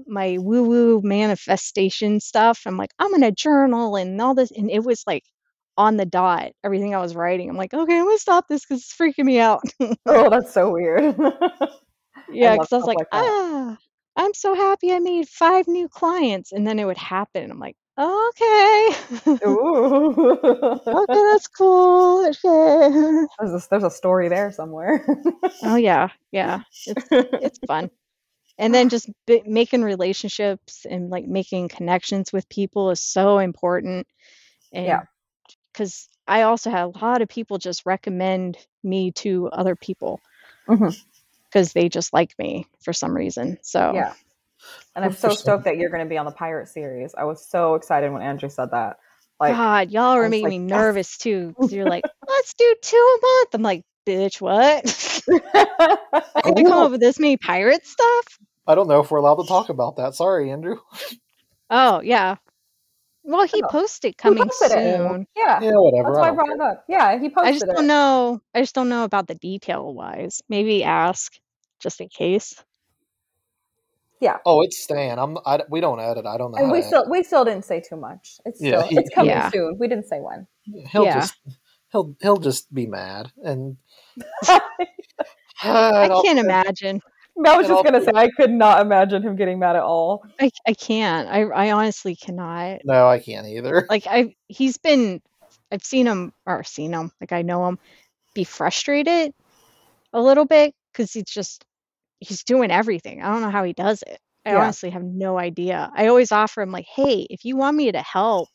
[0.06, 2.64] my woo woo manifestation stuff.
[2.66, 5.24] I'm like, I'm gonna journal and all this and it was like
[5.78, 7.50] on the dot, everything I was writing.
[7.50, 9.62] I'm like, okay, I'm gonna stop this because it's freaking me out.
[10.06, 11.04] Oh, that's so weird.
[12.32, 13.78] yeah, because I was like, like ah,
[14.16, 16.52] I'm so happy I made five new clients.
[16.52, 17.50] And then it would happen.
[17.50, 18.90] I'm like, okay.
[19.48, 20.32] Ooh.
[20.42, 22.28] okay, that's cool.
[22.28, 23.26] Okay.
[23.40, 25.06] there's, a, there's a story there somewhere.
[25.64, 26.62] oh yeah, yeah.
[26.86, 27.90] It's it's fun
[28.62, 34.08] and then just b- making relationships and like making connections with people is so important
[34.72, 35.02] and Yeah.
[35.74, 40.20] Because i also had a lot of people just recommend me to other people
[40.68, 40.96] Mhm.
[41.46, 44.14] because they just like me for some reason so Yeah.
[44.96, 47.16] And I'm so stoked that you're going to be on the pirate series.
[47.18, 48.98] I was so excited when Andrew said that.
[49.40, 50.70] Like, god y'all are making like, me yes.
[50.70, 54.86] nervous too you're like let's do two a month i'm like bitch what
[55.28, 58.26] i have to come up with this many pirate stuff
[58.68, 60.14] I don't know if we're allowed to talk about that.
[60.14, 60.78] Sorry, Andrew.
[61.72, 62.36] oh yeah
[63.24, 63.68] well he Oh.
[63.68, 64.98] posted He coming posted it.
[64.98, 65.60] soon Yeah.
[65.62, 66.10] Yeah, whatever.
[66.10, 66.86] That's why I I brought it up.
[66.88, 68.42] Yeah, he posted I just don't know.
[68.56, 70.42] I just don't know about the detail wise.
[70.50, 71.34] Maybe ask
[71.80, 72.64] just in case.
[74.20, 74.38] Yeah.
[74.46, 75.18] Oh, it's staying.
[75.18, 75.38] I'm.
[75.48, 76.28] I, we don't edit.
[76.28, 76.58] I don't know.
[76.60, 78.38] And how we to still we still didn't say too much.
[78.46, 79.50] It's Yeah, still he- it's coming Yeah.
[79.50, 79.78] soon.
[79.80, 80.46] We didn't say when.
[80.92, 81.22] He'll Yeah.
[81.22, 81.34] just.
[81.92, 83.78] He'll he'll just be mad and.
[85.64, 87.02] I can't imagine.
[87.46, 90.24] I was just gonna say I could not imagine him getting mad at all.
[90.40, 91.28] I I can't.
[91.28, 92.82] I I honestly cannot.
[92.86, 93.86] No, I can't either.
[93.90, 95.22] Like I he's been
[95.72, 97.80] I've seen him or seen him, like I know him
[98.34, 99.34] be frustrated
[100.14, 101.66] a little bit cuz he's just
[102.20, 103.22] he's doing everything.
[103.22, 104.20] I don't know how he does it.
[104.46, 104.64] I Yeah.
[104.64, 105.92] honestly have no idea.
[105.96, 108.50] I always offer him like, "Hey, if you want me to help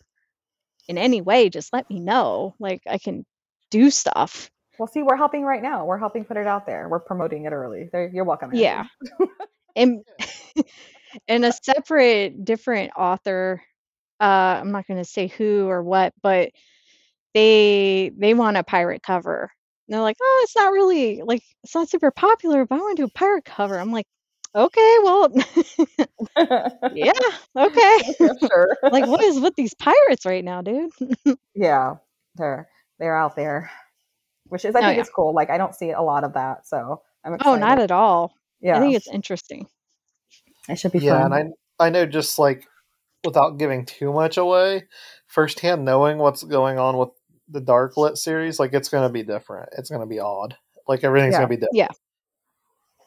[0.88, 2.54] in any way, just let me know.
[2.60, 3.24] Like I can
[3.70, 5.84] do stuff." Well, see, we're helping right now.
[5.84, 6.88] We're helping put it out there.
[6.88, 7.88] We're promoting it early.
[7.90, 8.50] There, you're welcome.
[8.50, 8.60] Andrew.
[8.60, 8.84] Yeah.
[9.76, 10.04] and
[11.28, 13.62] and a separate different author
[14.20, 14.24] uh
[14.60, 16.50] I'm not going to say who or what, but
[17.34, 19.50] they they want a pirate cover.
[19.86, 22.96] And they're like, "Oh, it's not really like it's not super popular, but I want
[22.96, 24.06] to do a pirate cover." I'm like,
[24.54, 25.28] "Okay, well,
[26.94, 27.12] yeah,
[27.56, 28.76] okay." Yeah, sure.
[28.82, 30.90] like what is with these pirates right now, dude?
[31.54, 31.96] yeah,
[32.36, 33.70] they're they're out there,
[34.48, 35.00] which is I Oh, think yeah.
[35.02, 35.34] it's cool.
[35.34, 38.32] Like I don't see a lot of that, so I'm Oh, not at all.
[38.60, 38.76] yeah.
[38.76, 39.66] I think it's interesting.
[40.68, 41.32] it should be Yeah, fun.
[41.32, 42.66] and I I know just like
[43.24, 44.84] without giving too much away,
[45.26, 47.10] firsthand knowing what's going on with
[47.48, 49.68] the Dark Lit series, like it's gonna be different.
[49.76, 50.56] It's gonna be odd.
[50.88, 51.38] Like everything's Yeah.
[51.38, 51.76] gonna be different.
[51.76, 51.88] Yeah.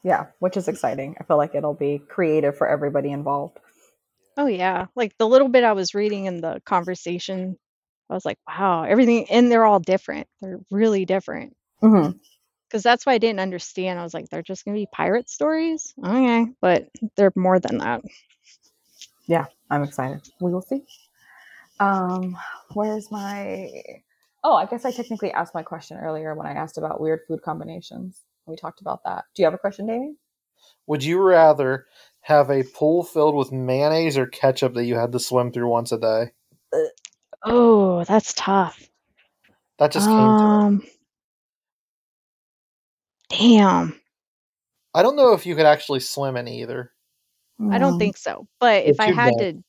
[0.03, 1.15] yeah, which is exciting.
[1.19, 3.57] I feel like it'll be creative for everybody involved.
[4.37, 7.57] Oh yeah, like the little bit I was reading in the conversation,
[8.09, 10.27] I was like, wow, everything, and they're all different.
[10.41, 11.55] They're really different.
[11.83, 12.17] Mm-hmm.
[12.67, 13.99] Because that's why I didn't understand.
[13.99, 16.47] I was like, they're just gonna be pirate stories, okay?
[16.61, 18.01] But they're more than that.
[19.27, 19.45] Yeah.
[19.69, 20.27] I'm excited.
[20.41, 20.83] We will see.
[21.79, 22.37] Um,
[22.73, 23.71] where's my?
[24.43, 27.41] Oh, I guess I technically asked my question earlier when I asked about weird food
[27.41, 28.21] combinations.
[28.45, 29.25] We talked about that.
[29.35, 30.17] Do you have a question, Damien?
[30.87, 31.85] Would you rather
[32.21, 35.91] have a pool filled with mayonnaise or ketchup that you had to swim through once
[35.91, 36.31] a day?
[37.43, 38.81] Oh, that's tough.
[39.77, 40.49] That just came to me.
[40.49, 40.81] Um,
[43.29, 43.99] damn,
[44.93, 46.91] I don't know if you could actually swim in either.
[47.71, 48.47] I don't think so.
[48.59, 49.55] But if They're I had bad.
[49.55, 49.63] to,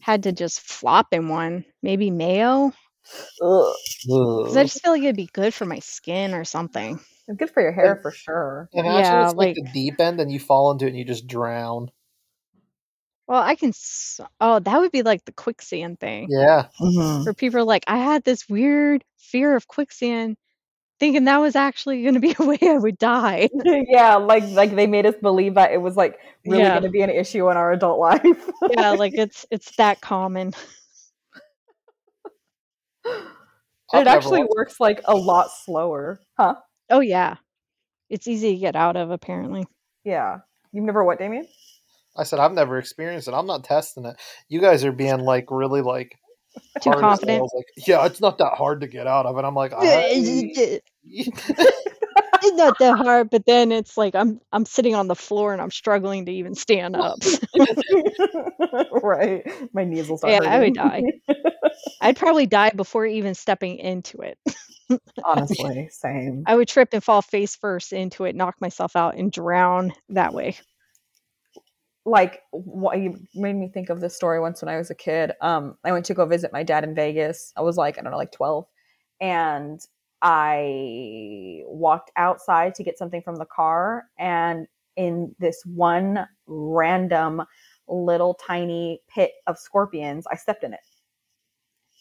[0.00, 2.72] had to just flop in one, maybe mayo,
[3.38, 6.98] because I just feel like it'd be good for my skin or something.
[7.26, 8.68] It's good for your hair for sure.
[8.74, 11.04] Imagine Yeah, it's like, like- the deep end and you fall into it and you
[11.04, 11.90] just drown.
[13.26, 13.70] Well, I can.
[13.70, 16.28] s- Oh, that would be like the quicksand thing.
[16.30, 16.66] Yeah.
[16.80, 17.24] Mhm.
[17.24, 20.36] where people are like, I had this weird fear of quicksand,
[21.00, 23.48] thinking that was actually going to be a way I would die.
[23.64, 26.72] yeah, like like they made us believe that it was like really Yeah.
[26.72, 28.50] going to be an issue in our adult life.
[28.70, 30.52] yeah, like it's it's that common.
[33.92, 36.20] It actually watched- works like a lot slower.
[36.38, 36.56] Huh?
[36.90, 37.36] Oh yeah.
[38.10, 39.64] It's easy to get out of apparently.
[40.04, 40.40] Yeah.
[40.72, 41.46] You've never what, Damien?
[42.16, 43.34] I said I've never experienced it.
[43.34, 44.16] I'm not testing it.
[44.48, 46.18] You guys are being like really like
[46.82, 47.38] Too hard confident.
[47.38, 49.44] sales, Like, yeah, it's not that hard to get out of it.
[49.44, 49.82] I'm like, I,
[52.44, 55.60] it's not that hard, but then it's like I'm I'm sitting on the floor and
[55.60, 57.18] I'm struggling to even stand up.
[59.02, 59.44] right.
[59.72, 61.02] My knees will start Yeah, I would die.
[62.00, 64.38] I'd probably die before even stepping into it.
[65.24, 66.44] Honestly, same.
[66.46, 70.34] I would trip and fall face first into it, knock myself out, and drown that
[70.34, 70.56] way.
[72.04, 75.32] Like what you made me think of this story once when I was a kid.
[75.40, 77.52] Um, I went to go visit my dad in Vegas.
[77.56, 78.66] I was like, I don't know, like 12.
[79.20, 79.80] And
[80.20, 84.04] I walked outside to get something from the car.
[84.18, 84.66] And
[84.96, 87.42] in this one random
[87.88, 90.80] little tiny pit of scorpions, I stepped in it.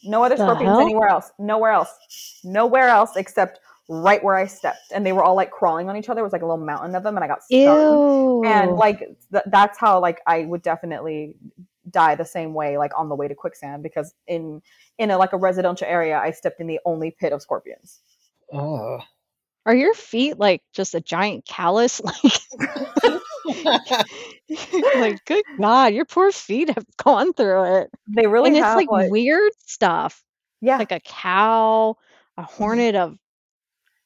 [0.04, 0.82] No other The scorpions hell?
[0.82, 1.32] anywhere else.
[1.40, 2.42] Nowhere else.
[2.44, 3.60] Nowhere else except
[3.90, 4.92] right where I stepped.
[4.94, 6.22] And they were all like crawling on each other.
[6.22, 7.16] It was like a little mountain of them.
[7.16, 8.44] And I got stung Ew.
[8.46, 9.00] and like
[9.32, 11.36] th- that's how like i would definitely
[11.90, 14.62] die the same way like on the way to quicksand because in
[14.98, 18.00] in a like a residential area i stepped in the only pit of scorpions
[18.52, 19.00] Oh.
[19.66, 22.02] Are your feet like just a giant callus?
[23.66, 24.06] Like,
[24.96, 27.90] like good God, your poor feet have gone through it.
[28.08, 30.24] they really and it's like, like, weird stuff.
[30.62, 31.98] yeah Like a cow,
[32.38, 32.54] a mm-hmm.
[32.56, 33.18] hornet of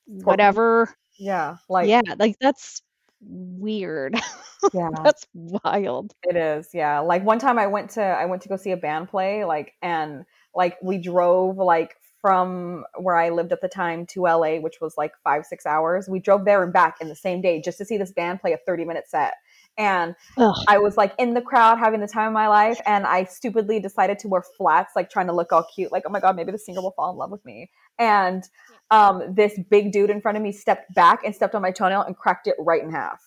[0.08, 0.94] whatever.
[1.18, 2.82] yeah like yeah, like that's
[3.22, 4.16] weird.
[4.74, 6.14] yeah that's wild.
[6.24, 7.00] It is, yeah.
[7.00, 9.74] Like one time I went to I went to go see a band play, like
[9.82, 10.26] and
[10.56, 14.96] like we drove like from where I lived at the time to LA, which was
[14.98, 16.10] like five, six hours.
[16.10, 18.54] We drove there and back in the same day just to see this band play
[18.54, 19.36] a 30 minute set.
[19.78, 20.56] And Ugh.
[20.68, 23.80] I was like in the crowd having the time of my life, and I stupidly
[23.80, 26.52] decided to wear flats, like trying to look all cute, like, oh my god, maybe
[26.52, 27.70] the singer will fall in love with me.
[28.00, 28.44] And
[28.90, 32.02] um, this big dude in front of me stepped back and stepped on my toenail
[32.02, 33.22] and cracked it right in half.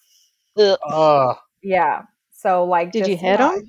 [0.56, 1.36] Ugh.
[1.62, 2.02] Yeah.
[2.32, 3.68] So like, Did you hit him?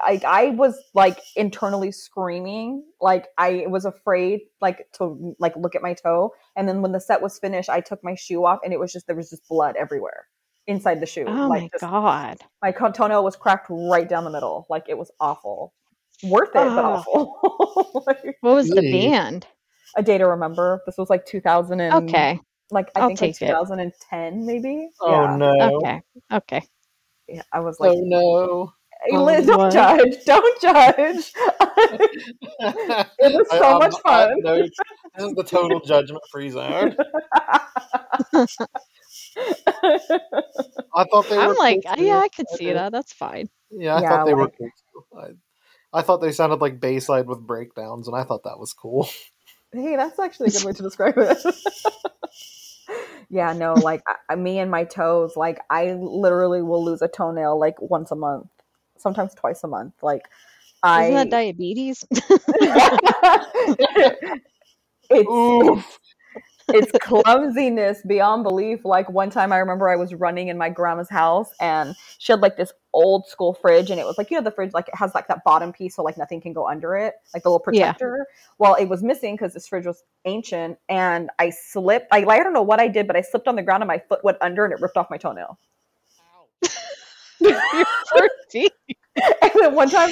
[0.00, 5.82] I I was like internally screaming, like I was afraid, like to like look at
[5.82, 6.32] my toe.
[6.56, 8.92] And then when the set was finished, I took my shoe off, and it was
[8.92, 10.26] just there was just blood everywhere
[10.66, 11.24] inside the shoe.
[11.26, 12.38] Oh like my just- God.
[12.62, 14.66] my co- toenail was cracked right down the middle.
[14.68, 15.72] Like it was awful.
[16.24, 17.04] Worth it, but Oh.
[17.06, 18.04] awful.
[18.06, 19.08] like, What was the Really?
[19.08, 19.46] band?
[19.96, 20.82] a day to remember.
[20.84, 22.38] This was like 2000 and Okay.
[22.70, 23.52] like I I'll think like take it.
[23.52, 24.90] 2010 maybe.
[25.00, 25.36] Oh yeah.
[25.36, 25.76] no.
[25.78, 26.02] Okay.
[26.32, 26.62] Okay.
[27.28, 27.42] yeah.
[27.52, 28.72] I was like, oh no.
[29.04, 29.72] hey, Oh, don't what?
[29.72, 31.32] judge, don't judge.
[32.60, 34.34] it was so much fun.
[34.42, 34.70] this
[35.18, 36.94] is the total judgment free zone.
[40.94, 41.42] I thought they were.
[41.42, 42.18] I'm like, cool, uh, yeah.
[42.18, 42.72] I could see Okay.
[42.72, 42.92] that.
[42.92, 43.48] That's fine.
[43.70, 45.04] Yeah, I Yeah, thought they were cool too.
[45.18, 49.08] I, I thought they sounded like Bayside with breakdowns, and I thought that was cool.
[49.72, 51.38] hey, that's actually a good way to describe it.
[53.30, 57.58] yeah, no, like I, me and my toes, like I literally will lose a toenail
[57.58, 58.48] like once a month,
[58.98, 59.94] sometimes twice a month.
[60.02, 60.28] Like
[60.82, 62.04] I, Isn't that diabetes?
[65.10, 65.98] it's Oof.
[66.68, 68.84] It's clumsiness beyond belief.
[68.84, 72.40] Like one time I remember I was running in my grandma's house and she had
[72.40, 74.96] like this old school fridge and it was like, you know, the fridge like it
[74.96, 77.64] has like that bottom piece so like nothing can go under it, like the little
[77.72, 77.92] Yeah.
[77.92, 78.26] protector.
[78.58, 82.08] Well, it was missing because this fridge was ancient and I slipped.
[82.12, 83.98] I, I don't know what I did, but I slipped on the ground and my
[83.98, 85.58] foot went under and it ripped off my toenail.
[89.42, 90.10] And then one time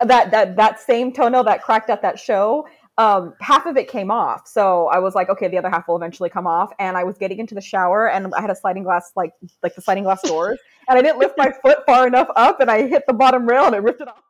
[0.00, 2.66] that that that same toenail that cracked at that show
[2.98, 5.96] um half of it came off so i was like okay the other half will
[5.96, 8.82] eventually come off and i was getting into the shower and i had a sliding
[8.82, 9.32] glass like
[9.62, 10.58] like the sliding glass doors
[10.88, 13.66] and i didn't lift my foot far enough up and i hit the bottom rail
[13.66, 14.22] and it ripped it off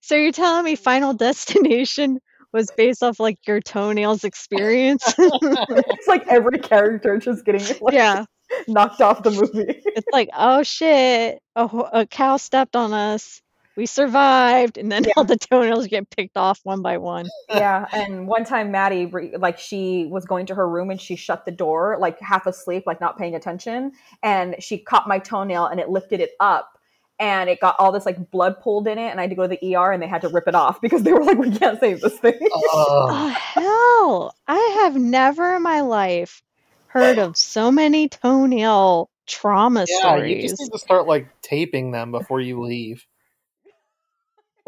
[0.00, 2.18] So you're telling me Final Destination
[2.52, 5.04] was based off like your toenails experience?
[5.18, 8.24] it's like every character just getting like yeah.
[8.68, 13.40] knocked off the movie It's like, oh shit, a, a cow stepped on us.
[13.80, 17.30] We survived, and then all the toenails get picked off one by one.
[17.48, 21.16] yeah and one time maddie re- like she was going to her room and she
[21.16, 23.92] shut the door like half asleep like not paying attention
[24.22, 26.78] and she caught my toenail and it lifted it up
[27.18, 29.48] and it got all this like blood pulled in it and i had to go
[29.48, 31.50] to the er and they had to rip it off because they were like we
[31.50, 32.50] can't save this thing Ugh.
[32.52, 34.34] Oh hell!
[34.46, 36.42] I have never in my life
[36.88, 42.10] heard of so many toenail trauma yeah, you just need to start like taping them
[42.10, 43.06] before you leave.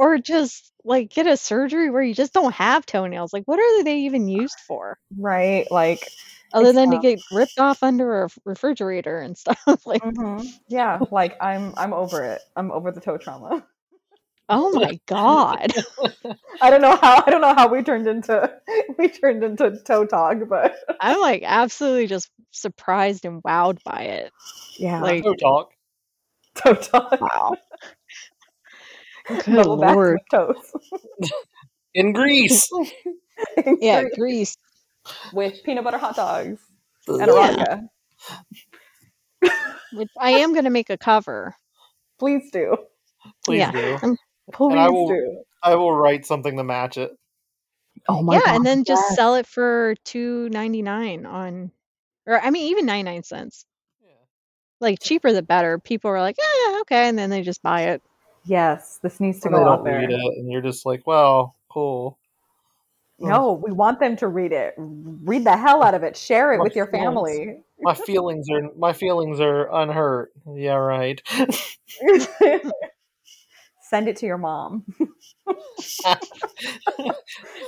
[0.02, 3.32] Or just like get a surgery where you just don't have toenails.
[3.32, 4.98] Like, what are they even used for?
[5.16, 6.08] right like
[6.52, 9.62] other It's than to get ripped off under a refrigerator and stuff.
[9.86, 10.46] like, mhm.
[10.68, 13.64] yeah like i'm i'm over it i'm over the toe trauma
[14.48, 15.72] Oh my god.
[16.60, 18.52] I don't know how I don't know how we turned into
[18.98, 24.32] we turned into toe talk, but I'm like absolutely just surprised and wowed by it.
[24.78, 25.70] yeah, Like No talk.
[26.56, 27.20] toe talk.
[27.20, 27.56] wow.
[29.28, 30.18] Good Double back lord.
[30.32, 30.72] with toes.
[31.94, 32.68] In Grease.
[33.80, 34.56] Yeah, Grease.
[35.32, 36.60] with peanut butter hot dogs
[37.08, 37.26] and Yeah.
[37.26, 37.80] erotica.
[39.92, 41.54] Which I am gonna make a cover.
[42.18, 42.76] Please do.
[43.44, 43.72] Please Yeah.
[43.72, 43.98] do.
[44.02, 44.16] Um,
[44.52, 45.42] Please I will- do.
[45.62, 47.12] I will write something to match it.
[48.08, 48.56] Oh my yeah, god.
[48.56, 49.16] and then just yes.
[49.16, 51.70] sell it for two ninety nine on
[52.26, 53.64] or I mean even ninety nine cents.
[54.80, 55.78] Like cheaper the better.
[55.78, 58.02] People are like, yeah, okay, and then they just buy it.
[58.44, 59.98] Yes, this needs to And they go don't out there.
[59.98, 62.18] read it, and you're just like, well, cool."
[63.18, 64.74] No, we want them to read it.
[64.76, 66.16] Read the hell out of it.
[66.16, 67.04] Share it My with your feelings.
[67.30, 67.62] family.
[67.80, 70.32] My feelings are my feelings are unhurt.
[70.56, 71.22] Yeah, right.
[73.82, 74.84] Send it to your mom.
[75.78, 76.18] Send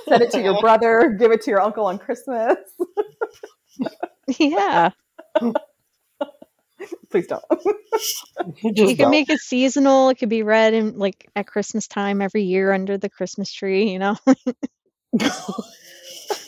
[0.09, 1.15] it to your brother.
[1.19, 2.57] Give it to your uncle on Christmas.
[4.39, 4.91] yeah.
[7.11, 7.43] Please don't.
[8.63, 9.11] You just You can don't.
[9.11, 10.09] make it seasonal.
[10.11, 13.91] It could be read in like at Christmas time every year under the Christmas tree,
[13.93, 14.17] you know?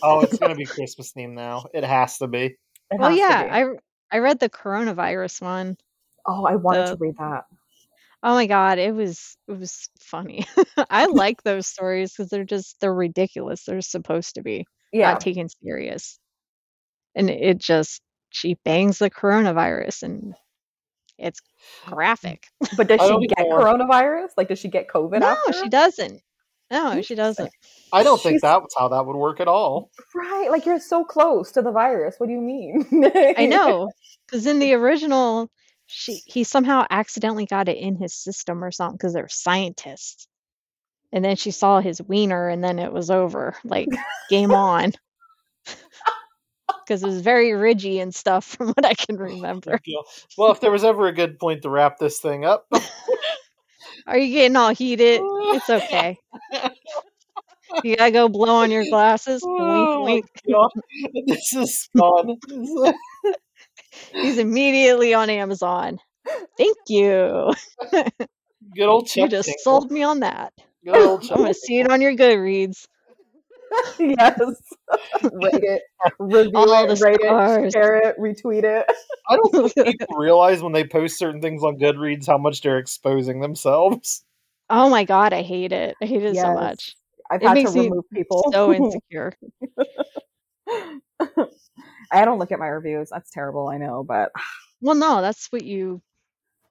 [0.02, 1.64] oh, it's gonna be Christmas themed now.
[1.72, 2.44] It has to be.
[2.46, 2.56] It
[2.98, 3.50] well has to yeah, be.
[3.50, 5.76] I I read the coronavirus one.
[6.26, 7.44] oh, I wanted the- to read that.
[8.22, 10.46] Oh my god, it was it was funny.
[10.90, 13.64] I like those stories because they're just they're ridiculous.
[13.64, 15.12] They're supposed to be Yeah.
[15.12, 16.18] not taken serious.
[17.14, 18.00] And it just
[18.30, 20.34] she bangs the coronavirus and
[21.18, 21.40] it's
[21.86, 21.92] mm.
[21.92, 22.48] graphic.
[22.76, 24.28] But does she get think- coronavirus?
[24.36, 25.52] Like, does she get COVID No, after?
[25.52, 26.22] she doesn't.
[26.70, 27.52] No, she doesn't.
[27.92, 29.90] I don't think She's- that's how that would work at all.
[30.14, 30.50] Right.
[30.50, 32.16] Like, you're so close to the virus.
[32.18, 32.84] What do you mean?
[33.36, 33.90] I know.
[34.26, 35.48] Because in the original,
[35.86, 40.26] she he somehow accidentally got it in his system or something because they're scientists.
[41.12, 43.54] And then she saw his wiener and then it was over.
[43.62, 43.88] Like
[44.28, 44.92] game on.
[46.86, 49.80] Because it was very ridgy and stuff from what I can oh, remember.
[50.38, 52.66] Well, if there was ever a good point to wrap this thing up,
[54.06, 55.20] Are you getting all heated?
[55.22, 56.18] It's okay.
[57.82, 59.42] You gotta go blow on your glasses.
[59.44, 61.26] Oh, Wink, wink.
[61.26, 62.38] This is gone.
[64.12, 65.98] He's immediately on Amazon.
[66.56, 67.52] Thank you.
[67.92, 70.52] Good old You just sold me on that.
[70.84, 72.86] Good old I'm gonna see it on your Goodreads.
[73.98, 74.40] yes.
[75.32, 75.82] rate it,
[76.18, 77.64] review All it, rate stars.
[77.66, 78.86] it, share it, retweet it.
[79.28, 82.78] I don't think people realize when they post certain things on Goodreads how much they're
[82.78, 84.24] exposing themselves.
[84.70, 85.96] Oh my god, I hate it.
[86.02, 86.96] I hate it so much.
[87.30, 88.44] I've It had to makes me remove people.
[88.52, 89.32] So insecure.
[92.12, 93.10] I don't look at my reviews.
[93.10, 93.68] That's terrible.
[93.68, 94.30] I know, but
[94.80, 96.02] Well, no, that's what you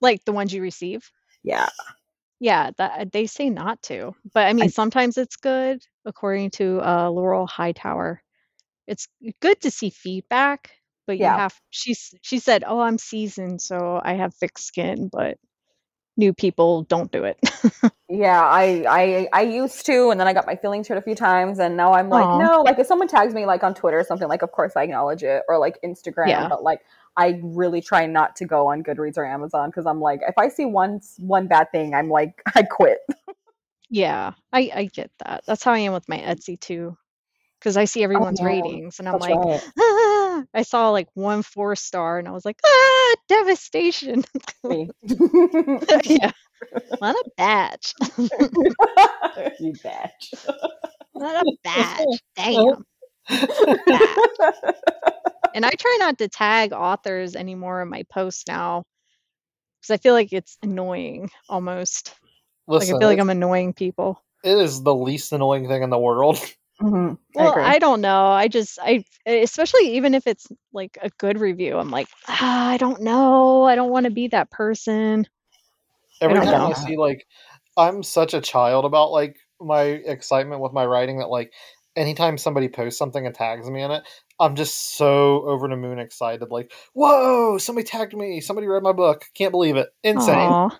[0.01, 1.09] like the ones you receive.
[1.43, 1.67] yeah,
[2.39, 4.13] Yeah, that they say not to.
[4.33, 8.21] But I mean, I- sometimes it's good, according to uh, Laurel Hightower.
[8.87, 9.07] It's
[9.41, 10.71] good to see feedback,
[11.07, 11.35] but you Yeah.
[11.35, 11.55] have.
[11.71, 15.37] She's she said, "Oh, I'm seasoned, so I have thick skin, but
[16.17, 17.37] new people don't do it."
[18.09, 18.41] yeah.
[18.43, 21.59] I I I used to, and then I got my feelings hurt a few times,
[21.59, 22.37] and now I'm like, Aw.
[22.37, 22.61] no.
[22.61, 25.23] Like if someone tags me like on Twitter or something, like of course I acknowledge
[25.23, 26.47] it, or like Instagram, Yeah.
[26.49, 26.81] but like.
[27.17, 30.49] I really try not to go on Goodreads or Amazon because I'm like, if I
[30.49, 32.97] see one one bad thing, I'm like, I quit.
[33.89, 35.43] Yeah, I I get that.
[35.45, 36.97] That's how I am with my Etsy too,
[37.59, 38.47] because I see everyone's yeah.
[38.47, 39.63] ratings, and I'm That's like, right.
[39.79, 40.43] ah!
[40.53, 44.23] I saw like one four star, and I was like, ah, devastation.
[44.63, 44.89] Me.
[45.03, 46.31] yeah,
[47.01, 47.93] not a badge.
[49.59, 50.47] you bitch.
[51.15, 52.21] Not a badge.
[52.35, 52.85] Damn.
[55.55, 58.83] And I try not to tag authors anymore in my posts now
[59.79, 62.13] because I feel like it's annoying almost.
[62.67, 64.21] Listen, like I feel like I'm annoying people.
[64.43, 66.39] it is the least annoying thing in the world.
[66.81, 67.17] Mhm.
[67.33, 67.63] Well, agree.
[67.63, 68.25] I, don't know.
[68.27, 72.75] I just I especially even if it's like a good review, I'm like, ah, I
[72.77, 73.63] don't know.
[73.63, 75.25] I don't want to be that person.
[76.19, 77.25] Every don't time I see, like,
[77.77, 81.53] I'm such a child about like my excitement with my writing that like,
[81.95, 84.03] anytime somebody posts something and tags me in it,
[84.39, 86.51] I'm just so over the moon excited.
[86.51, 88.41] Like, whoa, somebody tagged me.
[88.41, 89.25] Somebody read my book.
[89.33, 89.89] Can't believe it.
[90.03, 90.35] Insane.
[90.35, 90.79] Aw.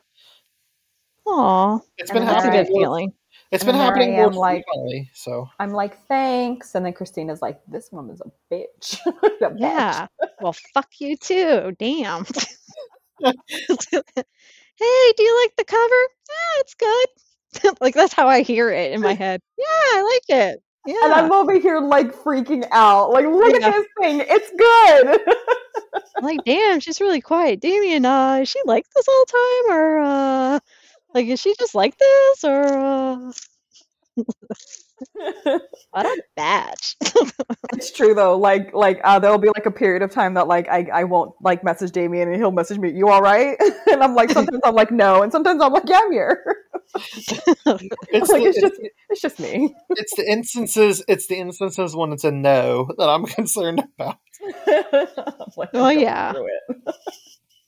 [1.27, 1.80] Aw.
[1.97, 2.65] it's been then That's a happening.
[2.65, 3.14] good more- feeling.
[3.52, 5.10] It's And been happening I more am, like- frequently.
[5.14, 6.76] So I'm like, thanks.
[6.76, 8.99] And then Kristina's like, this woman's a bitch.
[9.06, 9.56] A bitch.
[9.60, 10.07] Yeah.
[10.41, 11.76] Well, fuck you too.
[11.80, 12.26] Damn.
[13.22, 13.31] hey,
[15.18, 16.02] do you like the cover?
[16.30, 17.07] Yeah, it's good.
[17.81, 19.41] like that's how I hear it in my head.
[19.57, 20.61] Yeah, I like it.
[20.85, 20.95] Yeah.
[21.06, 23.11] And I'm over here like freaking out.
[23.11, 23.68] Like, look Yeah.
[23.68, 24.22] at this thing.
[24.27, 25.19] It's good.
[26.18, 27.60] I'm like, damn, she's really quiet.
[27.61, 30.60] Damien, uh, is she like this all the time or uh
[31.15, 33.31] Like, is she just like this, or uh,
[35.91, 36.97] what a batch?
[37.73, 38.37] It's true though.
[38.37, 41.33] Like like uh, there'll be like a period of time that like I, I won't
[41.41, 43.57] like message Damien and he'll message me, "You all right?"
[43.91, 46.43] and I'm like sometimes I'm like no, and sometimes I'm like yeah, I'm here.
[48.11, 48.73] It's like the, it's just
[49.09, 49.73] it's just me.
[49.91, 54.17] it's the instances it's the instances when it's a no that I'm concerned about.
[54.67, 55.07] I'm
[55.57, 56.33] like, Oh, "I'm yeah.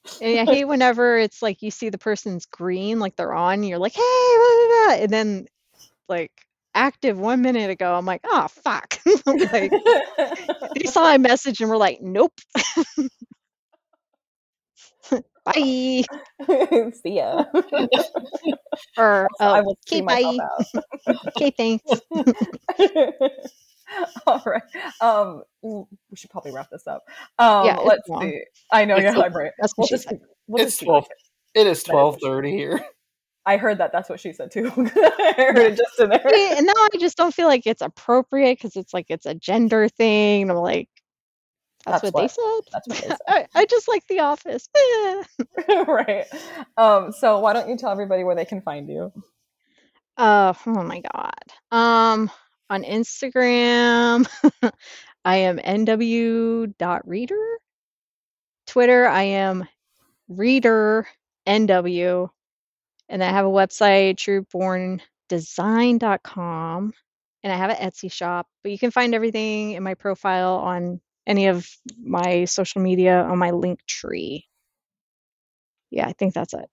[0.09, 3.33] Through it." And I hate whenever it's like you see the person's green, like they're
[3.33, 5.47] on, you're like, hey, blah, blah, blah," and then
[6.09, 6.31] like
[6.77, 8.99] active one minute ago, I'm like, oh fuck.
[9.25, 9.71] like
[10.75, 12.33] they saw my message and we're like, nope.
[15.45, 16.03] Bye.
[17.03, 17.45] See ya.
[18.97, 20.37] Or I oh, will see okay, bye.
[21.37, 21.85] Okay, thanks.
[24.27, 24.61] All right.
[25.01, 27.03] Um, we should probably wrap this up.
[27.39, 28.21] Um, Yeah, let's long.
[28.23, 28.41] see.
[28.71, 29.23] I know, It's yeah, long.
[29.25, 29.51] I'm right.
[29.59, 30.07] That's We'll just,
[30.47, 30.91] we'll It's just keep it.
[30.91, 31.05] 12
[31.55, 32.79] it is That is twelve thirty here.
[33.45, 33.93] I heard that.
[33.93, 34.67] That's what she said too.
[34.75, 36.21] I heard it just in there.
[36.57, 39.87] And now I just don't feel like it's appropriate because it's like it's a gender
[39.87, 40.41] thing.
[40.43, 40.89] And I'm like,
[41.85, 42.71] that's, That's what, what- they said.
[42.73, 43.17] That's what they said.
[43.27, 44.67] I, I just like The Office.
[45.87, 46.25] Right.
[46.75, 49.11] Um, so why don't you tell everybody where they can find you?
[50.17, 51.33] Uh, oh my god.
[51.71, 52.29] Um,
[52.69, 54.27] on Instagram,
[55.25, 57.35] I am nw.reader.
[58.67, 59.67] Twitter, I am
[60.27, 61.07] reader
[61.47, 62.29] nw,
[63.09, 64.17] and I have a website,
[65.31, 66.93] truborndesign.com,
[67.43, 68.47] and I have an Etsy shop.
[68.63, 71.69] But you can find everything in my profile on any of
[72.01, 74.45] my social media on my link tree.
[75.91, 76.69] Yeah, I think that's it.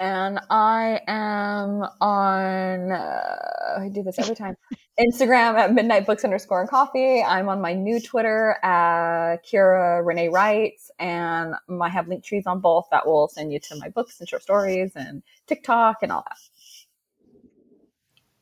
[0.00, 4.56] And I am on, uh, I do this every time,
[4.98, 7.20] Instagram at midnight books underscore and coffee.
[7.20, 12.60] I'm on my new Twitter at Kyra Renee Writes, and I have link trees on
[12.60, 16.24] both that will send you to my books and short stories and TikTok and all
[16.28, 16.38] that.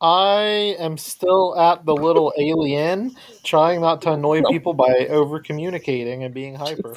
[0.01, 6.23] I am still at the little alien, trying not to annoy people by over communicating
[6.23, 6.97] and being hyper.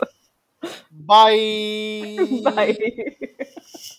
[0.92, 2.18] Bye.
[2.44, 2.78] Bye.